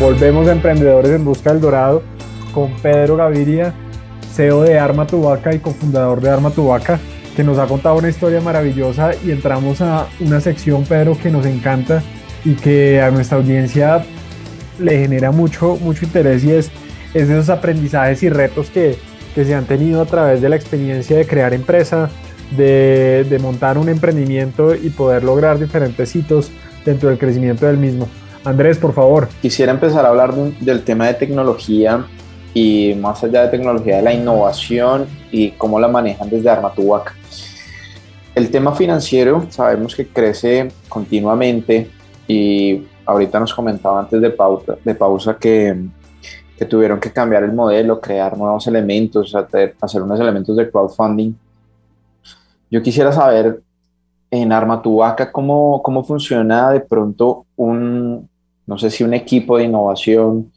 Volvemos 0.00 0.48
a 0.48 0.52
Emprendedores 0.52 1.10
en 1.10 1.22
Busca 1.22 1.52
del 1.52 1.60
Dorado 1.60 2.02
con 2.54 2.70
Pedro 2.76 3.16
Gaviria 3.16 3.74
CEO 4.36 4.62
de 4.62 4.78
Arma 4.78 5.06
Tubaca 5.06 5.54
y 5.54 5.58
cofundador 5.60 6.20
de 6.20 6.28
Arma 6.28 6.50
Tubaca, 6.50 7.00
que 7.36 7.44
nos 7.44 7.58
ha 7.58 7.66
contado 7.66 7.96
una 7.96 8.08
historia 8.08 8.40
maravillosa 8.40 9.10
y 9.24 9.30
entramos 9.30 9.82
a 9.82 10.08
una 10.20 10.40
sección, 10.40 10.84
Pedro, 10.84 11.18
que 11.22 11.30
nos 11.30 11.44
encanta 11.44 12.02
y 12.44 12.54
que 12.54 13.02
a 13.02 13.10
nuestra 13.10 13.36
audiencia 13.36 14.04
le 14.78 14.98
genera 14.98 15.30
mucho, 15.32 15.76
mucho 15.76 16.06
interés 16.06 16.42
y 16.44 16.52
es, 16.52 16.70
es 17.12 17.28
de 17.28 17.34
esos 17.34 17.50
aprendizajes 17.50 18.22
y 18.22 18.30
retos 18.30 18.70
que, 18.70 18.96
que 19.34 19.44
se 19.44 19.54
han 19.54 19.66
tenido 19.66 20.00
a 20.00 20.06
través 20.06 20.40
de 20.40 20.48
la 20.48 20.56
experiencia 20.56 21.16
de 21.18 21.26
crear 21.26 21.52
empresa, 21.52 22.08
de, 22.56 23.26
de 23.28 23.38
montar 23.38 23.76
un 23.76 23.90
emprendimiento 23.90 24.74
y 24.74 24.88
poder 24.88 25.22
lograr 25.22 25.58
diferentes 25.58 26.16
hitos 26.16 26.50
dentro 26.86 27.10
del 27.10 27.18
crecimiento 27.18 27.66
del 27.66 27.76
mismo. 27.76 28.08
Andrés, 28.44 28.78
por 28.78 28.94
favor. 28.94 29.28
Quisiera 29.42 29.72
empezar 29.72 30.06
a 30.06 30.08
hablar 30.08 30.34
del 30.34 30.82
tema 30.84 31.06
de 31.08 31.14
tecnología 31.14 32.06
y 32.56 32.94
más 32.94 33.22
allá 33.22 33.42
de 33.42 33.48
tecnología, 33.48 33.96
de 33.96 34.02
la 34.02 34.14
innovación 34.14 35.06
y 35.30 35.50
cómo 35.50 35.78
la 35.78 35.88
manejan 35.88 36.30
desde 36.30 36.48
Armatubac. 36.48 37.14
El 38.34 38.50
tema 38.50 38.74
financiero 38.74 39.46
sabemos 39.50 39.94
que 39.94 40.06
crece 40.06 40.68
continuamente 40.88 41.90
y 42.26 42.86
ahorita 43.04 43.40
nos 43.40 43.52
comentaba 43.52 44.00
antes 44.00 44.22
de 44.22 44.30
pausa, 44.30 44.76
de 44.82 44.94
pausa 44.94 45.36
que, 45.36 45.84
que 46.56 46.64
tuvieron 46.64 46.98
que 46.98 47.12
cambiar 47.12 47.44
el 47.44 47.52
modelo, 47.52 48.00
crear 48.00 48.38
nuevos 48.38 48.66
elementos, 48.66 49.34
hacer 49.34 50.02
unos 50.02 50.18
elementos 50.18 50.56
de 50.56 50.70
crowdfunding. 50.70 51.34
Yo 52.70 52.80
quisiera 52.80 53.12
saber 53.12 53.60
en 54.30 54.50
Armatubaca 54.50 55.30
cómo, 55.30 55.82
cómo 55.82 56.04
funciona 56.04 56.70
de 56.70 56.80
pronto 56.80 57.44
un, 57.56 58.26
no 58.66 58.78
sé 58.78 58.90
si 58.90 59.04
un 59.04 59.12
equipo 59.12 59.58
de 59.58 59.64
innovación, 59.64 60.50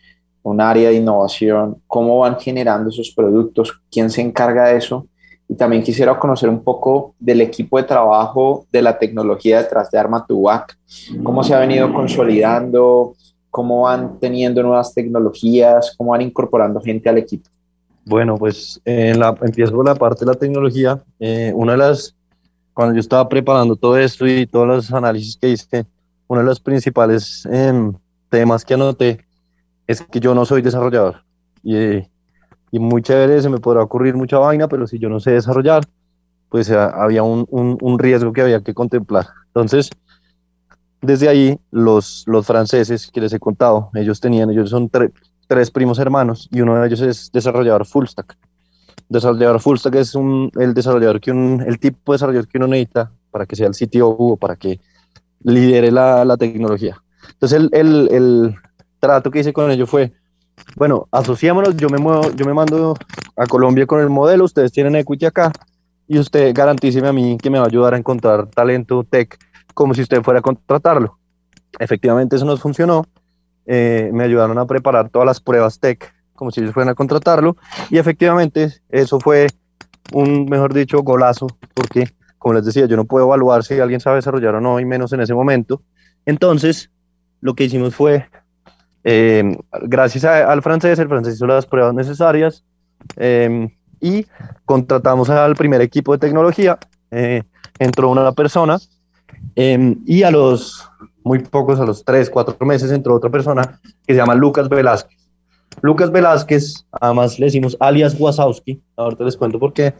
un 0.44 0.62
área 0.62 0.90
de 0.90 0.96
innovación, 0.96 1.82
cómo 1.88 2.20
van 2.20 2.40
generando 2.40 2.90
esos 2.90 3.12
productos, 3.12 3.82
quién 3.92 4.10
se 4.10 4.22
encarga 4.22 4.68
de 4.68 4.78
eso. 4.78 5.06
Y 5.48 5.56
también 5.56 5.82
quisiera 5.82 6.18
conocer 6.20 6.48
un 6.48 6.64
poco 6.64 7.16
del 7.20 7.42
equipo 7.42 7.78
de 7.78 7.84
trabajo 7.84 8.68
de 8.72 8.82
la 8.84 8.98
tecnología 8.98 9.62
detrás 9.64 9.90
de 9.90 9.98
Armatubac, 9.98 10.78
cómo 11.24 11.44
se 11.44 11.56
ha 11.56 11.60
venido 11.60 11.92
consolidando, 11.92 13.14
cómo 13.50 13.82
van 13.82 14.20
teniendo 14.20 14.62
nuevas 14.62 14.94
tecnologías, 14.94 15.96
cómo 15.98 16.12
van 16.12 16.22
incorporando 16.22 16.80
gente 16.80 17.10
al 17.10 17.18
equipo. 17.18 17.50
Bueno, 18.06 18.38
pues 18.38 18.80
en 18.86 19.20
la, 19.20 19.36
empiezo 19.42 19.74
por 19.74 19.86
la 19.86 19.96
parte 19.96 20.26
de 20.26 20.32
la 20.32 20.38
tecnología. 20.38 21.02
Eh, 21.20 21.52
una 21.56 21.74
de 21.74 21.78
las, 21.80 22.16
cuando 22.74 22.94
yo 22.94 23.00
estaba 23.00 23.28
preparando 23.28 23.76
todo 23.76 23.98
esto 23.98 24.28
y 24.28 24.46
todos 24.46 24.68
los 24.68 24.94
análisis 24.94 25.36
que 25.36 25.50
hice, 25.50 25.86
uno 26.28 26.42
de 26.42 26.46
los 26.46 26.60
principales 26.60 27.48
em, 27.52 27.94
temas 28.30 28.64
que 28.64 28.76
anoté 28.76 29.26
es 29.90 30.04
que 30.04 30.20
yo 30.20 30.36
no 30.36 30.46
soy 30.46 30.62
desarrollador. 30.62 31.24
Y, 31.64 31.98
y 32.70 32.80
muy 32.80 33.02
chévere, 33.02 33.42
se 33.42 33.50
me 33.50 33.58
podrá 33.58 33.82
ocurrir 33.82 34.16
mucha 34.16 34.38
vaina, 34.38 34.68
pero 34.68 34.86
si 34.86 35.00
yo 35.00 35.10
no 35.10 35.20
sé 35.20 35.32
desarrollar, 35.32 35.84
pues 36.50 36.70
había 36.70 37.24
un, 37.24 37.48
un, 37.50 37.98
riesgo 37.98 38.32
que 38.32 38.42
había 38.42 38.62
que 38.62 38.76
contemplar. 38.76 39.26
Entonces, 39.48 39.90
desde 41.02 41.28
ahí, 41.28 41.60
los, 41.72 42.24
los 42.28 42.46
franceses 42.46 43.10
que 43.10 43.20
les 43.20 43.34
he 43.34 43.40
contado, 43.40 43.90
ellos 43.96 44.20
tenían, 44.20 44.52
ellos 44.52 44.70
son 44.70 44.90
tres 44.90 45.72
primos 45.72 45.98
hermanos 45.98 46.48
y 46.52 46.62
uno 46.62 46.76
de 46.76 46.86
ellos 46.86 47.02
es 47.02 47.32
desarrollador 47.32 47.88
full 47.88 48.06
stack. 48.06 48.38
Desarrollador 49.10 49.60
full 49.60 49.78
stack 49.78 49.96
es 49.96 50.14
un, 50.14 50.52
el 50.60 50.76
desarrollador 50.76 51.20
que 51.20 51.32
un, 51.32 51.64
el 51.66 51.80
tipo 51.80 52.12
de 52.12 52.18
desarrollador 52.18 52.48
que 52.48 52.60
uno 52.60 52.68
necesita 52.68 53.12
para 53.32 53.48
que 53.48 53.56
sea 53.56 53.66
el 53.66 53.74
sitio 53.74 54.08
o 54.08 54.38
para 54.38 54.56
que 54.56 54.80
lidere 55.42 55.92
la, 55.92 56.24
la 56.26 56.38
tecnología. 56.38 57.02
Entonces, 57.32 57.60
el, 57.72 58.10
el, 58.12 58.56
trato 59.00 59.32
que 59.32 59.40
hice 59.40 59.54
con 59.54 59.72
ellos 59.72 59.90
fue, 59.90 60.14
bueno, 60.76 61.08
asociémonos, 61.12 61.78
yo 61.78 61.90
me, 61.90 61.98
muevo, 61.98 62.32
yo 62.36 62.46
me 62.46 62.54
mando 62.54 62.96
a 63.36 63.46
Colombia 63.46 63.86
con 63.86 64.02
el 64.02 64.10
modelo, 64.10 64.46
ustedes 64.46 64.72
tienen 64.72 64.96
equity 64.96 65.26
acá 65.26 65.52
y 66.08 66.18
usted 66.18 66.54
garantíceme 66.54 67.08
a 67.08 67.14
mí 67.14 67.38
que 67.42 67.50
me 67.50 67.60
va 67.60 67.66
a 67.66 67.68
ayudar 67.68 67.94
a 67.94 67.98
encontrar 67.98 68.48
talento 68.48 69.04
tech 69.04 69.38
como 69.74 69.94
si 69.94 70.02
usted 70.02 70.22
fuera 70.22 70.40
a 70.40 70.44
contratarlo. 70.44 71.18
Efectivamente, 71.80 72.36
eso 72.36 72.46
nos 72.46 72.60
funcionó. 72.60 73.06
Eh, 73.66 74.10
me 74.12 74.24
ayudaron 74.24 74.58
a 74.58 74.66
preparar 74.66 75.10
todas 75.10 75.28
las 75.28 75.40
pruebas 75.40 75.80
tech 75.80 76.12
como 76.34 76.52
si 76.52 76.62
ellos 76.62 76.74
fueran 76.74 76.90
a 76.90 76.96
contratarlo 76.96 77.58
y 77.90 77.98
efectivamente 77.98 78.82
eso 78.90 79.20
fue 79.20 79.48
un, 80.14 80.46
mejor 80.46 80.74
dicho, 80.74 81.04
golazo 81.04 81.48
porque, 81.74 82.10
como 82.38 82.56
les 82.56 82.66
decía, 82.66 82.86
yo 82.86 82.96
no 82.96 83.06
puedo 83.06 83.26
evaluar 83.26 83.64
si 83.64 83.80
alguien 83.80 84.00
sabe 84.00 84.18
desarrollar 84.18 84.56
o 84.56 84.62
no, 84.62 84.80
y 84.80 84.86
menos 84.86 85.14
en 85.14 85.22
ese 85.22 85.34
momento. 85.34 85.82
Entonces, 86.26 86.90
lo 87.42 87.54
que 87.54 87.66
hicimos 87.66 87.96
fue, 87.96 88.26
eh, 89.12 89.58
gracias 89.84 90.24
al 90.24 90.62
francés, 90.62 91.00
el 91.00 91.08
francés 91.08 91.36
hizo 91.36 91.48
las 91.48 91.66
pruebas 91.66 91.96
necesarias 91.96 92.64
eh, 93.18 93.68
y 94.00 94.28
contratamos 94.66 95.30
al 95.30 95.56
primer 95.56 95.82
equipo 95.82 96.12
de 96.12 96.20
tecnología. 96.20 96.78
entró 97.80 98.12
una 98.12 98.32
persona 98.34 98.78
y 99.56 100.24
a 100.24 100.32
los 100.32 100.88
muy 101.24 101.40
pocos, 101.40 101.80
a 101.80 101.86
los 101.86 102.06
tres, 102.06 102.30
cuatro 102.30 102.56
meses, 102.66 102.92
entró 102.92 103.16
otra 103.16 103.32
persona 103.32 103.80
que 104.06 104.14
se 104.14 104.16
llama 104.16 104.36
Lucas 104.36 104.70
Velázquez. 104.70 105.18
Lucas 105.82 106.12
Velázquez, 106.12 106.86
además 106.92 107.40
le 107.40 107.48
decimos 107.48 107.78
alias 107.80 108.16
Wasowski, 108.20 108.82
ahorita 108.96 109.24
les 109.24 109.38
cuento 109.38 109.60
por 109.60 109.74
qué, 109.74 109.94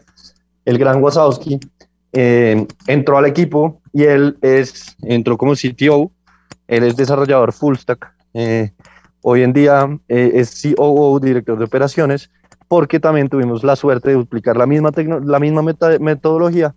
el 0.64 0.78
gran 0.78 1.02
Wasowski, 1.02 1.58
eh, 2.12 2.66
entró 2.86 3.18
al 3.18 3.26
equipo 3.26 3.80
y 3.92 4.04
él 4.04 4.38
es, 4.42 4.96
entró 5.02 5.36
como 5.36 5.54
CTO, 5.54 6.10
él 6.68 6.84
es 6.84 6.96
desarrollador 6.96 7.52
full 7.52 7.76
stack, 7.76 8.12
eh, 8.34 8.72
hoy 9.22 9.42
en 9.42 9.52
día 9.52 9.88
eh, 10.08 10.32
es 10.34 10.62
COO, 10.76 11.20
director 11.20 11.58
de 11.58 11.64
operaciones, 11.64 12.30
porque 12.68 13.00
también 13.00 13.28
tuvimos 13.28 13.64
la 13.64 13.76
suerte 13.76 14.10
de 14.10 14.16
duplicar 14.16 14.56
la 14.56 14.66
misma, 14.66 14.90
la 15.24 15.40
misma 15.40 15.62
metodología 15.62 16.74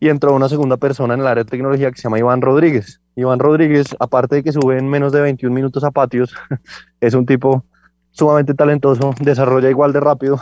y 0.00 0.08
entró 0.08 0.34
una 0.34 0.48
segunda 0.48 0.76
persona 0.76 1.14
en 1.14 1.20
el 1.20 1.26
área 1.26 1.44
de 1.44 1.50
tecnología 1.50 1.90
que 1.90 1.96
se 1.96 2.04
llama 2.04 2.18
Iván 2.18 2.40
Rodríguez. 2.40 3.00
Iván 3.16 3.40
Rodríguez, 3.40 3.86
aparte 3.98 4.36
de 4.36 4.42
que 4.44 4.52
sube 4.52 4.78
en 4.78 4.88
menos 4.88 5.12
de 5.12 5.20
21 5.20 5.54
minutos 5.54 5.82
a 5.82 5.90
patios, 5.90 6.34
es 7.00 7.14
un 7.14 7.26
tipo 7.26 7.64
sumamente 8.10 8.54
talentoso, 8.54 9.14
desarrolla 9.20 9.70
igual 9.70 9.92
de 9.92 10.00
rápido. 10.00 10.40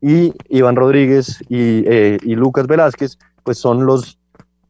Y 0.00 0.32
Iván 0.48 0.76
Rodríguez 0.76 1.40
y, 1.48 1.84
eh, 1.86 2.18
Lucas 2.22 2.66
Velázquez, 2.66 3.18
pues 3.44 3.58
son 3.58 3.86
los 3.86 4.18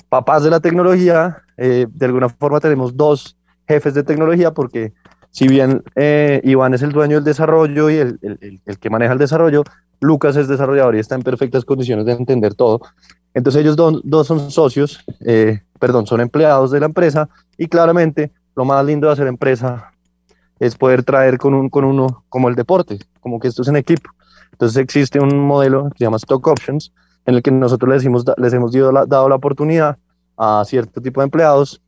papás 0.08 0.44
de 0.44 0.50
la 0.50 0.60
tecnología. 0.60 1.42
Eh, 1.56 1.86
de 1.88 2.06
alguna 2.06 2.28
forma 2.28 2.60
tenemos 2.60 2.96
dos 2.96 3.36
jefes 3.66 3.94
de 3.94 4.02
tecnología 4.02 4.52
porque 4.52 4.92
si 5.32 5.48
bien 5.48 5.82
eh, 5.96 6.40
Iván 6.44 6.74
es 6.74 6.82
el 6.82 6.92
dueño 6.92 7.16
del 7.16 7.24
desarrollo 7.24 7.90
y 7.90 7.96
el, 7.96 8.18
el, 8.66 8.78
que 8.78 8.90
maneja 8.90 9.14
el 9.14 9.18
desarrollo, 9.18 9.64
Lucas 10.00 10.36
es 10.36 10.46
desarrollador 10.46 10.94
y 10.94 10.98
está 10.98 11.14
en 11.14 11.22
perfectas 11.22 11.64
condiciones 11.64 12.04
de 12.04 12.12
entender 12.12 12.54
todo. 12.54 12.82
Entonces 13.32 13.62
ellos 13.62 13.76
dos, 13.76 14.26
son 14.26 14.50
socios, 14.50 15.02
eh, 15.24 15.62
perdón, 15.80 16.06
son 16.06 16.20
empleados 16.20 16.70
de 16.70 16.80
la 16.80 16.86
empresa 16.86 17.30
y 17.56 17.66
claramente 17.66 18.30
lo 18.54 18.66
más 18.66 18.84
lindo 18.84 19.06
de 19.06 19.14
hacer 19.14 19.26
empresa 19.26 19.92
es 20.60 20.76
poder 20.76 21.02
traer 21.02 21.38
con, 21.38 21.54
un, 21.54 21.70
con 21.70 21.84
uno 21.84 22.24
como 22.28 22.50
el 22.50 22.54
deporte, 22.54 22.98
como 23.20 23.40
que 23.40 23.48
esto 23.48 23.62
es 23.62 23.68
en 23.68 23.76
equipo. 23.76 24.10
Entonces 24.52 24.76
existe 24.76 25.18
un 25.18 25.38
modelo 25.38 25.84
que 25.90 25.98
se 25.98 26.04
llama 26.04 26.18
Stock 26.18 26.46
Options, 26.46 26.92
en 27.24 27.36
el 27.36 27.42
que 27.42 27.50
nosotros 27.50 27.90
les, 27.90 28.04
hemos, 28.04 28.24
les 28.36 28.52
hemos 28.52 28.70
dado 28.72 28.92
la, 28.92 29.06
dado 29.06 29.30
la 29.30 29.36
oportunidad 29.36 29.96
a 30.36 30.62
cierto 30.66 31.00
tipo 31.00 31.20
de 31.20 31.24
empleados, 31.24 31.80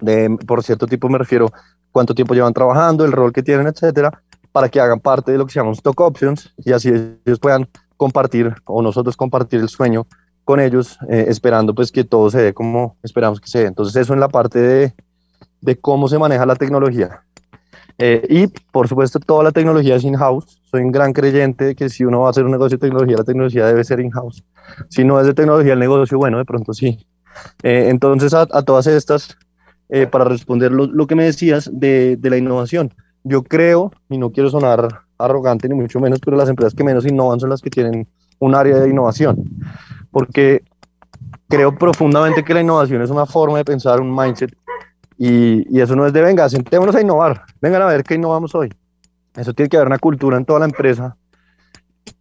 de, 0.00 0.30
por 0.46 0.62
cierto 0.62 0.86
tipo 0.86 1.08
me 1.10 1.18
refiero 1.18 1.52
cuánto 1.92 2.14
tiempo 2.14 2.34
llevan 2.34 2.52
trabajando, 2.52 3.04
el 3.04 3.12
rol 3.12 3.32
que 3.32 3.42
tienen, 3.42 3.66
etcétera, 3.66 4.22
para 4.52 4.68
que 4.68 4.80
hagan 4.80 5.00
parte 5.00 5.32
de 5.32 5.38
lo 5.38 5.46
que 5.46 5.52
se 5.52 5.60
llama 5.60 5.72
Stock 5.72 6.00
Options 6.00 6.52
y 6.58 6.72
así 6.72 6.88
ellos 6.88 7.38
puedan 7.40 7.68
compartir 7.96 8.54
o 8.64 8.82
nosotros 8.82 9.16
compartir 9.16 9.60
el 9.60 9.68
sueño 9.68 10.06
con 10.44 10.60
ellos, 10.60 10.98
eh, 11.10 11.26
esperando 11.28 11.74
pues 11.74 11.92
que 11.92 12.04
todo 12.04 12.30
se 12.30 12.40
dé 12.40 12.54
como 12.54 12.96
esperamos 13.02 13.40
que 13.40 13.48
se 13.48 13.60
dé. 13.60 13.66
Entonces 13.66 13.94
eso 13.96 14.14
en 14.14 14.20
la 14.20 14.28
parte 14.28 14.58
de, 14.58 14.94
de 15.60 15.78
cómo 15.78 16.08
se 16.08 16.18
maneja 16.18 16.46
la 16.46 16.56
tecnología. 16.56 17.22
Eh, 17.98 18.24
y 18.30 18.46
por 18.70 18.86
supuesto 18.86 19.18
toda 19.18 19.42
la 19.42 19.52
tecnología 19.52 19.96
es 19.96 20.04
in-house. 20.04 20.62
Soy 20.70 20.82
un 20.82 20.92
gran 20.92 21.12
creyente 21.12 21.64
de 21.64 21.74
que 21.74 21.88
si 21.88 22.04
uno 22.04 22.20
va 22.20 22.28
a 22.28 22.30
hacer 22.30 22.44
un 22.44 22.52
negocio 22.52 22.78
de 22.78 22.86
tecnología, 22.86 23.16
la 23.16 23.24
tecnología 23.24 23.66
debe 23.66 23.84
ser 23.84 24.00
in-house. 24.00 24.44
Si 24.88 25.04
no 25.04 25.20
es 25.20 25.26
de 25.26 25.34
tecnología 25.34 25.72
el 25.72 25.80
negocio, 25.80 26.16
bueno, 26.16 26.38
de 26.38 26.44
pronto 26.44 26.72
sí. 26.72 27.06
Eh, 27.62 27.88
entonces 27.88 28.32
a, 28.34 28.42
a, 28.50 28.62
todas 28.62 28.86
estas, 28.86 29.36
para 30.10 30.24
responder 30.24 30.70
lo, 30.70 31.06
que 31.06 31.14
me 31.14 31.24
decías 31.24 31.70
de, 31.72 32.18
la 32.22 32.36
innovación, 32.36 32.92
yo 33.24 33.42
creo, 33.42 33.90
y 34.10 34.18
no 34.18 34.30
quiero 34.30 34.50
sonar 34.50 34.88
arrogante 35.18 35.68
ni 35.68 35.74
mucho 35.74 35.98
menos, 36.00 36.20
pero 36.20 36.36
las 36.36 36.48
empresas 36.48 36.74
que 36.74 36.84
menos 36.84 37.06
innovan 37.06 37.40
son 37.40 37.50
las 37.50 37.60
que 37.60 37.70
tienen 37.70 38.06
un 38.38 38.54
área 38.54 38.78
de 38.78 38.88
innovación 38.88 39.44
porque 40.10 40.62
creo 41.48 41.76
profundamente 41.76 42.44
que 42.44 42.54
la 42.54 42.60
innovación 42.60 43.02
es 43.02 43.10
una 43.10 43.26
forma 43.26 43.58
de 43.58 43.64
pensar, 43.64 44.00
un 44.00 44.14
mindset, 44.14 44.54
y, 45.16 45.78
eso 45.80 45.96
no 45.96 46.06
es 46.06 46.12
de 46.12 46.22
venga, 46.22 46.48
sentémonos 46.48 46.94
a 46.94 47.00
innovar, 47.00 47.42
vengan 47.60 47.82
a 47.82 47.86
ver 47.86 48.04
qué 48.04 48.14
innovamos 48.14 48.54
hoy. 48.54 48.72
Eso 49.36 49.52
tiene 49.52 49.68
que 49.68 49.76
haber 49.76 49.88
una 49.88 49.98
cultura 49.98 50.36
en 50.36 50.44
toda 50.44 50.60
la 50.60 50.64
empresa, 50.66 51.16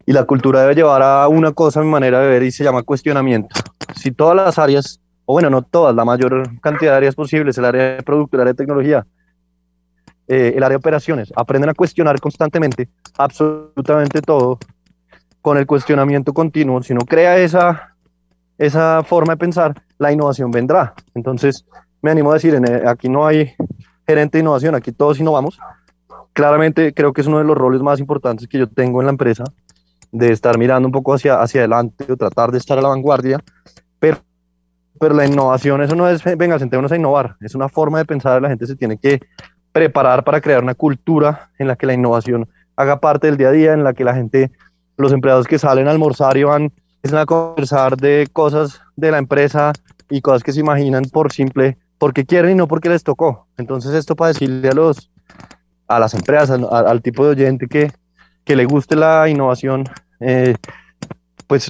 y 0.06 0.14
la 0.14 0.24
cultura 0.24 0.62
debe 0.62 0.76
llevar 0.76 1.02
a 1.02 1.28
una 1.28 1.52
cosa, 1.52 1.82
mi 1.82 1.90
manera 1.90 2.20
de 2.20 2.28
ver, 2.28 2.44
y 2.44 2.52
se 2.52 2.64
llama 2.64 2.84
cuestionamiento. 2.84 3.56
Si 3.96 4.12
todas 4.12 4.36
las 4.36 4.58
áreas, 4.58 5.00
o 5.30 5.34
bueno, 5.34 5.50
no 5.50 5.62
todas, 5.62 5.94
la 5.94 6.06
mayor 6.06 6.60
cantidad 6.62 6.92
de 6.92 6.98
áreas 6.98 7.16
posibles, 7.16 7.58
el 7.58 7.66
área 7.66 7.96
de 7.98 8.04
producto, 8.04 8.38
el 8.38 8.42
área 8.42 8.54
de 8.54 8.58
tecnología, 8.58 9.06
eh, 10.26 10.54
el 10.56 10.64
área 10.64 10.70
de 10.70 10.78
operaciones, 10.78 11.34
aprenden 11.36 11.70
a 11.70 11.74
cuestionar 11.74 12.18
constantemente 12.22 12.88
absolutamente 13.18 14.22
todo, 14.22 14.58
con 15.42 15.58
el 15.58 15.68
cuestionamiento 15.68 16.34
continuo, 16.34 16.82
si 16.82 16.94
no 16.94 17.02
crea 17.02 17.38
esa, 17.38 17.96
esa 18.58 19.04
forma 19.04 19.34
de 19.34 19.38
pensar, 19.38 19.74
la 19.98 20.14
innovación 20.14 20.50
vendrá. 20.50 20.94
Entonces, 21.14 21.66
me 22.02 22.12
animo 22.12 22.32
a 22.32 22.36
decir, 22.36 22.56
en, 22.56 22.66
eh, 22.66 22.84
aquí 22.88 23.10
no 23.10 23.28
hay 23.28 23.54
gerente 24.08 24.38
de 24.38 24.44
innovación, 24.44 24.76
aquí 24.76 24.94
todos 24.94 25.20
innovamos. 25.20 25.60
Claramente 26.32 26.94
creo 26.94 27.12
que 27.12 27.20
es 27.20 27.28
uno 27.28 27.40
de 27.40 27.44
los 27.44 27.58
roles 27.58 27.82
más 27.82 28.00
importantes 28.00 28.48
que 28.48 28.60
yo 28.60 28.70
tengo 28.70 29.02
en 29.02 29.08
la 29.08 29.12
empresa, 29.12 29.44
de 30.14 30.32
estar 30.32 30.58
mirando 30.58 30.88
un 30.88 30.94
poco 30.94 31.14
hacia, 31.14 31.42
hacia 31.42 31.62
adelante 31.62 32.06
o 32.10 32.16
tratar 32.16 32.52
de 32.52 32.60
estar 32.60 32.78
a 32.78 32.82
la 32.82 32.88
vanguardia, 32.88 33.44
pero, 34.00 34.20
pero 35.00 35.16
la 35.16 35.26
innovación, 35.26 35.82
eso 35.82 35.96
no 35.96 36.08
es, 36.10 36.24
venga, 36.38 36.60
sentémonos 36.60 36.92
a 36.92 36.96
innovar, 36.96 37.36
es 37.42 37.56
una 37.56 37.70
forma 37.70 38.00
de 38.00 38.06
pensar, 38.06 38.42
la 38.42 38.50
gente 38.50 38.68
se 38.68 38.76
tiene 38.76 38.98
que 38.98 39.20
preparar 39.72 40.24
para 40.24 40.42
crear 40.42 40.64
una 40.64 40.76
cultura 40.76 41.52
en 41.60 41.68
la 41.68 41.76
que 41.76 41.86
la 41.86 41.94
innovación 41.94 42.50
haga 42.76 43.00
parte 43.00 43.28
del 43.28 43.38
día 43.38 43.50
a 43.50 43.52
día, 43.52 43.74
en 43.74 43.84
la 43.84 43.94
que 43.94 44.04
la 44.04 44.16
gente 44.16 44.52
los 44.98 45.14
empleados 45.14 45.48
que 45.48 45.60
salen 45.60 45.88
a 45.88 45.92
almorzar 45.92 46.38
y 46.38 46.44
van 46.44 46.72
a 47.04 47.26
conversar 47.26 47.96
de 47.96 48.28
cosas 48.34 48.82
de 48.96 49.12
la 49.12 49.18
empresa 49.18 49.72
y 50.10 50.22
cosas 50.22 50.44
que 50.44 50.52
se 50.52 50.60
imaginan 50.60 51.06
por 51.06 51.32
simple, 51.32 51.78
porque 51.98 52.26
quieren 52.26 52.52
y 52.52 52.56
no 52.56 52.68
porque 52.68 52.90
les 52.90 53.04
tocó. 53.04 53.48
Entonces 53.58 53.94
esto 53.94 54.16
para 54.16 54.30
decirle 54.30 54.70
a 54.70 54.74
los 54.74 55.12
a 55.88 56.00
las 56.00 56.14
empresas, 56.14 56.60
al, 56.70 57.02
tipo 57.02 57.24
de 57.24 57.32
oyente 57.32 57.68
que, 57.68 57.92
que 58.44 58.56
le 58.56 58.66
guste 58.66 58.96
la 58.96 59.30
innovación, 59.30 59.86
eh, 60.20 60.56
pues 61.48 61.70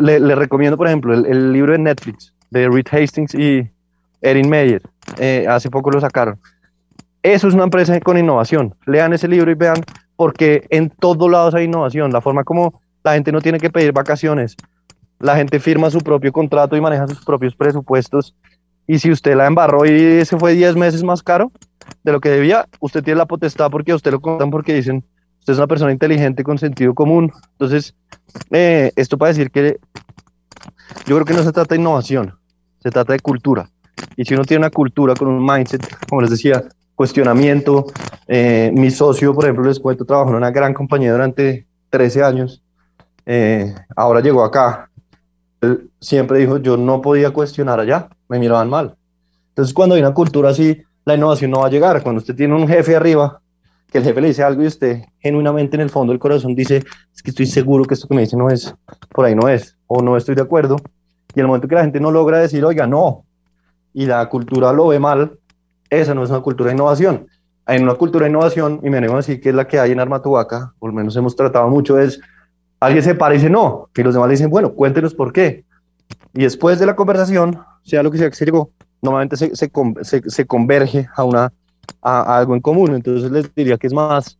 le, 0.00 0.20
le, 0.20 0.34
recomiendo, 0.34 0.78
por 0.78 0.86
ejemplo, 0.86 1.12
el, 1.12 1.52
libro 1.52 1.72
de 1.72 1.78
Netflix 1.78 2.31
de 2.52 2.68
Reed 2.68 2.86
Hastings 2.90 3.34
y 3.34 3.68
Erin 4.20 4.48
Meyer. 4.48 4.82
Eh, 5.18 5.46
hace 5.48 5.70
poco 5.70 5.90
lo 5.90 6.00
sacaron. 6.00 6.38
Eso 7.22 7.48
es 7.48 7.54
una 7.54 7.64
empresa 7.64 7.98
con 8.00 8.18
innovación. 8.18 8.74
Lean 8.86 9.12
ese 9.12 9.28
libro 9.28 9.50
y 9.50 9.54
vean 9.54 9.82
porque 10.16 10.66
en 10.70 10.90
todos 10.90 11.30
lados 11.30 11.54
hay 11.54 11.64
innovación, 11.64 12.12
la 12.12 12.20
forma 12.20 12.44
como 12.44 12.80
la 13.02 13.14
gente 13.14 13.32
no 13.32 13.40
tiene 13.40 13.58
que 13.58 13.70
pedir 13.70 13.92
vacaciones, 13.92 14.58
la 15.18 15.36
gente 15.36 15.58
firma 15.58 15.90
su 15.90 16.00
propio 16.00 16.32
contrato 16.32 16.76
y 16.76 16.80
maneja 16.80 17.06
sus 17.06 17.24
propios 17.24 17.56
presupuestos, 17.56 18.34
y 18.86 18.98
si 18.98 19.10
usted 19.10 19.34
la 19.34 19.46
embarró 19.46 19.84
y 19.86 20.24
se 20.24 20.36
fue 20.36 20.54
10 20.54 20.76
meses 20.76 21.02
más 21.02 21.22
caro, 21.22 21.50
de 22.04 22.12
lo 22.12 22.20
que 22.20 22.28
debía, 22.28 22.68
usted 22.80 23.02
tiene 23.02 23.18
la 23.18 23.26
potestad 23.26 23.70
porque 23.70 23.94
usted 23.94 24.10
lo 24.10 24.20
contan 24.20 24.50
porque 24.50 24.74
dicen, 24.74 25.04
usted 25.40 25.52
es 25.52 25.58
una 25.58 25.66
persona 25.66 25.92
inteligente 25.92 26.42
con 26.42 26.58
sentido 26.58 26.94
común. 26.94 27.32
Entonces, 27.52 27.94
eh, 28.50 28.92
esto 28.96 29.16
para 29.18 29.30
decir 29.30 29.50
que 29.50 29.78
yo 31.06 31.16
creo 31.16 31.24
que 31.24 31.34
no 31.34 31.42
se 31.42 31.52
trata 31.52 31.74
de 31.74 31.80
innovación, 31.80 32.34
se 32.82 32.90
trata 32.90 33.12
de 33.12 33.20
cultura. 33.20 33.68
Y 34.16 34.24
si 34.24 34.34
uno 34.34 34.44
tiene 34.44 34.60
una 34.60 34.70
cultura 34.70 35.14
con 35.14 35.28
un 35.28 35.44
mindset, 35.44 35.86
como 36.08 36.22
les 36.22 36.30
decía, 36.30 36.64
cuestionamiento, 36.94 37.86
eh, 38.26 38.70
mi 38.74 38.90
socio, 38.90 39.34
por 39.34 39.44
ejemplo, 39.44 39.64
les 39.64 39.80
cuento, 39.80 40.04
trabajó 40.04 40.30
en 40.30 40.36
una 40.36 40.50
gran 40.50 40.74
compañía 40.74 41.12
durante 41.12 41.66
13 41.90 42.22
años, 42.22 42.62
eh, 43.26 43.74
ahora 43.96 44.20
llegó 44.20 44.44
acá, 44.44 44.90
siempre 46.00 46.38
dijo, 46.38 46.58
yo 46.58 46.76
no 46.76 47.00
podía 47.00 47.30
cuestionar 47.30 47.78
allá, 47.80 48.08
me 48.28 48.38
miraban 48.38 48.68
mal. 48.68 48.96
Entonces, 49.50 49.72
cuando 49.74 49.94
hay 49.94 50.00
una 50.00 50.14
cultura 50.14 50.50
así, 50.50 50.82
la 51.04 51.14
innovación 51.14 51.50
no 51.50 51.60
va 51.60 51.66
a 51.66 51.70
llegar. 51.70 52.02
Cuando 52.02 52.20
usted 52.20 52.34
tiene 52.34 52.54
un 52.54 52.66
jefe 52.66 52.96
arriba, 52.96 53.40
que 53.90 53.98
el 53.98 54.04
jefe 54.04 54.20
le 54.20 54.28
dice 54.28 54.42
algo 54.42 54.62
y 54.62 54.66
usted 54.66 55.02
genuinamente 55.20 55.76
en 55.76 55.82
el 55.82 55.90
fondo 55.90 56.12
del 56.12 56.18
corazón 56.18 56.54
dice, 56.54 56.82
es 57.14 57.22
que 57.22 57.30
estoy 57.30 57.46
seguro 57.46 57.84
que 57.84 57.94
esto 57.94 58.08
que 58.08 58.14
me 58.14 58.22
dice 58.22 58.36
no 58.36 58.48
es, 58.48 58.74
por 59.10 59.26
ahí 59.26 59.34
no 59.34 59.48
es, 59.48 59.76
o 59.86 60.02
no 60.02 60.16
estoy 60.16 60.34
de 60.34 60.42
acuerdo. 60.42 60.76
Y 61.34 61.40
el 61.40 61.46
momento 61.46 61.68
que 61.68 61.74
la 61.74 61.82
gente 61.82 62.00
no 62.00 62.10
logra 62.10 62.38
decir, 62.38 62.64
oiga, 62.64 62.86
no, 62.86 63.24
y 63.94 64.06
la 64.06 64.28
cultura 64.28 64.72
lo 64.72 64.88
ve 64.88 64.98
mal, 64.98 65.38
esa 65.90 66.14
no 66.14 66.22
es 66.22 66.30
una 66.30 66.40
cultura 66.40 66.68
de 66.68 66.74
innovación. 66.74 67.26
En 67.66 67.84
una 67.84 67.94
cultura 67.94 68.24
de 68.24 68.30
innovación, 68.30 68.80
y 68.82 68.90
me 68.90 68.98
animo 68.98 69.14
a 69.14 69.16
decir 69.18 69.40
que 69.40 69.50
es 69.50 69.54
la 69.54 69.66
que 69.66 69.78
hay 69.78 69.92
en 69.92 70.00
Armatuaca, 70.00 70.72
por 70.78 70.90
lo 70.90 70.96
menos 70.96 71.16
hemos 71.16 71.36
tratado 71.36 71.68
mucho, 71.68 71.98
es 71.98 72.20
alguien 72.80 73.04
se 73.04 73.14
para 73.14 73.34
y 73.36 73.50
no, 73.50 73.88
y 73.94 74.02
los 74.02 74.14
demás 74.14 74.28
le 74.28 74.34
dicen, 74.34 74.50
bueno, 74.50 74.72
cuéntenos 74.72 75.14
por 75.14 75.32
qué. 75.32 75.64
Y 76.34 76.42
después 76.42 76.78
de 76.80 76.86
la 76.86 76.96
conversación, 76.96 77.58
sea 77.84 78.02
lo 78.02 78.10
que 78.10 78.18
sea 78.18 78.28
que 78.28 78.36
se 78.36 78.44
llegó, 78.44 78.70
normalmente 79.02 79.36
se, 79.36 79.54
se, 79.54 79.70
se, 80.02 80.46
converge 80.46 81.08
a, 81.14 81.24
una, 81.24 81.52
a, 82.00 82.38
algo 82.38 82.54
en 82.54 82.60
común. 82.60 82.94
Entonces 82.94 83.30
les 83.30 83.54
diría 83.54 83.76
que 83.76 83.86
es 83.86 83.92
más 83.92 84.38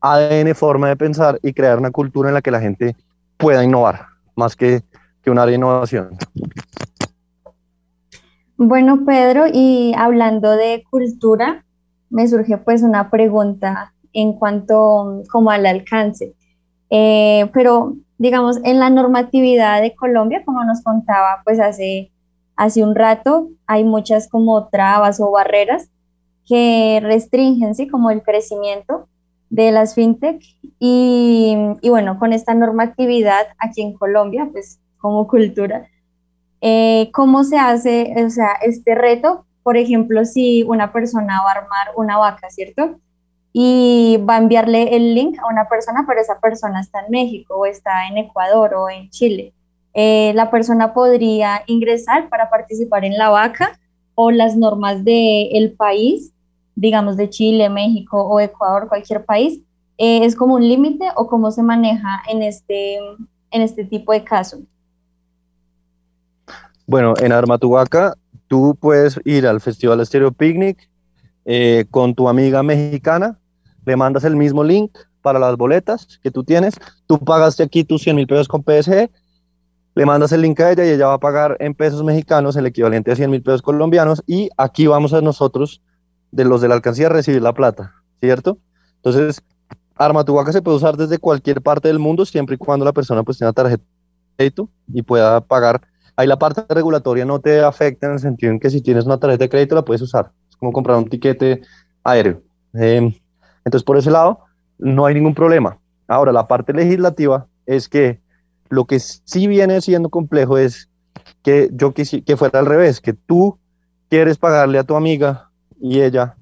ADN, 0.00 0.54
forma 0.54 0.88
de 0.88 0.96
pensar 0.96 1.38
y 1.42 1.52
crear 1.52 1.78
una 1.78 1.90
cultura 1.90 2.28
en 2.28 2.34
la 2.34 2.42
que 2.42 2.50
la 2.50 2.60
gente 2.60 2.94
pueda 3.36 3.64
innovar, 3.64 4.06
más 4.36 4.54
que, 4.54 4.82
Bueno, 8.56 9.04
Pedro, 9.06 9.44
y 9.50 9.94
hablando 9.96 10.50
de 10.50 10.84
cultura, 10.90 11.64
me 12.10 12.28
surge 12.28 12.58
pues 12.58 12.82
una 12.82 13.10
pregunta 13.10 13.94
en 14.12 14.34
cuanto 14.34 15.22
como 15.30 15.50
al 15.50 15.64
alcance. 15.66 16.34
Eh, 16.90 17.48
pero 17.54 17.94
digamos, 18.18 18.58
en 18.64 18.80
la 18.80 18.90
normatividad 18.90 19.80
de 19.80 19.94
Colombia, 19.94 20.42
como 20.44 20.62
nos 20.64 20.82
contaba 20.82 21.40
pues 21.44 21.60
hace 21.60 22.10
hace 22.56 22.82
un 22.82 22.94
rato 22.94 23.48
hay 23.66 23.84
muchas 23.84 24.28
como 24.28 24.68
trabas 24.68 25.20
o 25.20 25.30
barreras 25.30 25.88
que 26.46 27.00
restringen, 27.02 27.74
¿sí? 27.74 27.88
Como 27.88 28.10
el 28.10 28.22
crecimiento 28.22 29.08
de 29.48 29.72
las 29.72 29.94
fintech 29.94 30.42
y, 30.78 31.56
y 31.80 31.88
bueno, 31.88 32.18
con 32.18 32.32
esta 32.32 32.52
normatividad 32.52 33.46
aquí 33.58 33.80
en 33.80 33.94
Colombia, 33.94 34.48
pues 34.52 34.79
como 35.00 35.26
cultura, 35.26 35.88
eh, 36.60 37.10
¿cómo 37.12 37.44
se 37.44 37.58
hace, 37.58 38.14
o 38.24 38.30
sea, 38.30 38.52
este 38.62 38.94
reto? 38.94 39.46
Por 39.62 39.76
ejemplo, 39.76 40.24
si 40.24 40.62
una 40.62 40.92
persona 40.92 41.42
va 41.42 41.50
a 41.50 41.54
armar 41.54 41.88
una 41.96 42.18
vaca, 42.18 42.50
¿cierto? 42.50 42.98
Y 43.52 44.18
va 44.28 44.36
a 44.36 44.38
enviarle 44.38 44.94
el 44.94 45.14
link 45.14 45.38
a 45.38 45.48
una 45.48 45.68
persona, 45.68 46.04
pero 46.06 46.20
esa 46.20 46.38
persona 46.38 46.80
está 46.80 47.00
en 47.00 47.10
México 47.10 47.56
o 47.56 47.66
está 47.66 48.06
en 48.08 48.18
Ecuador 48.18 48.74
o 48.74 48.88
en 48.90 49.10
Chile. 49.10 49.52
Eh, 49.92 50.32
la 50.34 50.50
persona 50.50 50.94
podría 50.94 51.62
ingresar 51.66 52.28
para 52.28 52.48
participar 52.48 53.04
en 53.04 53.18
la 53.18 53.28
vaca 53.28 53.78
o 54.14 54.30
las 54.30 54.56
normas 54.56 55.04
del 55.04 55.72
país, 55.76 56.32
digamos 56.76 57.16
de 57.16 57.28
Chile, 57.28 57.68
México 57.68 58.22
o 58.22 58.38
Ecuador, 58.38 58.88
cualquier 58.88 59.24
país, 59.24 59.60
eh, 59.98 60.24
es 60.24 60.36
como 60.36 60.54
un 60.54 60.68
límite 60.68 61.06
o 61.16 61.26
cómo 61.26 61.50
se 61.50 61.62
maneja 61.62 62.22
en 62.28 62.42
este, 62.42 62.96
en 63.50 63.62
este 63.62 63.84
tipo 63.84 64.12
de 64.12 64.24
caso. 64.24 64.60
Bueno, 66.90 67.14
en 67.20 67.30
Armatubaca 67.30 68.16
tú 68.48 68.76
puedes 68.80 69.20
ir 69.24 69.46
al 69.46 69.60
Festival 69.60 70.00
Estéreo 70.00 70.32
Picnic 70.32 70.90
eh, 71.44 71.84
con 71.88 72.16
tu 72.16 72.28
amiga 72.28 72.64
mexicana, 72.64 73.38
le 73.86 73.94
mandas 73.94 74.24
el 74.24 74.34
mismo 74.34 74.64
link 74.64 74.90
para 75.22 75.38
las 75.38 75.56
boletas 75.56 76.18
que 76.20 76.32
tú 76.32 76.42
tienes, 76.42 76.74
tú 77.06 77.20
pagaste 77.20 77.62
aquí 77.62 77.84
tus 77.84 78.02
100 78.02 78.16
mil 78.16 78.26
pesos 78.26 78.48
con 78.48 78.64
PSG 78.64 79.08
le 79.94 80.04
mandas 80.04 80.32
el 80.32 80.42
link 80.42 80.58
a 80.58 80.72
ella 80.72 80.84
y 80.84 80.88
ella 80.88 81.06
va 81.06 81.14
a 81.14 81.20
pagar 81.20 81.56
en 81.60 81.74
pesos 81.74 82.02
mexicanos 82.02 82.56
el 82.56 82.66
equivalente 82.66 83.12
a 83.12 83.14
100 83.14 83.30
mil 83.30 83.42
pesos 83.44 83.62
colombianos 83.62 84.24
y 84.26 84.50
aquí 84.56 84.88
vamos 84.88 85.14
a 85.14 85.20
nosotros, 85.20 85.80
de 86.32 86.44
los 86.44 86.60
de 86.60 86.66
la 86.66 86.74
alcancía, 86.74 87.06
a 87.06 87.10
recibir 87.10 87.40
la 87.40 87.52
plata, 87.52 87.94
¿cierto? 88.20 88.58
Entonces, 88.96 89.44
Armatubaca 89.94 90.50
se 90.50 90.60
puede 90.60 90.78
usar 90.78 90.96
desde 90.96 91.18
cualquier 91.18 91.62
parte 91.62 91.86
del 91.86 92.00
mundo 92.00 92.26
siempre 92.26 92.56
y 92.56 92.58
cuando 92.58 92.84
la 92.84 92.92
persona 92.92 93.22
pues 93.22 93.38
tenga 93.38 93.52
tarjeta 93.52 93.84
y 94.92 95.02
pueda 95.02 95.40
pagar. 95.40 95.82
Ahí 96.20 96.26
la 96.26 96.38
parte 96.38 96.66
regulatoria 96.68 97.24
no 97.24 97.40
te 97.40 97.62
afecta 97.62 98.06
en 98.06 98.12
el 98.12 98.18
sentido 98.18 98.52
en 98.52 98.60
que 98.60 98.68
si 98.68 98.82
tienes 98.82 99.06
una 99.06 99.16
tarjeta 99.16 99.44
de 99.44 99.48
crédito 99.48 99.74
la 99.74 99.86
puedes 99.86 100.02
usar. 100.02 100.30
Es 100.50 100.56
como 100.56 100.70
comprar 100.70 100.98
un 100.98 101.08
tiquete 101.08 101.62
aéreo. 102.04 102.42
Em, 102.74 103.14
entonces, 103.64 103.82
por 103.82 103.96
ese 103.96 104.10
lado, 104.10 104.40
no 104.78 105.06
hay 105.06 105.14
ningún 105.14 105.34
problema. 105.34 105.78
Ahora, 106.08 106.30
la 106.30 106.46
parte 106.46 106.74
legislativa 106.74 107.46
es 107.64 107.88
que 107.88 108.20
lo 108.68 108.84
que 108.84 109.00
sí 109.00 109.46
viene 109.46 109.80
siendo 109.80 110.10
complejo 110.10 110.58
es 110.58 110.90
que 111.42 111.70
yo 111.72 111.94
quisiera 111.94 112.22
que 112.22 112.36
fuera 112.36 112.58
al 112.58 112.66
revés, 112.66 113.00
que 113.00 113.14
tú 113.14 113.58
quieres 114.10 114.36
pagarle 114.36 114.78
a 114.78 114.84
tu 114.84 114.96
amiga 114.96 115.48
y 115.80 116.02
ella 116.02 116.34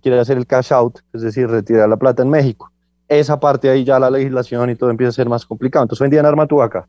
quiere 0.00 0.18
hacer 0.18 0.38
el 0.38 0.46
cash 0.46 0.72
out, 0.72 1.00
es 1.12 1.20
decir, 1.20 1.50
retirar 1.50 1.86
la 1.86 1.98
plata 1.98 2.22
en 2.22 2.30
México. 2.30 2.72
Esa 3.08 3.38
parte 3.38 3.68
ahí 3.68 3.84
ya 3.84 3.98
la 3.98 4.08
legislación 4.08 4.70
y 4.70 4.74
todo 4.74 4.88
empieza 4.88 5.10
a 5.10 5.12
ser 5.12 5.28
más 5.28 5.44
complicado. 5.44 5.82
Entonces, 5.82 6.00
hoy 6.00 6.06
en 6.06 6.12
día 6.12 6.20
en 6.20 6.26
Armatuaca 6.26 6.88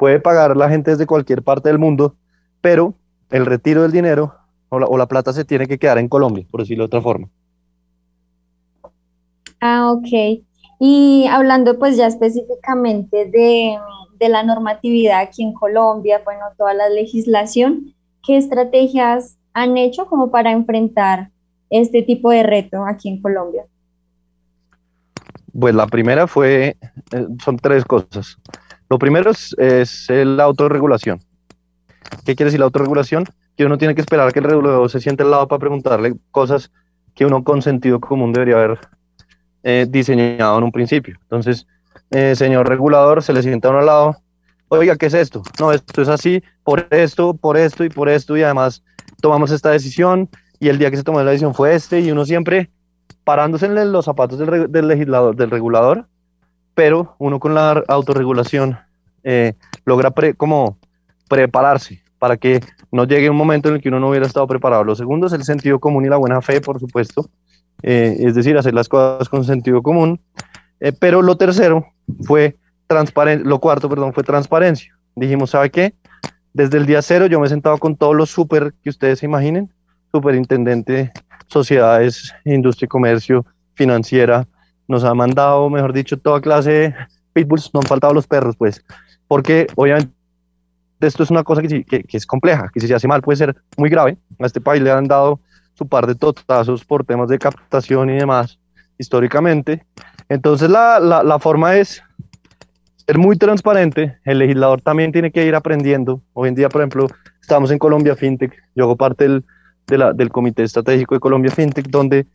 puede 0.00 0.18
pagar 0.18 0.56
la 0.56 0.70
gente 0.70 0.92
desde 0.92 1.06
cualquier 1.06 1.42
parte 1.42 1.68
del 1.68 1.78
mundo, 1.78 2.16
pero 2.62 2.94
el 3.30 3.44
retiro 3.44 3.82
del 3.82 3.92
dinero 3.92 4.34
o 4.70 4.78
la, 4.78 4.86
o 4.86 4.96
la 4.96 5.06
plata 5.06 5.34
se 5.34 5.44
tiene 5.44 5.66
que 5.66 5.78
quedar 5.78 5.98
en 5.98 6.08
Colombia, 6.08 6.46
por 6.50 6.60
decirlo 6.60 6.84
de 6.84 6.86
otra 6.86 7.02
forma. 7.02 7.28
Ah, 9.60 9.92
ok. 9.92 10.40
Y 10.78 11.26
hablando 11.30 11.78
pues 11.78 11.98
ya 11.98 12.06
específicamente 12.06 13.26
de, 13.26 13.78
la 14.26 14.42
normatividad 14.42 15.20
aquí 15.20 15.42
en 15.42 15.52
Colombia, 15.52 16.22
bueno, 16.24 16.46
toda 16.56 16.72
la 16.72 16.88
legislación, 16.88 17.94
¿qué 18.22 18.38
estrategias 18.38 19.36
han 19.52 19.76
hecho 19.76 20.06
como 20.06 20.30
para 20.30 20.50
enfrentar 20.50 21.30
este 21.68 22.02
tipo 22.02 22.30
de 22.30 22.42
reto 22.42 22.86
aquí 22.86 23.10
en 23.10 23.20
Colombia? 23.20 23.66
Pues 25.58 25.74
la 25.74 25.86
primera 25.86 26.26
fue, 26.26 26.76
eh, 27.12 27.26
son 27.44 27.58
tres 27.58 27.84
cosas. 27.84 28.38
Lo 28.90 28.98
primero 28.98 29.30
es, 29.30 29.54
es 29.56 30.10
la 30.10 30.44
autorregulación. 30.44 31.20
¿Qué 32.24 32.34
quiere 32.34 32.46
decir 32.46 32.58
la 32.60 32.66
autorregulación? 32.66 33.24
Que 33.56 33.64
uno 33.64 33.78
tiene 33.78 33.94
que 33.94 34.00
esperar 34.00 34.32
que 34.32 34.40
el 34.40 34.46
regulador 34.46 34.90
se 34.90 35.00
siente 35.00 35.22
al 35.22 35.30
lado 35.30 35.46
para 35.46 35.60
preguntarle 35.60 36.16
cosas 36.32 36.72
que 37.14 37.24
uno 37.24 37.44
con 37.44 37.62
sentido 37.62 38.00
común 38.00 38.32
debería 38.32 38.56
haber 38.56 38.78
eh, 39.62 39.86
diseñado 39.88 40.58
en 40.58 40.64
un 40.64 40.72
principio. 40.72 41.16
Entonces, 41.22 41.66
eh, 42.10 42.34
señor 42.34 42.68
regulador, 42.68 43.22
se 43.22 43.32
le 43.32 43.42
sienta 43.42 43.68
a 43.68 43.70
uno 43.70 43.80
al 43.80 43.86
lado, 43.86 44.16
oiga, 44.68 44.96
¿qué 44.96 45.06
es 45.06 45.14
esto? 45.14 45.42
No, 45.60 45.70
esto 45.72 46.02
es 46.02 46.08
así, 46.08 46.42
por 46.64 46.86
esto, 46.90 47.34
por 47.34 47.56
esto 47.56 47.84
y 47.84 47.90
por 47.90 48.08
esto, 48.08 48.36
y 48.36 48.42
además 48.42 48.82
tomamos 49.20 49.52
esta 49.52 49.70
decisión, 49.70 50.28
y 50.58 50.68
el 50.68 50.78
día 50.78 50.90
que 50.90 50.96
se 50.96 51.04
tomó 51.04 51.22
la 51.22 51.30
decisión 51.30 51.54
fue 51.54 51.74
este, 51.74 52.00
y 52.00 52.10
uno 52.10 52.24
siempre 52.24 52.70
parándose 53.22 53.66
en 53.66 53.92
los 53.92 54.06
zapatos 54.06 54.38
del, 54.38 54.88
legislador, 54.88 55.36
del 55.36 55.50
regulador, 55.50 56.06
pero 56.80 57.14
uno 57.18 57.38
con 57.38 57.52
la 57.52 57.84
autorregulación 57.88 58.78
eh, 59.22 59.52
logra 59.84 60.14
como 60.38 60.78
prepararse 61.28 62.02
para 62.18 62.38
que 62.38 62.60
no 62.90 63.04
llegue 63.04 63.28
un 63.28 63.36
momento 63.36 63.68
en 63.68 63.74
el 63.74 63.82
que 63.82 63.90
uno 63.90 64.00
no 64.00 64.08
hubiera 64.08 64.24
estado 64.24 64.46
preparado. 64.46 64.82
Lo 64.82 64.96
segundo 64.96 65.26
es 65.26 65.34
el 65.34 65.44
sentido 65.44 65.78
común 65.78 66.06
y 66.06 66.08
la 66.08 66.16
buena 66.16 66.40
fe, 66.40 66.62
por 66.62 66.80
supuesto, 66.80 67.28
eh, 67.82 68.16
es 68.20 68.34
decir, 68.34 68.56
hacer 68.56 68.72
las 68.72 68.88
cosas 68.88 69.28
con 69.28 69.44
sentido 69.44 69.82
común. 69.82 70.22
Eh, 70.80 70.92
pero 70.98 71.20
lo 71.20 71.36
tercero 71.36 71.84
fue 72.22 72.56
transparencia, 72.86 73.46
lo 73.46 73.58
cuarto, 73.58 73.90
perdón, 73.90 74.14
fue 74.14 74.24
transparencia. 74.24 74.96
Dijimos, 75.14 75.50
¿sabe 75.50 75.68
qué? 75.68 75.92
Desde 76.54 76.78
el 76.78 76.86
día 76.86 77.02
cero 77.02 77.26
yo 77.26 77.40
me 77.40 77.46
he 77.46 77.50
sentado 77.50 77.76
con 77.76 77.94
todos 77.94 78.16
los 78.16 78.30
super 78.30 78.72
que 78.82 78.88
ustedes 78.88 79.18
se 79.18 79.26
imaginen, 79.26 79.70
superintendente, 80.12 81.12
sociedades, 81.46 82.32
industria 82.46 82.86
y 82.86 82.88
comercio, 82.88 83.44
financiera, 83.74 84.48
nos 84.90 85.04
ha 85.04 85.14
mandado, 85.14 85.70
mejor 85.70 85.92
dicho, 85.92 86.18
toda 86.18 86.40
clase 86.40 86.70
de 86.70 86.94
pitbulls, 87.32 87.70
no 87.72 87.80
han 87.80 87.86
faltado 87.86 88.12
los 88.12 88.26
perros, 88.26 88.56
pues, 88.56 88.84
porque 89.28 89.68
obviamente 89.76 90.12
esto 91.00 91.22
es 91.22 91.30
una 91.30 91.44
cosa 91.44 91.62
que, 91.62 92.04
es 92.08 92.26
compleja, 92.26 92.68
que 92.74 92.80
si 92.80 92.88
se 92.88 92.94
hace 92.94 93.06
mal 93.06 93.22
puede 93.22 93.36
ser 93.36 93.56
muy 93.76 93.88
grave. 93.88 94.18
A 94.40 94.46
este 94.46 94.60
país 94.60 94.82
le 94.82 94.90
han 94.90 95.06
dado 95.06 95.38
su 95.74 95.86
par 95.86 96.08
de 96.08 96.16
totazos 96.16 96.84
por 96.84 97.04
temas 97.04 97.28
de 97.28 97.38
captación 97.38 98.10
y 98.10 98.18
demás, 98.18 98.58
históricamente. 98.98 99.86
Entonces 100.28 100.68
la, 100.68 100.98
la 100.98 101.38
forma 101.38 101.76
es 101.76 102.02
ser 103.06 103.16
muy 103.16 103.36
transparente, 103.36 104.18
el 104.24 104.40
legislador 104.40 104.82
también 104.82 105.12
tiene 105.12 105.30
que 105.30 105.46
ir 105.46 105.54
aprendiendo. 105.54 106.20
Hoy 106.32 106.48
en 106.48 106.56
día, 106.56 106.68
por 106.68 106.80
ejemplo, 106.80 107.06
estamos 107.40 107.70
en 107.70 107.78
Colombia 107.78 108.16
FinTech, 108.16 108.52
yo 108.74 108.84
hago 108.84 108.96
parte 108.96 109.24
del, 109.24 109.44
del 109.90 110.30
Comité 110.30 110.62
Estratégico 110.62 111.14
de 111.14 111.20
Colombia 111.20 111.50
FinTech, 111.50 111.88
donde 111.88 112.26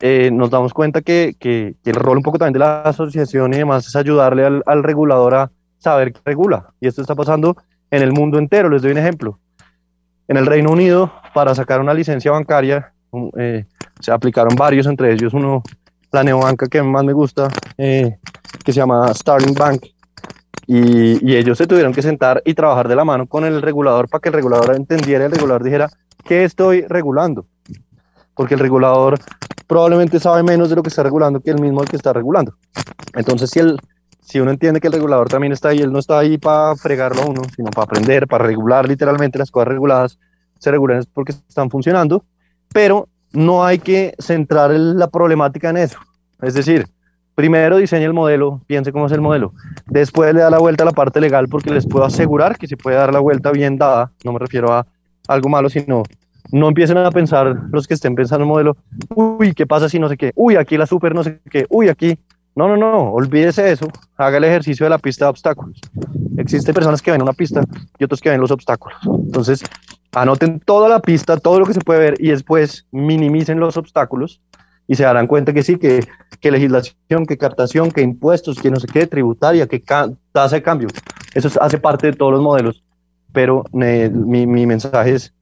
eh, 0.00 0.30
nos 0.32 0.50
damos 0.50 0.72
cuenta 0.72 1.02
que, 1.02 1.34
el 1.40 1.94
rol 1.94 2.18
un 2.18 2.22
poco 2.22 2.38
también 2.38 2.54
de 2.54 2.58
la 2.60 2.82
asociación 2.82 3.52
y 3.54 3.58
demás 3.58 3.86
es 3.86 3.96
ayudarle 3.96 4.44
al, 4.44 4.62
al 4.66 4.82
regulador 4.82 5.34
a 5.34 5.50
saber 5.78 6.12
qué 6.12 6.20
regula. 6.24 6.70
Y 6.80 6.88
esto 6.88 7.02
está 7.02 7.14
pasando 7.14 7.56
en 7.90 8.02
el 8.02 8.12
mundo 8.12 8.38
entero. 8.38 8.68
Les 8.68 8.82
doy 8.82 8.92
un 8.92 8.98
ejemplo. 8.98 9.38
En 10.28 10.36
el 10.36 10.46
Reino 10.46 10.70
Unido, 10.70 11.12
para 11.32 11.54
sacar 11.54 11.80
una 11.80 11.94
licencia 11.94 12.30
bancaria, 12.30 12.92
eh, 13.38 13.64
se 14.00 14.12
aplicaron 14.12 14.54
varios, 14.56 14.86
entre 14.86 15.12
ellos 15.12 15.32
uno, 15.32 15.62
la 16.12 16.22
neobanca 16.22 16.66
que 16.66 16.82
más 16.82 17.04
me 17.04 17.12
gusta, 17.12 17.48
eh, 17.78 18.18
que 18.64 18.72
se 18.72 18.80
llama 18.80 19.12
Starling 19.14 19.54
Bank. 19.54 19.86
Y, 20.66 21.26
y, 21.26 21.36
ellos 21.36 21.56
se 21.56 21.66
tuvieron 21.66 21.94
que 21.94 22.02
sentar 22.02 22.42
y 22.44 22.52
trabajar 22.52 22.88
de 22.88 22.96
la 22.96 23.02
mano 23.02 23.26
con 23.26 23.46
el 23.46 23.62
regulador 23.62 24.06
para 24.06 24.20
que 24.20 24.28
el 24.28 24.34
regulador 24.34 24.76
entendiera 24.76 25.24
el 25.24 25.32
regulador 25.32 25.64
dijera, 25.64 25.88
¿qué 26.28 26.44
estoy 26.44 26.82
regulando? 26.82 27.46
Porque 28.34 28.54
el 28.54 28.60
regulador 28.60 29.18
probablemente 29.66 30.20
sabe 30.20 30.42
menos 30.42 30.68
de 30.68 30.76
lo 30.76 30.82
que 30.82 30.90
está 30.90 31.02
regulando 31.02 31.40
que 31.40 31.50
el 31.50 31.60
mismo 31.60 31.82
el 31.82 31.88
que 31.88 31.96
está 31.96 32.12
regulando. 32.12 32.54
Entonces, 33.14 33.48
si, 33.50 33.60
el, 33.60 33.80
si 34.20 34.38
uno 34.38 34.50
entiende 34.50 34.78
que 34.78 34.88
el 34.88 34.92
regulador 34.92 35.28
también 35.28 35.54
está 35.54 35.70
ahí, 35.70 35.80
él 35.80 35.90
no 35.90 35.98
está 35.98 36.18
ahí 36.18 36.36
para 36.36 36.76
fregarlo 36.76 37.22
a 37.22 37.26
uno, 37.26 37.42
sino 37.56 37.70
para 37.70 37.84
aprender, 37.84 38.28
para 38.28 38.44
regular 38.44 38.86
literalmente 38.86 39.38
las 39.38 39.50
cosas 39.50 39.68
reguladas, 39.68 40.18
se 40.58 40.70
regulan 40.70 41.02
porque 41.14 41.32
están 41.32 41.70
funcionando, 41.70 42.24
pero 42.74 43.08
no 43.32 43.64
hay 43.64 43.78
que 43.78 44.14
centrar 44.18 44.70
la 44.72 45.08
problemática 45.08 45.70
en 45.70 45.78
eso. 45.78 45.98
Es 46.42 46.52
decir, 46.52 46.86
primero 47.34 47.78
diseña 47.78 48.04
el 48.04 48.12
modelo, 48.12 48.60
piense 48.66 48.92
cómo 48.92 49.06
es 49.06 49.12
el 49.12 49.22
modelo, 49.22 49.54
después 49.86 50.34
le 50.34 50.40
da 50.40 50.50
la 50.50 50.58
vuelta 50.58 50.82
a 50.82 50.86
la 50.86 50.92
parte 50.92 51.22
legal 51.22 51.48
porque 51.48 51.70
les 51.70 51.86
puedo 51.86 52.04
asegurar 52.04 52.58
que 52.58 52.66
se 52.66 52.76
puede 52.76 52.96
dar 52.96 53.14
la 53.14 53.20
vuelta 53.20 53.50
bien 53.50 53.78
dada, 53.78 54.12
no 54.24 54.32
me 54.32 54.38
refiero 54.38 54.72
a 54.72 54.86
algo 55.28 55.48
malo, 55.48 55.68
sino 55.68 56.02
no 56.52 56.68
empiecen 56.68 56.98
a 56.98 57.10
pensar 57.10 57.56
los 57.70 57.86
que 57.86 57.94
estén 57.94 58.14
pensando 58.14 58.44
el 58.44 58.48
modelo, 58.48 58.76
uy, 59.14 59.52
¿qué 59.52 59.66
pasa 59.66 59.88
si 59.88 59.98
no 59.98 60.08
sé 60.08 60.16
qué? 60.16 60.32
Uy, 60.34 60.56
aquí 60.56 60.76
la 60.76 60.86
super 60.86 61.14
no 61.14 61.22
sé 61.24 61.40
qué, 61.50 61.66
uy, 61.68 61.88
aquí. 61.88 62.18
No, 62.54 62.66
no, 62.66 62.76
no, 62.76 63.12
olvídese 63.12 63.70
eso, 63.70 63.86
haga 64.16 64.38
el 64.38 64.44
ejercicio 64.44 64.84
de 64.84 64.90
la 64.90 64.98
pista 64.98 65.26
de 65.26 65.30
obstáculos. 65.30 65.80
Existen 66.38 66.74
personas 66.74 67.00
que 67.00 67.12
ven 67.12 67.22
una 67.22 67.32
pista 67.32 67.62
y 67.98 68.04
otros 68.04 68.20
que 68.20 68.30
ven 68.30 68.40
los 68.40 68.50
obstáculos. 68.50 68.98
Entonces, 69.04 69.62
anoten 70.12 70.58
toda 70.58 70.88
la 70.88 70.98
pista, 70.98 71.36
todo 71.36 71.60
lo 71.60 71.66
que 71.66 71.74
se 71.74 71.80
puede 71.80 72.00
ver 72.00 72.14
y 72.18 72.30
después 72.30 72.86
minimicen 72.90 73.60
los 73.60 73.76
obstáculos 73.76 74.40
y 74.88 74.96
se 74.96 75.04
darán 75.04 75.28
cuenta 75.28 75.52
que 75.52 75.62
sí, 75.62 75.76
que, 75.76 76.04
que 76.40 76.50
legislación, 76.50 77.26
que 77.28 77.38
captación, 77.38 77.92
que 77.92 78.00
impuestos, 78.00 78.58
que 78.58 78.72
no 78.72 78.80
sé 78.80 78.88
qué, 78.88 79.06
tributaria, 79.06 79.68
que 79.68 79.78
tasa 80.32 80.56
de 80.56 80.62
cambio. 80.62 80.88
Eso 81.34 81.50
hace 81.60 81.78
parte 81.78 82.08
de 82.08 82.14
todos 82.14 82.32
los 82.32 82.42
modelos 82.42 82.82
pero 83.38 83.62
mi, 83.70 84.48
mi, 84.48 84.66
mensaje 84.66 85.14
es, 85.14 85.32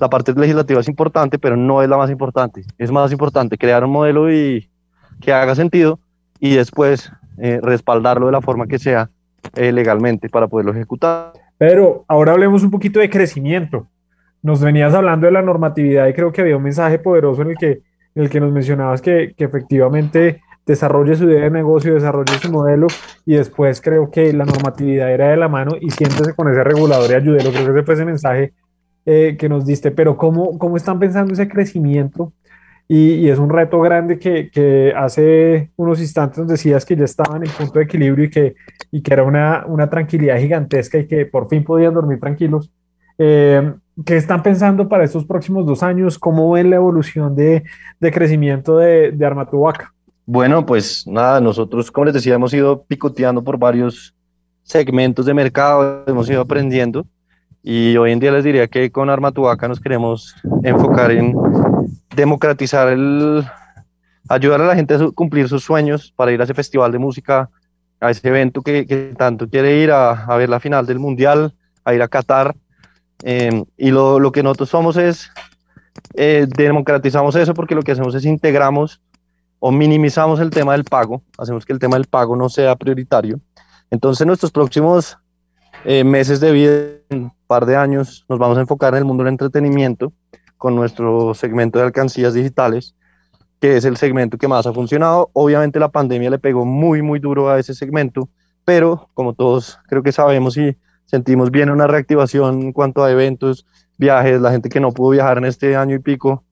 la 0.00 0.10
parte 0.10 0.32
legislativa 0.32 0.80
es 0.80 0.88
importante, 0.88 1.38
pero 1.38 1.56
no 1.56 1.84
es 1.84 1.88
la 1.88 1.96
más 1.96 2.10
importante. 2.10 2.64
Es 2.78 2.90
más 2.90 3.12
importante 3.12 3.56
crear 3.56 3.84
un 3.84 3.92
modelo 3.92 4.28
y 4.28 4.68
que 5.20 5.32
haga 5.32 5.54
sentido 5.54 6.00
y 6.40 6.56
después 6.56 7.12
eh, 7.38 7.60
respaldarlo 7.62 8.26
de 8.26 8.32
la 8.32 8.40
forma 8.40 8.66
que 8.66 8.80
sea 8.80 9.08
eh, 9.54 9.70
legalmente 9.70 10.28
para 10.28 10.48
poderlo 10.48 10.72
ejecutar. 10.72 11.32
Pero 11.56 12.04
ahora 12.08 12.32
hablemos 12.32 12.64
un 12.64 12.72
poquito 12.72 12.98
de 12.98 13.08
crecimiento. 13.08 13.86
Nos 14.42 14.60
venías 14.60 14.92
hablando 14.92 15.26
de 15.26 15.32
la 15.34 15.42
normatividad 15.42 16.08
y 16.08 16.12
creo 16.12 16.32
que 16.32 16.40
había 16.40 16.56
un 16.56 16.64
mensaje 16.64 16.98
poderoso 16.98 17.42
en 17.42 17.50
el 17.50 17.56
que, 17.56 17.82
en 18.16 18.22
el 18.24 18.30
que 18.30 18.40
nos 18.40 18.50
mencionabas 18.50 19.00
que, 19.00 19.32
que 19.36 19.44
efectivamente 19.44 20.42
desarrolle 20.66 21.14
su 21.14 21.24
idea 21.24 21.44
de 21.44 21.50
negocio, 21.50 21.94
desarrolle 21.94 22.38
su 22.38 22.50
modelo 22.50 22.86
y 23.26 23.34
después 23.34 23.80
creo 23.80 24.10
que 24.10 24.32
la 24.32 24.44
normatividad 24.44 25.12
era 25.12 25.28
de 25.30 25.36
la 25.36 25.48
mano 25.48 25.72
y 25.80 25.90
siéntese 25.90 26.34
con 26.34 26.50
ese 26.50 26.64
regulador 26.64 27.10
y 27.10 27.14
ayúdelo. 27.14 27.50
Creo 27.50 27.64
que 27.64 27.72
ese 27.72 27.82
fue 27.82 27.94
ese 27.94 28.04
mensaje 28.04 28.54
eh, 29.06 29.36
que 29.38 29.48
nos 29.48 29.66
diste, 29.66 29.90
pero 29.90 30.16
¿cómo, 30.16 30.58
¿cómo 30.58 30.76
están 30.76 30.98
pensando 30.98 31.32
ese 31.34 31.48
crecimiento? 31.48 32.32
Y, 32.86 33.28
es 33.28 33.38
un 33.38 33.48
reto 33.48 33.80
grande 33.80 34.18
que, 34.18 34.50
que, 34.50 34.92
hace 34.94 35.70
unos 35.76 36.00
instantes 36.00 36.38
nos 36.38 36.48
decías 36.48 36.84
que 36.84 36.94
ya 36.96 37.04
estaban 37.04 37.42
en 37.42 37.50
punto 37.50 37.78
de 37.78 37.86
equilibrio 37.86 38.26
y 38.26 38.30
que, 38.30 38.54
y 38.90 39.02
que 39.02 39.12
era 39.14 39.22
una, 39.22 39.64
una 39.66 39.88
tranquilidad 39.88 40.38
gigantesca 40.38 40.98
y 40.98 41.06
que 41.06 41.24
por 41.24 41.48
fin 41.48 41.64
podían 41.64 41.94
dormir 41.94 42.20
tranquilos. 42.20 42.70
Eh, 43.16 43.72
¿Qué 44.04 44.16
están 44.16 44.42
pensando 44.42 44.88
para 44.88 45.04
estos 45.04 45.24
próximos 45.24 45.64
dos 45.64 45.82
años? 45.82 46.18
¿Cómo 46.18 46.50
ven 46.50 46.68
la 46.68 46.76
evolución 46.76 47.34
de, 47.34 47.64
de 48.00 48.12
crecimiento 48.12 48.76
de, 48.76 49.12
de 49.12 49.26
Armatubaca? 49.26 49.93
Bueno, 50.26 50.64
pues 50.64 51.06
nada, 51.06 51.40
nosotros, 51.40 51.90
como 51.90 52.06
les 52.06 52.14
decía, 52.14 52.34
hemos 52.34 52.54
ido 52.54 52.84
picoteando 52.84 53.44
por 53.44 53.58
varios 53.58 54.14
segmentos 54.62 55.26
de 55.26 55.34
mercado, 55.34 56.04
hemos 56.06 56.30
ido 56.30 56.40
aprendiendo 56.40 57.06
y 57.62 57.96
hoy 57.98 58.12
en 58.12 58.20
día 58.20 58.32
les 58.32 58.44
diría 58.44 58.66
que 58.66 58.90
con 58.90 59.10
Armatuaca 59.10 59.68
nos 59.68 59.80
queremos 59.80 60.34
enfocar 60.62 61.10
en 61.10 61.34
democratizar 62.16 62.96
ayudar 64.28 64.60
a 64.62 64.66
la 64.66 64.74
gente 64.74 64.94
a 64.94 65.10
cumplir 65.14 65.48
sus 65.48 65.62
sueños 65.62 66.12
para 66.16 66.32
ir 66.32 66.40
a 66.40 66.44
ese 66.44 66.54
festival 66.54 66.90
de 66.90 66.98
música, 66.98 67.50
a 68.00 68.10
ese 68.10 68.26
evento 68.26 68.62
que, 68.62 69.14
tanto 69.18 69.48
quiere 69.48 69.78
ir 69.78 69.90
a, 69.90 70.34
ver 70.36 70.48
la 70.48 70.60
final 70.60 70.86
del 70.86 70.98
mundial, 70.98 71.54
a 71.84 71.94
ir 71.94 72.00
a 72.00 72.08
Qatar. 72.08 72.54
Eh, 73.22 73.62
y 73.76 73.90
lo, 73.90 74.18
lo, 74.18 74.32
que 74.32 74.42
nosotros 74.42 74.70
somos 74.70 74.96
es, 74.96 75.30
eh, 76.14 76.46
democratizamos 76.56 77.36
eso 77.36 77.54
porque 77.54 77.74
lo 77.74 77.82
que 77.82 77.92
hacemos 77.92 78.14
es 78.14 78.24
integramos 78.24 79.00
o 79.66 79.72
minimizamos 79.72 80.40
el 80.40 80.50
tema 80.50 80.72
del 80.72 80.84
pago, 80.84 81.22
hacemos 81.38 81.64
que 81.64 81.72
el 81.72 81.78
tema 81.78 81.96
del 81.96 82.04
pago 82.04 82.36
no 82.36 82.50
sea 82.50 82.76
prioritario. 82.76 83.40
Entonces, 83.90 84.26
nuestros 84.26 84.52
próximos 84.52 85.16
eh, 85.86 86.04
meses 86.04 86.38
de 86.40 86.52
vida, 86.52 86.72
un 87.08 87.32
par 87.46 87.64
de 87.64 87.74
años, 87.74 88.26
nos 88.28 88.38
vamos 88.38 88.58
a 88.58 88.60
enfocar 88.60 88.92
en 88.92 88.98
el 88.98 89.04
mundo 89.06 89.24
del 89.24 89.32
entretenimiento 89.32 90.12
con 90.58 90.76
nuestro 90.76 91.32
segmento 91.32 91.78
de 91.78 91.86
alcancías 91.86 92.34
digitales, 92.34 92.94
que 93.58 93.78
es 93.78 93.86
el 93.86 93.96
segmento 93.96 94.36
que 94.36 94.48
más 94.48 94.66
ha 94.66 94.74
funcionado. 94.74 95.30
Obviamente 95.32 95.80
la 95.80 95.88
pandemia 95.88 96.28
le 96.28 96.38
pegó 96.38 96.66
muy, 96.66 97.00
muy 97.00 97.18
duro 97.18 97.48
a 97.48 97.58
ese 97.58 97.72
segmento, 97.72 98.28
pero 98.66 99.08
como 99.14 99.32
todos 99.32 99.78
creo 99.86 100.02
que 100.02 100.12
sabemos 100.12 100.58
y 100.58 100.76
sentimos 101.06 101.50
bien 101.50 101.70
una 101.70 101.86
reactivación 101.86 102.60
en 102.60 102.72
cuanto 102.74 103.02
a 103.02 103.10
eventos, 103.10 103.66
viajes, 103.96 104.42
la 104.42 104.50
gente 104.50 104.68
que 104.68 104.80
no 104.80 104.92
pudo 104.92 105.12
viajar 105.12 105.38
en 105.38 105.46
este 105.46 105.74
año 105.74 105.96
y 105.96 106.00
pico, 106.00 106.44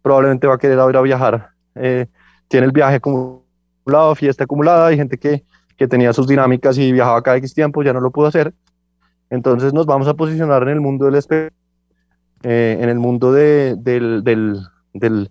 probablemente 0.00 0.46
va 0.46 0.54
a 0.54 0.58
querer 0.58 0.78
ir 0.88 0.96
a 0.96 1.02
viajar 1.02 1.50
eh, 1.74 2.06
tiene 2.48 2.66
el 2.66 2.72
viaje 2.72 2.96
acumulado, 2.96 4.14
fiesta 4.14 4.44
acumulada, 4.44 4.86
hay 4.86 4.96
gente 4.96 5.18
que, 5.18 5.44
que 5.76 5.88
tenía 5.88 6.12
sus 6.12 6.26
dinámicas 6.26 6.78
y 6.78 6.92
viajaba 6.92 7.22
cada 7.22 7.36
X 7.38 7.54
tiempo, 7.54 7.82
ya 7.82 7.92
no 7.92 8.00
lo 8.00 8.10
pudo 8.10 8.26
hacer. 8.26 8.54
Entonces 9.30 9.72
nos 9.72 9.86
vamos 9.86 10.08
a 10.08 10.14
posicionar 10.14 10.62
en 10.62 10.68
el 10.68 10.80
mundo 10.80 11.06
del 11.06 11.22
eh, 12.42 12.78
en 12.80 12.88
el 12.88 12.98
mundo 12.98 13.32
de, 13.32 13.74
del, 13.76 14.22
del, 14.22 14.60
del, 14.92 15.30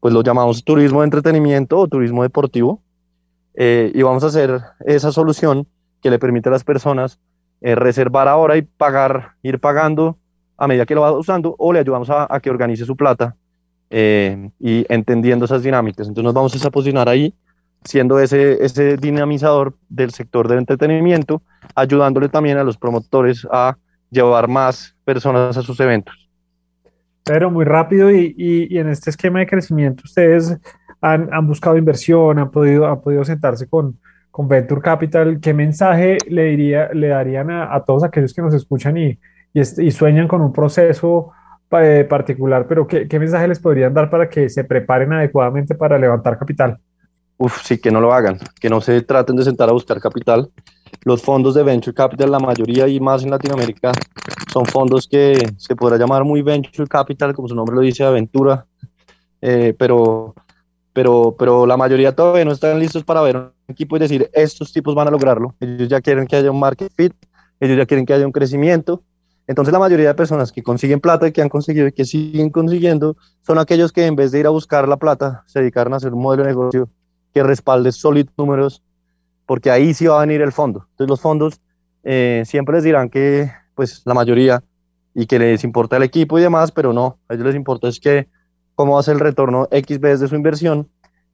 pues 0.00 0.14
lo 0.14 0.22
llamamos 0.22 0.64
turismo 0.64 1.00
de 1.00 1.06
entretenimiento 1.06 1.78
o 1.78 1.88
turismo 1.88 2.22
deportivo, 2.22 2.82
eh, 3.54 3.90
y 3.94 4.02
vamos 4.02 4.22
a 4.24 4.28
hacer 4.28 4.60
esa 4.86 5.12
solución 5.12 5.66
que 6.00 6.10
le 6.10 6.18
permite 6.18 6.48
a 6.48 6.52
las 6.52 6.64
personas 6.64 7.18
eh, 7.60 7.74
reservar 7.74 8.28
ahora 8.28 8.56
y 8.56 8.62
pagar, 8.62 9.32
ir 9.42 9.58
pagando 9.60 10.18
a 10.56 10.68
medida 10.68 10.86
que 10.86 10.94
lo 10.94 11.00
va 11.00 11.12
usando, 11.12 11.56
o 11.58 11.72
le 11.72 11.80
ayudamos 11.80 12.10
a, 12.10 12.32
a 12.32 12.40
que 12.40 12.50
organice 12.50 12.84
su 12.84 12.96
plata 12.96 13.36
eh, 13.94 14.50
y 14.58 14.86
entendiendo 14.88 15.44
esas 15.44 15.62
dinámicas. 15.62 16.08
Entonces 16.08 16.24
nos 16.24 16.34
vamos 16.34 16.64
a 16.64 16.70
posicionar 16.70 17.10
ahí, 17.10 17.34
siendo 17.84 18.18
ese, 18.18 18.64
ese 18.64 18.96
dinamizador 18.96 19.74
del 19.90 20.12
sector 20.12 20.48
del 20.48 20.58
entretenimiento, 20.58 21.42
ayudándole 21.74 22.30
también 22.30 22.56
a 22.56 22.64
los 22.64 22.78
promotores 22.78 23.46
a 23.52 23.76
llevar 24.10 24.48
más 24.48 24.96
personas 25.04 25.58
a 25.58 25.62
sus 25.62 25.78
eventos. 25.78 26.30
Pero 27.24 27.50
muy 27.50 27.66
rápido 27.66 28.10
y, 28.10 28.34
y, 28.36 28.78
en 28.78 28.88
este 28.88 29.10
esquema 29.10 29.40
de 29.40 29.46
crecimiento 29.46 30.04
ustedes 30.06 30.58
han, 31.02 31.28
han, 31.30 31.46
buscado 31.46 31.76
inversión, 31.76 32.38
han 32.38 32.50
podido, 32.50 32.86
han 32.86 33.00
podido 33.02 33.24
sentarse 33.24 33.68
con, 33.68 33.98
con 34.30 34.48
Venture 34.48 34.80
Capital. 34.80 35.38
¿Qué 35.38 35.52
mensaje 35.52 36.16
le, 36.28 36.44
diría, 36.44 36.88
le 36.94 37.08
darían 37.08 37.50
a, 37.50 37.74
a 37.74 37.84
todos 37.84 38.04
aquellos 38.04 38.32
que 38.32 38.42
nos 38.42 38.54
escuchan 38.54 38.96
y, 38.96 39.18
y, 39.52 39.90
sueñan 39.90 40.28
con 40.28 40.40
un 40.40 40.52
proceso 40.52 41.32
particular, 42.08 42.66
pero 42.68 42.86
¿qué, 42.86 43.08
¿qué, 43.08 43.18
mensaje 43.18 43.48
les 43.48 43.58
podrían 43.58 43.94
dar 43.94 44.10
para 44.10 44.28
que 44.28 44.48
se 44.48 44.64
preparen 44.64 45.12
adecuadamente 45.12 45.74
para 45.74 45.98
levantar 45.98 46.38
capital? 46.38 46.78
Uf, 47.38 47.62
sí, 47.64 47.78
que 47.78 47.90
no 47.90 48.00
lo 48.00 48.12
hagan, 48.12 48.38
que 48.60 48.68
no 48.68 48.80
se 48.80 49.02
traten 49.02 49.36
de 49.36 49.44
sentar 49.44 49.68
a 49.68 49.72
buscar 49.72 50.00
capital. 50.00 50.50
Los 51.04 51.22
fondos 51.22 51.54
de 51.54 51.62
Venture 51.62 51.94
Capital, 51.94 52.30
la 52.30 52.38
mayoría 52.38 52.86
y 52.86 53.00
más 53.00 53.24
en 53.24 53.30
Latinoamérica, 53.30 53.90
son 54.52 54.66
fondos 54.66 55.08
que 55.08 55.40
se 55.56 55.74
podrá 55.74 55.96
llamar 55.96 56.22
muy 56.24 56.42
Venture 56.42 56.86
Capital, 56.86 57.34
como 57.34 57.48
su 57.48 57.54
nombre 57.54 57.74
lo 57.74 57.80
dice, 57.80 58.04
aventura, 58.04 58.66
eh, 59.40 59.74
pero, 59.76 60.34
pero, 60.92 61.34
pero 61.36 61.66
la 61.66 61.76
mayoría 61.76 62.14
todavía 62.14 62.44
no 62.44 62.52
están 62.52 62.78
listos 62.78 63.02
para 63.02 63.22
ver 63.22 63.36
un 63.36 63.50
equipo 63.66 63.96
y 63.96 64.00
decir, 64.00 64.30
estos 64.32 64.72
tipos 64.72 64.94
van 64.94 65.08
a 65.08 65.10
lograrlo. 65.10 65.56
Ellos 65.58 65.88
ya 65.88 66.00
quieren 66.00 66.26
que 66.26 66.36
haya 66.36 66.50
un 66.50 66.60
market 66.60 66.92
fit, 66.94 67.14
ellos 67.58 67.76
ya 67.76 67.86
quieren 67.86 68.06
que 68.06 68.14
haya 68.14 68.26
un 68.26 68.32
crecimiento, 68.32 69.02
entonces 69.46 69.72
la 69.72 69.78
mayoría 69.78 70.08
de 70.08 70.14
personas 70.14 70.52
que 70.52 70.62
consiguen 70.62 71.00
plata 71.00 71.26
y 71.26 71.32
que 71.32 71.42
han 71.42 71.48
conseguido 71.48 71.88
y 71.88 71.92
que 71.92 72.04
siguen 72.04 72.50
consiguiendo 72.50 73.16
son 73.42 73.58
aquellos 73.58 73.92
que 73.92 74.06
en 74.06 74.16
vez 74.16 74.32
de 74.32 74.40
ir 74.40 74.46
a 74.46 74.50
buscar 74.50 74.88
la 74.88 74.96
plata 74.96 75.42
se 75.46 75.60
dedicaron 75.60 75.92
a 75.94 75.96
hacer 75.96 76.14
un 76.14 76.22
modelo 76.22 76.44
de 76.44 76.50
negocio 76.50 76.88
que 77.34 77.42
respalde 77.42 77.92
sólidos 77.92 78.32
números, 78.36 78.82
porque 79.46 79.70
ahí 79.70 79.94
sí 79.94 80.06
va 80.06 80.18
a 80.18 80.20
venir 80.26 80.42
el 80.42 80.52
fondo. 80.52 80.86
Entonces 80.90 81.08
los 81.08 81.20
fondos 81.20 81.60
eh, 82.04 82.42
siempre 82.46 82.76
les 82.76 82.84
dirán 82.84 83.08
que, 83.08 83.50
pues 83.74 84.02
la 84.04 84.14
mayoría, 84.14 84.62
y 85.14 85.26
que 85.26 85.38
les 85.38 85.64
importa 85.64 85.96
el 85.96 86.02
equipo 86.02 86.38
y 86.38 86.42
demás, 86.42 86.72
pero 86.72 86.92
no, 86.92 87.18
a 87.28 87.34
ellos 87.34 87.46
les 87.46 87.54
importa 87.54 87.88
es 87.88 88.00
que 88.00 88.28
cómo 88.74 88.98
hace 88.98 89.12
el 89.12 89.20
retorno 89.20 89.68
X 89.70 90.00
veces 90.00 90.20
de 90.20 90.28
su 90.28 90.34
inversión 90.34 90.88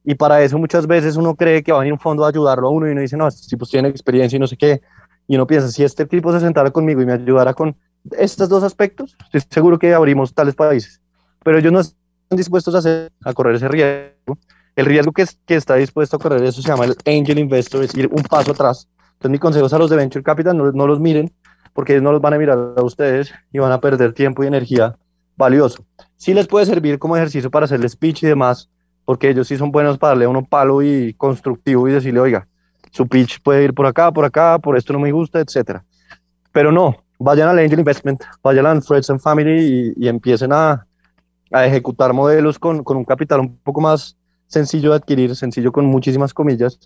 y 0.04 0.14
para 0.14 0.42
eso 0.42 0.58
muchas 0.58 0.86
veces 0.86 1.16
uno 1.16 1.34
cree 1.36 1.62
que 1.62 1.72
va 1.72 1.78
a 1.78 1.80
venir 1.80 1.92
un 1.92 1.98
fondo 1.98 2.24
a 2.24 2.28
ayudarlo 2.28 2.68
a 2.68 2.70
uno 2.70 2.88
y 2.88 2.92
uno 2.92 3.00
dice, 3.00 3.16
no, 3.16 3.28
estos 3.28 3.46
tipos 3.46 3.70
tienen 3.70 3.90
experiencia 3.90 4.36
y 4.36 4.40
no 4.40 4.46
sé 4.46 4.56
qué, 4.56 4.80
y 5.26 5.36
uno 5.36 5.46
piensa, 5.46 5.68
si 5.68 5.84
este 5.84 6.06
tipo 6.06 6.32
se 6.32 6.40
sentara 6.40 6.70
conmigo 6.70 7.02
y 7.02 7.06
me 7.06 7.12
ayudara 7.12 7.54
con 7.54 7.76
estos 8.16 8.48
dos 8.48 8.62
aspectos, 8.62 9.16
estoy 9.24 9.42
seguro 9.50 9.78
que 9.78 9.94
abrimos 9.94 10.34
tales 10.34 10.54
países, 10.54 11.00
pero 11.42 11.58
ellos 11.58 11.72
no 11.72 11.80
están 11.80 12.36
dispuestos 12.36 12.74
a, 12.74 12.78
hacer, 12.78 13.12
a 13.24 13.32
correr 13.32 13.56
ese 13.56 13.68
riesgo. 13.68 14.38
El 14.76 14.86
riesgo 14.86 15.12
que, 15.12 15.24
que 15.44 15.56
está 15.56 15.74
dispuesto 15.74 16.16
a 16.16 16.20
correr 16.20 16.42
eso 16.44 16.62
se 16.62 16.68
llama 16.68 16.84
el 16.84 16.96
angel 17.04 17.38
investor, 17.38 17.82
es 17.82 17.94
ir 17.96 18.08
un 18.12 18.22
paso 18.22 18.52
atrás. 18.52 18.88
Entonces 19.14 19.30
mi 19.30 19.38
consejo 19.38 19.66
es 19.66 19.72
a 19.72 19.78
los 19.78 19.90
de 19.90 19.96
Venture 19.96 20.22
Capital, 20.22 20.56
no, 20.56 20.70
no 20.70 20.86
los 20.86 21.00
miren, 21.00 21.32
porque 21.72 22.00
no 22.00 22.12
los 22.12 22.20
van 22.20 22.34
a 22.34 22.38
mirar 22.38 22.74
a 22.76 22.82
ustedes 22.82 23.32
y 23.52 23.58
van 23.58 23.72
a 23.72 23.80
perder 23.80 24.12
tiempo 24.12 24.44
y 24.44 24.46
energía 24.46 24.96
valioso. 25.36 25.84
Sí 26.16 26.34
les 26.34 26.46
puede 26.46 26.66
servir 26.66 26.98
como 26.98 27.16
ejercicio 27.16 27.50
para 27.50 27.64
hacerle 27.64 27.88
speech 27.88 28.22
y 28.24 28.26
demás, 28.26 28.70
porque 29.04 29.30
ellos 29.30 29.48
sí 29.48 29.56
son 29.56 29.70
buenos 29.70 29.98
para 29.98 30.10
darle 30.10 30.26
a 30.26 30.28
uno 30.28 30.44
palo 30.44 30.82
y 30.82 31.14
constructivo 31.14 31.88
y 31.88 31.92
decirle, 31.92 32.20
oiga, 32.20 32.46
su 32.90 33.06
pitch 33.06 33.40
puede 33.42 33.64
ir 33.64 33.74
por 33.74 33.86
acá, 33.86 34.12
por 34.12 34.24
acá, 34.24 34.58
por 34.58 34.76
esto 34.76 34.92
no 34.92 34.98
me 34.98 35.12
gusta, 35.12 35.40
etcétera. 35.40 35.84
Pero 36.52 36.72
no, 36.72 37.04
vayan 37.18 37.48
al 37.48 37.58
Angel 37.58 37.78
Investment, 37.78 38.22
vayan 38.42 38.66
a 38.66 38.80
Friends 38.80 39.10
and 39.10 39.20
Family 39.20 39.94
y, 39.96 40.04
y 40.04 40.08
empiecen 40.08 40.52
a, 40.52 40.86
a, 41.50 41.66
ejecutar 41.66 42.12
modelos 42.12 42.58
con, 42.58 42.84
con, 42.84 42.96
un 42.96 43.04
capital 43.04 43.40
un 43.40 43.56
poco 43.58 43.80
más 43.80 44.16
sencillo 44.46 44.90
de 44.90 44.96
adquirir, 44.96 45.34
sencillo 45.36 45.72
con 45.72 45.86
muchísimas 45.86 46.32
comillas, 46.32 46.78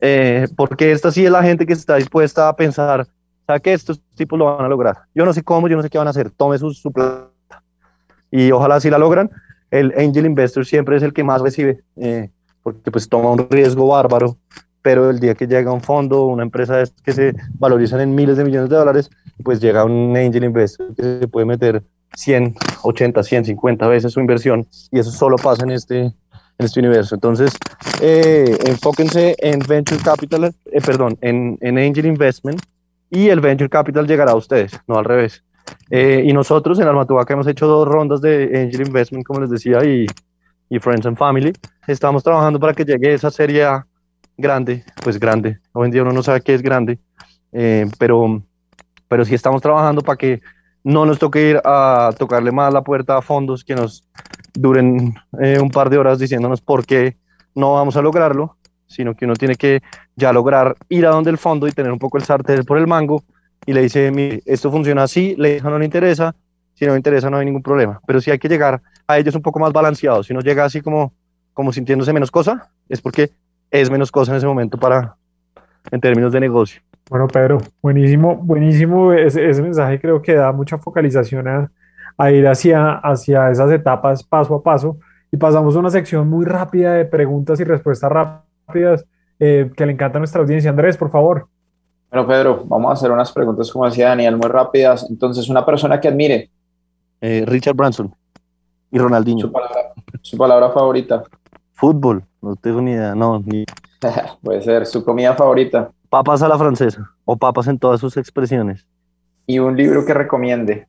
eh, 0.00 0.46
porque 0.56 0.92
esta 0.92 1.10
sí 1.10 1.24
es 1.24 1.30
la 1.30 1.42
gente 1.42 1.66
que 1.66 1.72
está 1.72 1.96
dispuesta 1.96 2.48
a 2.48 2.56
pensar, 2.56 3.06
¿sabe 3.46 3.60
que 3.60 3.72
estos 3.72 4.00
tipos 4.14 4.38
lo 4.38 4.56
van 4.56 4.64
a 4.64 4.68
lograr? 4.68 4.96
Yo 5.14 5.24
no 5.24 5.32
sé 5.32 5.42
cómo, 5.42 5.68
yo 5.68 5.76
no 5.76 5.82
sé 5.82 5.90
qué 5.90 5.98
van 5.98 6.06
a 6.06 6.10
hacer, 6.10 6.30
tome 6.30 6.58
su, 6.58 6.72
su 6.72 6.92
plata 6.92 7.30
y 8.30 8.50
ojalá 8.52 8.80
si 8.80 8.90
la 8.90 8.98
logran. 8.98 9.30
El 9.70 9.92
angel 9.98 10.26
investor 10.26 10.64
siempre 10.64 10.96
es 10.96 11.02
el 11.02 11.12
que 11.12 11.24
más 11.24 11.40
recibe, 11.40 11.82
eh, 11.96 12.30
porque 12.62 12.90
pues 12.90 13.08
toma 13.08 13.30
un 13.30 13.48
riesgo 13.50 13.88
bárbaro, 13.88 14.36
pero 14.86 15.10
el 15.10 15.18
día 15.18 15.34
que 15.34 15.48
llega 15.48 15.72
un 15.72 15.80
fondo, 15.80 16.26
una 16.26 16.44
empresa 16.44 16.84
que 17.04 17.12
se 17.12 17.34
valorizan 17.58 18.00
en 18.02 18.14
miles 18.14 18.36
de 18.36 18.44
millones 18.44 18.70
de 18.70 18.76
dólares, 18.76 19.10
pues 19.42 19.58
llega 19.58 19.84
un 19.84 20.16
angel 20.16 20.44
investor 20.44 20.94
que 20.94 21.02
se 21.02 21.26
puede 21.26 21.44
meter 21.44 21.82
100, 22.14 22.54
80, 22.84 23.20
150 23.20 23.88
veces 23.88 24.12
su 24.12 24.20
inversión 24.20 24.64
y 24.92 25.00
eso 25.00 25.10
solo 25.10 25.38
pasa 25.38 25.64
en 25.64 25.72
este, 25.72 26.02
en 26.02 26.14
este 26.60 26.78
universo. 26.78 27.16
Entonces, 27.16 27.52
eh, 28.00 28.56
enfóquense 28.64 29.34
en 29.40 29.58
venture 29.58 30.00
capital, 30.04 30.44
eh, 30.44 30.80
perdón, 30.80 31.18
en, 31.20 31.58
en 31.62 31.78
angel 31.78 32.06
investment 32.06 32.62
y 33.10 33.30
el 33.30 33.40
venture 33.40 33.68
capital 33.68 34.06
llegará 34.06 34.30
a 34.30 34.36
ustedes, 34.36 34.70
no 34.86 34.98
al 34.98 35.04
revés. 35.04 35.42
Eh, 35.90 36.22
y 36.24 36.32
nosotros 36.32 36.78
en 36.78 36.86
Almatubaca 36.86 37.34
hemos 37.34 37.48
hecho 37.48 37.66
dos 37.66 37.88
rondas 37.88 38.20
de 38.20 38.52
Angel 38.54 38.86
Investment, 38.86 39.26
como 39.26 39.40
les 39.40 39.50
decía, 39.50 39.84
y, 39.84 40.06
y 40.70 40.78
Friends 40.78 41.06
and 41.06 41.18
Family. 41.18 41.52
Estamos 41.88 42.22
trabajando 42.22 42.60
para 42.60 42.72
que 42.72 42.84
llegue 42.84 43.14
esa 43.14 43.32
serie 43.32 43.64
A 43.64 43.84
grande, 44.36 44.84
pues 45.02 45.18
grande. 45.18 45.58
Hoy 45.72 45.86
en 45.86 45.90
día 45.92 46.02
uno 46.02 46.12
no 46.12 46.22
sabe 46.22 46.40
qué 46.40 46.54
es 46.54 46.62
grande, 46.62 46.98
eh, 47.52 47.86
pero, 47.98 48.42
pero 49.08 49.24
sí 49.24 49.34
estamos 49.34 49.62
trabajando 49.62 50.02
para 50.02 50.16
que 50.16 50.40
no 50.84 51.04
nos 51.04 51.18
toque 51.18 51.50
ir 51.50 51.60
a 51.64 52.10
tocarle 52.18 52.52
más 52.52 52.72
la 52.72 52.82
puerta 52.82 53.16
a 53.16 53.22
fondos 53.22 53.64
que 53.64 53.74
nos 53.74 54.04
duren 54.54 55.14
eh, 55.40 55.58
un 55.58 55.70
par 55.70 55.90
de 55.90 55.98
horas 55.98 56.18
diciéndonos 56.18 56.60
por 56.60 56.86
qué 56.86 57.16
no 57.54 57.72
vamos 57.72 57.96
a 57.96 58.02
lograrlo, 58.02 58.56
sino 58.86 59.14
que 59.14 59.24
uno 59.24 59.34
tiene 59.34 59.56
que 59.56 59.82
ya 60.14 60.32
lograr 60.32 60.76
ir 60.88 61.06
a 61.06 61.10
donde 61.10 61.30
el 61.30 61.38
fondo 61.38 61.66
y 61.66 61.72
tener 61.72 61.90
un 61.90 61.98
poco 61.98 62.18
el 62.18 62.24
sartén 62.24 62.64
por 62.64 62.78
el 62.78 62.86
mango 62.86 63.24
y 63.64 63.72
le 63.72 63.82
dice, 63.82 64.10
mire, 64.12 64.42
esto 64.46 64.70
funciona 64.70 65.02
así, 65.02 65.34
le 65.36 65.54
dijo 65.54 65.68
no 65.70 65.78
le 65.78 65.84
interesa, 65.84 66.36
si 66.74 66.84
no 66.84 66.92
le 66.92 66.98
interesa 66.98 67.30
no 67.30 67.38
hay 67.38 67.46
ningún 67.46 67.62
problema, 67.62 68.00
pero 68.06 68.20
si 68.20 68.30
hay 68.30 68.38
que 68.38 68.48
llegar 68.48 68.80
a 69.08 69.18
ellos 69.18 69.34
un 69.34 69.42
poco 69.42 69.58
más 69.58 69.72
balanceados, 69.72 70.26
si 70.26 70.34
no 70.34 70.40
llega 70.40 70.64
así 70.64 70.82
como, 70.82 71.12
como 71.52 71.72
sintiéndose 71.72 72.12
menos 72.12 72.30
cosa, 72.30 72.70
es 72.88 73.00
porque 73.00 73.32
es 73.70 73.90
menos 73.90 74.10
cosa 74.10 74.32
en 74.32 74.38
ese 74.38 74.46
momento 74.46 74.78
para, 74.78 75.16
en 75.90 76.00
términos 76.00 76.32
de 76.32 76.40
negocio. 76.40 76.80
Bueno, 77.08 77.28
Pedro, 77.28 77.58
buenísimo, 77.82 78.36
buenísimo 78.36 79.12
ese, 79.12 79.48
ese 79.48 79.62
mensaje, 79.62 80.00
creo 80.00 80.20
que 80.20 80.34
da 80.34 80.52
mucha 80.52 80.78
focalización 80.78 81.46
a, 81.46 81.70
a 82.16 82.30
ir 82.30 82.46
hacia, 82.46 82.92
hacia 82.94 83.50
esas 83.50 83.70
etapas 83.70 84.22
paso 84.24 84.54
a 84.54 84.62
paso 84.62 84.98
y 85.30 85.36
pasamos 85.36 85.76
a 85.76 85.78
una 85.78 85.90
sección 85.90 86.28
muy 86.28 86.44
rápida 86.44 86.94
de 86.94 87.04
preguntas 87.04 87.60
y 87.60 87.64
respuestas 87.64 88.10
rápidas 88.10 89.04
eh, 89.38 89.70
que 89.76 89.86
le 89.86 89.92
encanta 89.92 90.18
a 90.18 90.20
nuestra 90.20 90.40
audiencia. 90.40 90.70
Andrés, 90.70 90.96
por 90.96 91.10
favor. 91.10 91.46
Bueno, 92.10 92.26
Pedro, 92.26 92.64
vamos 92.64 92.90
a 92.90 92.94
hacer 92.94 93.10
unas 93.10 93.32
preguntas, 93.32 93.70
como 93.70 93.84
decía 93.84 94.08
Daniel, 94.08 94.36
muy 94.36 94.48
rápidas. 94.48 95.06
Entonces, 95.10 95.48
una 95.48 95.66
persona 95.66 96.00
que 96.00 96.08
admire. 96.08 96.50
Eh, 97.20 97.44
Richard 97.46 97.74
Branson 97.74 98.14
y 98.90 98.98
Ronaldinho. 98.98 99.46
Su 99.46 99.52
palabra, 99.52 99.80
su 100.22 100.36
palabra, 100.36 100.70
favorita. 100.70 101.22
Fútbol, 101.76 102.24
no 102.42 102.56
tengo 102.56 102.80
ni 102.80 102.92
idea, 102.92 103.14
no. 103.14 103.42
Ni... 103.44 103.64
Puede 104.42 104.62
ser. 104.62 104.86
Su 104.86 105.04
comida 105.04 105.34
favorita. 105.34 105.90
Papas 106.08 106.42
a 106.42 106.48
la 106.48 106.58
francesa 106.58 107.10
o 107.24 107.36
papas 107.36 107.68
en 107.68 107.78
todas 107.78 108.00
sus 108.00 108.16
expresiones. 108.16 108.86
¿Y 109.46 109.58
un 109.58 109.76
libro 109.76 110.04
que 110.04 110.14
recomiende? 110.14 110.86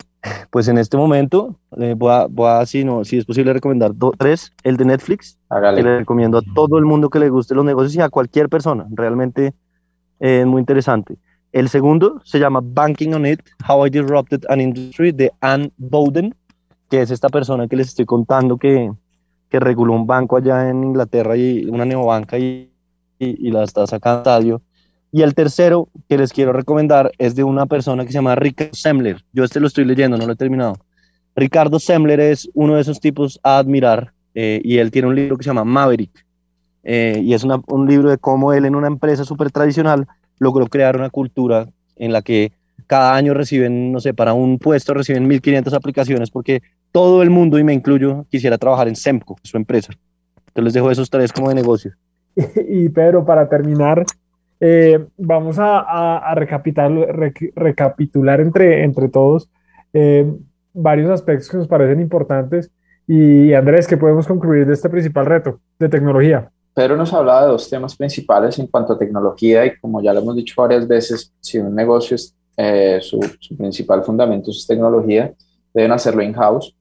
Pues 0.50 0.68
en 0.68 0.78
este 0.78 0.98
momento 0.98 1.56
eh, 1.78 1.94
voy, 1.96 2.12
a, 2.12 2.28
voy 2.28 2.50
a, 2.50 2.66
si, 2.66 2.84
no, 2.84 3.04
si 3.04 3.18
es 3.18 3.26
posible, 3.26 3.54
recomendar 3.54 3.92
dos, 3.96 4.14
tres. 4.18 4.52
El 4.64 4.78
de 4.78 4.86
Netflix. 4.86 5.38
Hágale. 5.50 5.78
Que 5.78 5.84
le 5.84 5.98
recomiendo 6.00 6.38
a 6.38 6.42
todo 6.56 6.78
el 6.78 6.86
mundo 6.86 7.10
que 7.10 7.20
le 7.20 7.30
guste 7.30 7.54
los 7.54 7.66
negocios 7.66 7.96
y 7.96 8.02
a 8.02 8.10
cualquier 8.10 8.50
persona. 8.50 8.88
Realmente 8.90 9.48
es 10.20 10.44
eh, 10.44 10.46
muy 10.46 10.60
interesante. 10.60 11.18
El 11.52 11.70
segundo 11.70 12.22
se 12.24 12.40
llama 12.40 12.62
Banking 12.64 13.14
on 13.14 13.26
It, 13.26 13.42
How 13.68 13.88
I 13.88 13.90
Disrupted 13.90 14.46
an 14.50 14.62
Industry, 14.62 15.12
de 15.12 15.32
Ann 15.42 15.72
Bowden, 15.78 16.36
que 16.90 17.02
es 17.02 17.12
esta 17.12 17.30
persona 17.30 17.68
que 17.68 17.76
les 17.76 17.88
estoy 17.88 18.06
contando 18.06 18.58
que, 18.58 18.92
que 19.50 19.60
reguló 19.60 19.94
un 19.94 20.08
banco 20.08 20.38
allá 20.38 20.70
en 20.70 20.84
Inglaterra, 20.84 21.38
y 21.38 21.66
una 21.66 21.86
neobanca, 21.86 22.38
y, 22.38 22.72
y, 23.20 23.48
y 23.48 23.52
la 23.52 23.64
está 23.64 23.88
sacando. 23.88 24.62
Y 25.12 25.22
el 25.22 25.34
tercero 25.34 25.88
que 26.10 26.18
les 26.18 26.34
quiero 26.34 26.54
recomendar 26.54 27.12
es 27.18 27.36
de 27.36 27.44
una 27.44 27.66
persona 27.66 28.04
que 28.04 28.12
se 28.12 28.18
llama 28.18 28.36
Ricardo 28.36 28.74
Semler. 28.74 29.24
Yo 29.32 29.44
este 29.44 29.60
lo 29.60 29.68
estoy 29.68 29.86
leyendo, 29.86 30.18
no 30.18 30.26
lo 30.26 30.34
he 30.34 30.36
terminado. 30.36 30.76
Ricardo 31.36 31.80
Semler 31.80 32.20
es 32.20 32.50
uno 32.54 32.76
de 32.76 32.82
esos 32.82 33.00
tipos 33.00 33.40
a 33.44 33.60
admirar 33.60 34.12
eh, 34.34 34.60
y 34.64 34.78
él 34.78 34.92
tiene 34.92 35.08
un 35.08 35.16
libro 35.16 35.38
que 35.38 35.44
se 35.44 35.50
llama 35.50 35.64
Maverick. 35.64 36.26
Eh, 36.84 37.22
y 37.24 37.34
es 37.34 37.44
un 37.44 37.88
libro 37.88 38.10
de 38.10 38.18
cómo 38.18 38.54
él 38.54 38.66
en 38.66 38.76
una 38.76 38.88
empresa 38.88 39.24
súper 39.24 39.52
tradicional 39.52 40.08
logró 40.40 40.68
crear 40.68 40.96
una 40.96 41.10
cultura 41.10 41.68
en 41.96 42.14
la 42.14 42.22
que 42.22 42.52
cada 42.86 43.16
año 43.16 43.34
reciben, 43.34 43.92
no 43.92 44.00
sé, 44.00 44.14
para 44.14 44.34
un 44.34 44.60
puesto 44.60 44.94
reciben 44.94 45.30
1.500 45.30 45.74
aplicaciones 45.74 46.32
porque 46.32 46.62
todo 46.92 47.22
el 47.22 47.30
mundo, 47.30 47.60
y 47.60 47.64
me 47.64 47.74
incluyo, 47.74 48.26
quisiera 48.30 48.58
trabajar 48.58 48.88
en 48.88 48.96
Semco, 48.96 49.38
su 49.44 49.58
empresa. 49.58 49.94
Entonces 50.48 50.64
les 50.64 50.74
dejo 50.74 50.92
esos 50.92 51.10
tres 51.10 51.32
como 51.32 51.50
de 51.50 51.56
negocio. 51.56 51.92
Y 52.70 52.90
Pedro, 52.90 53.26
para 53.26 53.48
terminar, 53.50 54.06
eh, 54.60 55.06
vamos 55.18 55.60
a, 55.60 55.80
a, 55.80 56.18
a 56.18 56.36
recapitular, 56.36 56.92
rec, 56.92 57.54
recapitular 57.56 58.42
entre, 58.42 58.84
entre 58.84 59.10
todos 59.10 59.50
eh, 59.94 60.32
varios 60.74 61.10
aspectos 61.10 61.50
que 61.50 61.58
nos 61.58 61.68
parecen 61.68 62.00
importantes. 62.02 62.72
Y 63.08 63.54
Andrés, 63.54 63.88
¿qué 63.88 63.98
podemos 63.98 64.28
concluir 64.28 64.66
de 64.66 64.74
este 64.74 64.90
principal 64.90 65.26
reto 65.26 65.60
de 65.80 65.90
tecnología? 65.90 66.52
Pedro 66.74 66.96
nos 66.96 67.14
hablaba 67.14 67.44
de 67.44 67.52
dos 67.52 67.70
temas 67.70 67.96
principales 67.96 68.60
en 68.60 68.68
cuanto 68.68 68.94
a 68.94 69.00
tecnología 69.00 69.66
y 69.66 69.78
como 69.80 70.02
ya 70.02 70.14
lo 70.14 70.20
hemos 70.20 70.36
dicho 70.36 70.62
varias 70.62 70.88
veces, 70.88 71.34
si 71.40 71.58
un 71.58 71.74
negocio 71.74 72.16
es, 72.16 72.36
eh, 72.56 73.00
su, 73.02 73.20
su, 73.40 73.58
principal 73.58 74.04
fundamento 74.04 74.52
es 74.52 74.68
tecnología, 74.68 75.34
deben 75.78 75.92
hacerlo 75.92 76.24
in-house. 76.24 76.76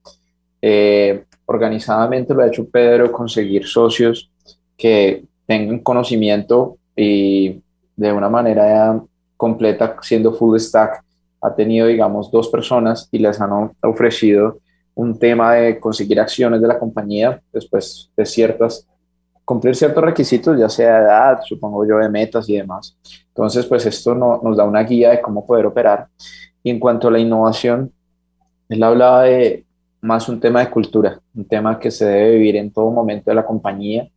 Eh, 0.63 1.25
organizadamente 1.45 2.35
lo 2.35 2.43
ha 2.43 2.49
hecho 2.49 2.69
Pedro, 2.69 3.13
conseguir 3.13 3.67
socios 3.67 4.31
que 4.77 5.25
tengan 5.47 5.81
conocimiento 5.81 6.79
y 6.97 7.61
de 7.95 8.13
una 8.13 8.29
manera 8.29 9.01
completa, 9.37 9.97
siendo 10.01 10.33
full 10.33 10.59
stack, 10.59 11.05
ha 11.43 11.55
tenido, 11.55 11.87
digamos, 11.87 12.31
dos 12.31 12.49
personas 12.49 13.09
y 13.13 13.19
les 13.19 13.41
han 13.41 13.71
ofrecido 13.83 14.59
un 14.95 15.19
tema 15.19 15.55
de 15.55 15.79
conseguir 15.79 16.19
acciones 16.19 16.61
de 16.61 16.69
la 16.69 16.79
compañía 16.79 17.41
después 17.53 18.11
de 18.17 18.25
ciertas 18.25 18.87
cumplir 19.45 19.77
ciertos 19.77 20.03
requisitos, 20.03 20.59
ya 20.59 20.69
sea 20.69 20.99
de 20.99 21.05
edad, 21.05 21.39
supongo 21.45 21.87
yo, 21.87 21.99
de 21.99 22.09
metas 22.09 22.49
y 22.49 22.57
demás. 22.57 22.99
Entonces, 23.29 23.65
pues 23.65 23.87
esto 23.87 24.13
no, 24.13 24.41
nos 24.43 24.57
da 24.57 24.65
una 24.65 24.83
guía 24.83 25.11
de 25.11 25.23
cómo 25.23 25.47
poder 25.47 25.67
operar. 25.67 26.09
Y 26.65 26.71
en 26.71 26.81
cuanto 26.81 27.07
a 27.07 27.13
la 27.13 27.21
innovación, 27.21 27.93
él 28.69 28.83
hablaba 28.83 29.25
de 29.25 29.65
más 30.01 30.29
un 30.29 30.41
tema 30.41 30.61
de 30.61 30.71
cultura, 30.71 31.21
un 31.35 31.45
tema 31.45 31.79
que 31.79 31.91
se 31.91 32.05
debe 32.05 32.37
vivir 32.37 32.57
en 32.57 32.71
todo 32.71 32.91
momento 32.91 33.31
de 33.31 33.35
la 33.35 33.47
compañía, 33.47 34.09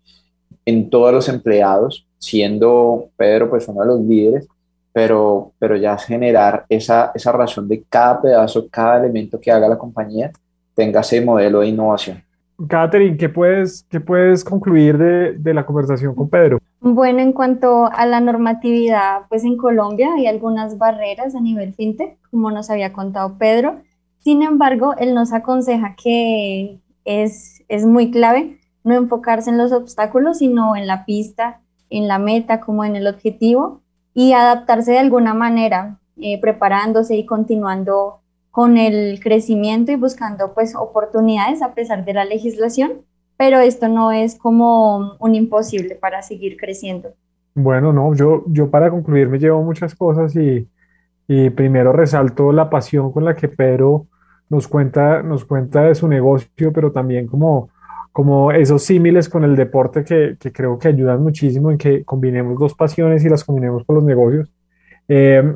en 0.65 0.89
todos 0.89 1.11
los 1.11 1.29
empleados, 1.29 2.05
siendo 2.17 3.09
Pedro 3.17 3.49
pues 3.49 3.67
uno 3.67 3.81
de 3.81 3.87
los 3.87 4.01
líderes, 4.01 4.47
pero, 4.93 5.51
pero 5.59 5.75
ya 5.75 5.97
generar 5.97 6.65
esa, 6.69 7.11
esa 7.15 7.31
razón 7.31 7.67
de 7.67 7.83
cada 7.89 8.21
pedazo, 8.21 8.67
cada 8.69 8.99
elemento 8.99 9.39
que 9.39 9.51
haga 9.51 9.67
la 9.67 9.77
compañía 9.77 10.31
tenga 10.75 11.01
ese 11.01 11.21
modelo 11.21 11.61
de 11.61 11.67
innovación. 11.67 12.23
Catherine, 12.67 13.15
¿qué 13.15 13.29
puedes, 13.29 13.85
qué 13.89 14.01
puedes 14.01 14.43
concluir 14.43 14.97
de, 14.97 15.33
de, 15.33 15.53
la 15.53 15.65
conversación 15.65 16.13
con 16.13 16.29
Pedro? 16.29 16.59
Bueno, 16.81 17.19
en 17.19 17.31
cuanto 17.31 17.85
a 17.85 18.05
la 18.05 18.19
normatividad, 18.19 19.21
pues 19.29 19.45
en 19.45 19.55
Colombia 19.55 20.09
hay 20.17 20.27
algunas 20.27 20.77
barreras 20.77 21.35
a 21.35 21.39
nivel 21.39 21.73
fintech, 21.73 22.17
como 22.29 22.51
nos 22.51 22.69
había 22.69 22.91
contado 22.91 23.37
Pedro, 23.37 23.77
Sin 24.19 24.43
embargo, 24.43 24.95
él 24.97 25.13
nos 25.13 25.33
aconseja 25.33 25.95
que 26.01 26.79
es, 27.05 27.63
es 27.67 27.85
muy 27.85 28.11
clave 28.11 28.59
no 28.83 28.95
enfocarse 28.95 29.49
en 29.49 29.57
los 29.57 29.71
obstáculos, 29.71 30.39
sino 30.39 30.75
en 30.75 30.87
la 30.87 31.05
pista, 31.05 31.61
en 31.89 32.07
la 32.07 32.19
meta, 32.19 32.59
como 32.59 32.85
en 32.85 32.95
el 32.95 33.07
objetivo, 33.07 33.81
y 34.13 34.33
adaptarse 34.33 34.91
de 34.91 34.99
alguna 34.99 35.33
manera, 35.33 35.99
eh, 36.17 36.39
preparándose 36.39 37.15
y 37.15 37.25
continuando 37.25 38.19
con 38.51 38.77
el 38.77 39.19
crecimiento 39.21 39.91
y 39.91 39.95
buscando 39.95 40.53
pues 40.53 40.75
oportunidades 40.75 41.61
a 41.61 41.73
pesar 41.73 42.03
de 42.03 42.13
la 42.13 42.25
legislación, 42.25 43.05
pero 43.37 43.59
esto 43.59 43.87
no 43.87 44.11
es 44.11 44.37
como 44.37 45.13
un 45.19 45.35
imposible 45.35 45.95
para 45.95 46.21
seguir 46.21 46.57
creciendo. 46.57 47.09
Bueno, 47.55 47.93
no, 47.93 48.13
yo, 48.13 48.43
yo 48.47 48.69
para 48.69 48.89
concluir 48.89 49.29
me 49.29 49.39
llevo 49.39 49.61
muchas 49.61 49.95
cosas 49.95 50.35
y, 50.35 50.67
y 51.31 51.51
primero 51.51 51.93
resalto 51.93 52.51
la 52.51 52.71
pasión 52.71 53.11
con 53.11 53.23
la 53.23 53.35
que 53.35 53.47
Pedro 53.47 54.07
nos 54.49 54.67
cuenta, 54.67 55.21
nos 55.21 55.45
cuenta 55.45 55.83
de 55.83 55.93
su 55.93 56.07
negocio, 56.07 56.73
pero 56.73 56.91
también 56.91 57.27
como, 57.27 57.69
como 58.11 58.51
esos 58.51 58.81
símiles 58.81 59.29
con 59.29 59.43
el 59.43 59.55
deporte 59.55 60.03
que, 60.03 60.37
que 60.39 60.51
creo 60.51 60.79
que 60.79 60.87
ayudan 60.87 61.21
muchísimo 61.21 61.69
en 61.69 61.77
que 61.77 62.03
combinemos 62.03 62.57
dos 62.57 62.73
pasiones 62.73 63.23
y 63.23 63.29
las 63.29 63.43
combinemos 63.43 63.85
con 63.85 63.97
los 63.97 64.03
negocios. 64.03 64.51
Eh, 65.07 65.55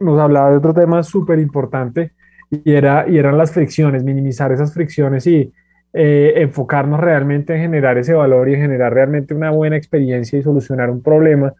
nos 0.00 0.20
hablaba 0.20 0.50
de 0.50 0.56
otro 0.56 0.74
tema 0.74 1.04
súper 1.04 1.38
importante 1.38 2.10
y, 2.50 2.72
era, 2.72 3.08
y 3.08 3.16
eran 3.16 3.38
las 3.38 3.52
fricciones, 3.52 4.02
minimizar 4.02 4.50
esas 4.50 4.74
fricciones 4.74 5.24
y 5.28 5.52
eh, 5.92 6.32
enfocarnos 6.38 6.98
realmente 6.98 7.54
en 7.54 7.60
generar 7.60 7.96
ese 7.96 8.12
valor 8.12 8.48
y 8.48 8.54
en 8.54 8.62
generar 8.62 8.92
realmente 8.92 9.34
una 9.34 9.52
buena 9.52 9.76
experiencia 9.76 10.36
y 10.36 10.42
solucionar 10.42 10.90
un 10.90 11.00
problema 11.00 11.54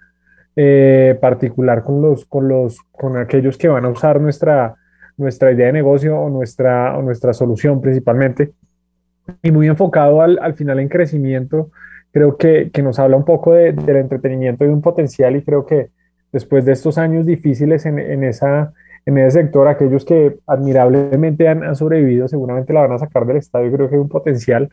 eh, 0.56 1.18
particular 1.20 1.82
con, 1.82 2.02
los, 2.02 2.24
con, 2.26 2.48
los, 2.48 2.78
con 2.90 3.16
aquellos 3.16 3.56
que 3.56 3.68
van 3.68 3.84
a 3.84 3.88
usar 3.88 4.20
nuestra, 4.20 4.74
nuestra 5.16 5.52
idea 5.52 5.66
de 5.66 5.72
negocio 5.72 6.18
o 6.18 6.28
nuestra, 6.28 6.96
o 6.96 7.02
nuestra 7.02 7.32
solución 7.32 7.80
principalmente. 7.80 8.52
Y 9.42 9.50
muy 9.52 9.68
enfocado 9.68 10.20
al, 10.20 10.38
al 10.42 10.54
final 10.54 10.80
en 10.80 10.88
crecimiento, 10.88 11.70
creo 12.12 12.36
que, 12.36 12.70
que 12.72 12.82
nos 12.82 12.98
habla 12.98 13.16
un 13.16 13.24
poco 13.24 13.54
de, 13.54 13.72
del 13.72 13.96
entretenimiento 13.96 14.64
y 14.64 14.68
de 14.68 14.74
un 14.74 14.82
potencial 14.82 15.36
y 15.36 15.42
creo 15.42 15.64
que 15.64 15.90
después 16.32 16.64
de 16.64 16.72
estos 16.72 16.98
años 16.98 17.24
difíciles 17.24 17.86
en, 17.86 17.98
en, 17.98 18.24
esa, 18.24 18.72
en 19.06 19.18
ese 19.18 19.42
sector, 19.42 19.68
aquellos 19.68 20.04
que 20.04 20.38
admirablemente 20.46 21.48
han, 21.48 21.62
han, 21.62 21.76
sobrevivido 21.76 22.28
seguramente 22.28 22.72
la 22.72 22.82
van 22.82 22.92
a 22.92 22.98
sacar 22.98 23.26
del 23.26 23.36
estadio, 23.38 23.72
creo 23.72 23.88
que 23.88 23.94
hay 23.96 24.00
un 24.00 24.08
potencial. 24.08 24.68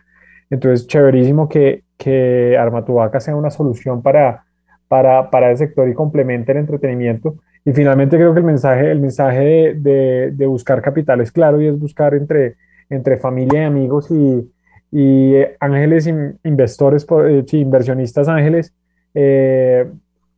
Entonces, 0.50 0.88
chéverísimo 0.88 1.48
que, 1.48 1.84
que 1.98 2.58
Armatubaca 2.58 3.20
sea 3.20 3.36
una 3.36 3.52
solución 3.52 4.02
para, 4.02 4.46
para, 4.90 5.30
para 5.30 5.52
el 5.52 5.58
sector 5.58 5.88
y 5.88 5.94
complemente 5.94 6.52
el 6.52 6.58
entretenimiento. 6.58 7.36
Y 7.64 7.72
finalmente 7.72 8.18
creo 8.18 8.34
que 8.34 8.40
el 8.40 8.46
mensaje, 8.46 8.92
el 8.92 9.00
mensaje 9.00 9.40
de, 9.40 9.74
de, 9.76 10.32
de, 10.32 10.46
buscar 10.48 10.82
capital 10.82 11.22
es 11.22 11.32
claro 11.32 11.62
y 11.62 11.68
es 11.68 11.80
buscar 11.80 12.16
entre, 12.16 12.56
entre 12.90 13.18
familia 13.18 13.62
y 13.62 13.66
amigos 13.66 14.10
y, 14.10 14.52
y 14.92 15.36
ángeles 15.60 16.08
in, 16.08 16.40
inversores, 16.44 17.06
eh, 17.28 17.44
sí, 17.46 17.60
inversionistas 17.60 18.28
ángeles, 18.28 18.74
eh, 19.14 19.88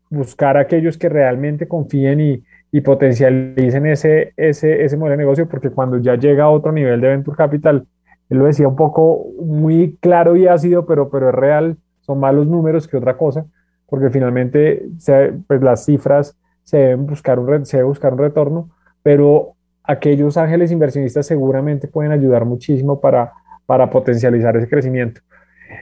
buscar 0.10 0.58
aquellos 0.58 0.98
que 0.98 1.08
realmente 1.08 1.68
confíen 1.68 2.20
y, 2.20 2.44
y 2.72 2.82
potencialicen 2.82 3.86
ese, 3.86 4.34
ese, 4.36 4.84
ese 4.84 4.98
modelo 4.98 5.12
de 5.12 5.24
negocio, 5.24 5.48
porque 5.48 5.70
cuando 5.70 6.00
ya 6.00 6.16
llega 6.16 6.46
a 6.46 6.50
otro 6.50 6.74
nivel 6.74 7.00
de 7.00 7.08
venture 7.08 7.38
capital, 7.38 7.88
él 8.30 8.38
lo 8.38 8.46
decía 8.46 8.68
un 8.68 8.76
poco 8.76 9.28
muy 9.42 9.98
claro 10.02 10.36
y 10.36 10.48
ácido, 10.48 10.86
pero, 10.86 11.10
pero 11.10 11.30
es 11.30 11.36
real, 11.36 11.78
son 12.02 12.20
más 12.20 12.34
los 12.34 12.48
números 12.48 12.88
que 12.88 12.98
otra 12.98 13.16
cosa 13.16 13.46
porque 13.92 14.10
finalmente 14.10 14.86
se, 15.00 15.34
pues 15.46 15.62
las 15.62 15.84
cifras 15.84 16.38
se 16.64 16.78
deben 16.78 17.06
buscar 17.06 17.38
un, 17.38 17.66
se 17.66 17.76
debe 17.76 17.90
buscar 17.90 18.14
un 18.14 18.20
retorno, 18.20 18.70
pero 19.04 19.56
aquellos 19.84 20.38
ángeles 20.38 20.72
inversionistas 20.72 21.28
seguramente 21.28 21.90
pueden 21.90 22.14
ayudar 22.14 22.46
muchísimo 22.46 23.02
para, 23.02 23.34
para 23.66 23.90
potencializar 23.90 24.56
ese 24.56 24.70
crecimiento. 24.70 25.20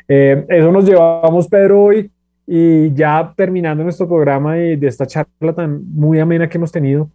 Eh, 0.08 0.44
eso 0.50 0.72
nos 0.72 0.86
llevamos, 0.86 1.48
Pedro, 1.48 1.84
hoy 1.84 2.10
y 2.48 2.92
ya 2.96 3.32
terminando 3.38 3.84
nuestro 3.84 4.08
programa 4.08 4.58
y 4.58 4.76
de 4.76 4.88
esta 4.88 5.06
charla 5.06 5.54
tan 5.54 5.88
muy 5.94 6.20
amena 6.20 6.50
que 6.50 6.58
hemos 6.58 6.72
tenido, 6.72 7.12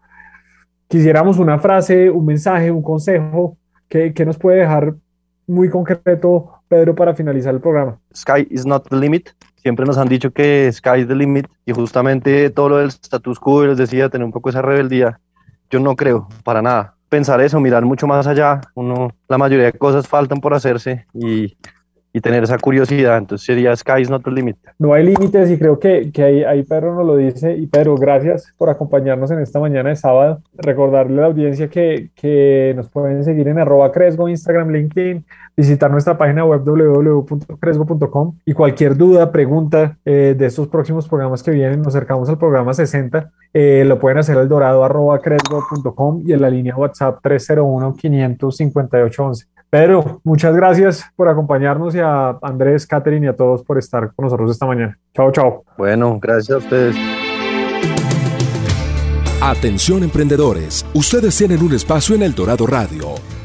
quisiéramos 0.86 1.40
una 1.40 1.58
frase, 1.58 2.08
un 2.08 2.24
mensaje, 2.24 2.70
un 2.70 2.82
consejo 2.82 3.56
que, 3.88 4.14
que 4.14 4.24
nos 4.24 4.38
puede 4.38 4.60
dejar 4.60 4.94
muy 5.48 5.68
concreto, 5.68 6.52
Pedro, 6.68 6.94
para 6.94 7.16
finalizar 7.16 7.52
el 7.52 7.60
programa. 7.60 7.98
Sky 8.14 8.46
is 8.48 8.64
not 8.64 8.88
the 8.88 8.94
limit 8.94 9.30
siempre 9.64 9.86
nos 9.86 9.96
han 9.96 10.08
dicho 10.08 10.30
que 10.30 10.70
sky 10.70 11.00
is 11.00 11.08
the 11.08 11.14
limit 11.14 11.46
y 11.64 11.72
justamente 11.72 12.50
todo 12.50 12.68
lo 12.68 12.76
del 12.76 12.90
status 12.90 13.40
quo 13.40 13.64
les 13.64 13.78
decía 13.78 14.10
tener 14.10 14.26
un 14.26 14.30
poco 14.30 14.50
esa 14.50 14.60
rebeldía. 14.60 15.20
Yo 15.70 15.80
no 15.80 15.96
creo, 15.96 16.28
para 16.44 16.60
nada. 16.60 16.96
Pensar 17.08 17.40
eso, 17.40 17.58
mirar 17.60 17.82
mucho 17.82 18.06
más 18.06 18.26
allá, 18.26 18.60
uno, 18.74 19.08
la 19.26 19.38
mayoría 19.38 19.66
de 19.66 19.72
cosas 19.72 20.06
faltan 20.06 20.40
por 20.42 20.52
hacerse 20.52 21.06
y 21.14 21.56
y 22.16 22.20
tener 22.20 22.44
esa 22.44 22.56
curiosidad. 22.58 23.18
Entonces 23.18 23.44
sería 23.44 23.76
Sky 23.76 24.00
is 24.00 24.08
not 24.08 24.22
the 24.22 24.30
limit. 24.30 24.56
No 24.78 24.94
hay 24.94 25.04
límites 25.04 25.50
y 25.50 25.58
creo 25.58 25.80
que, 25.80 26.12
que 26.12 26.22
ahí, 26.22 26.44
ahí 26.44 26.62
Pedro 26.62 26.94
nos 26.94 27.04
lo 27.04 27.16
dice. 27.16 27.56
Y 27.56 27.66
Pedro, 27.66 27.96
gracias 27.96 28.54
por 28.56 28.70
acompañarnos 28.70 29.32
en 29.32 29.40
esta 29.40 29.58
mañana 29.58 29.88
de 29.88 29.96
sábado. 29.96 30.40
Recordarle 30.56 31.18
a 31.18 31.22
la 31.22 31.26
audiencia 31.26 31.68
que, 31.68 32.10
que 32.14 32.72
nos 32.76 32.88
pueden 32.88 33.24
seguir 33.24 33.48
en 33.48 33.58
arroba 33.58 33.90
Cresgo, 33.90 34.28
Instagram, 34.28 34.70
LinkedIn, 34.70 35.24
visitar 35.56 35.90
nuestra 35.90 36.16
página 36.16 36.44
web 36.44 36.62
www.cresgo.com 36.64 38.38
y 38.44 38.52
cualquier 38.52 38.96
duda, 38.96 39.32
pregunta 39.32 39.98
eh, 40.04 40.36
de 40.38 40.46
estos 40.46 40.68
próximos 40.68 41.08
programas 41.08 41.42
que 41.42 41.50
vienen, 41.50 41.78
nos 41.78 41.88
acercamos 41.96 42.28
al 42.28 42.38
programa 42.38 42.74
60, 42.74 43.32
eh, 43.52 43.84
lo 43.86 43.98
pueden 43.98 44.18
hacer 44.18 44.38
al 44.38 44.48
dorado 44.48 44.84
arroba 44.84 45.18
cresgo.com 45.18 46.22
y 46.24 46.32
en 46.32 46.40
la 46.40 46.50
línea 46.50 46.76
WhatsApp 46.76 47.18
301 47.22 47.94
558 47.94 49.24
11. 49.24 49.53
Pedro, 49.74 50.20
muchas 50.22 50.54
gracias 50.54 51.04
por 51.16 51.28
acompañarnos 51.28 51.96
y 51.96 51.98
a 51.98 52.38
Andrés, 52.42 52.86
Catherine 52.86 53.26
y 53.26 53.28
a 53.28 53.34
todos 53.34 53.64
por 53.64 53.76
estar 53.76 54.14
con 54.14 54.22
nosotros 54.26 54.52
esta 54.52 54.66
mañana. 54.66 54.96
Chao, 55.12 55.32
chao. 55.32 55.64
Bueno, 55.76 56.16
gracias 56.22 56.50
a 56.50 56.58
ustedes. 56.58 56.96
Atención 59.42 60.04
emprendedores, 60.04 60.86
ustedes 60.94 61.36
tienen 61.36 61.60
un 61.60 61.74
espacio 61.74 62.14
en 62.14 62.22
El 62.22 62.36
Dorado 62.36 62.68
Radio. 62.68 63.16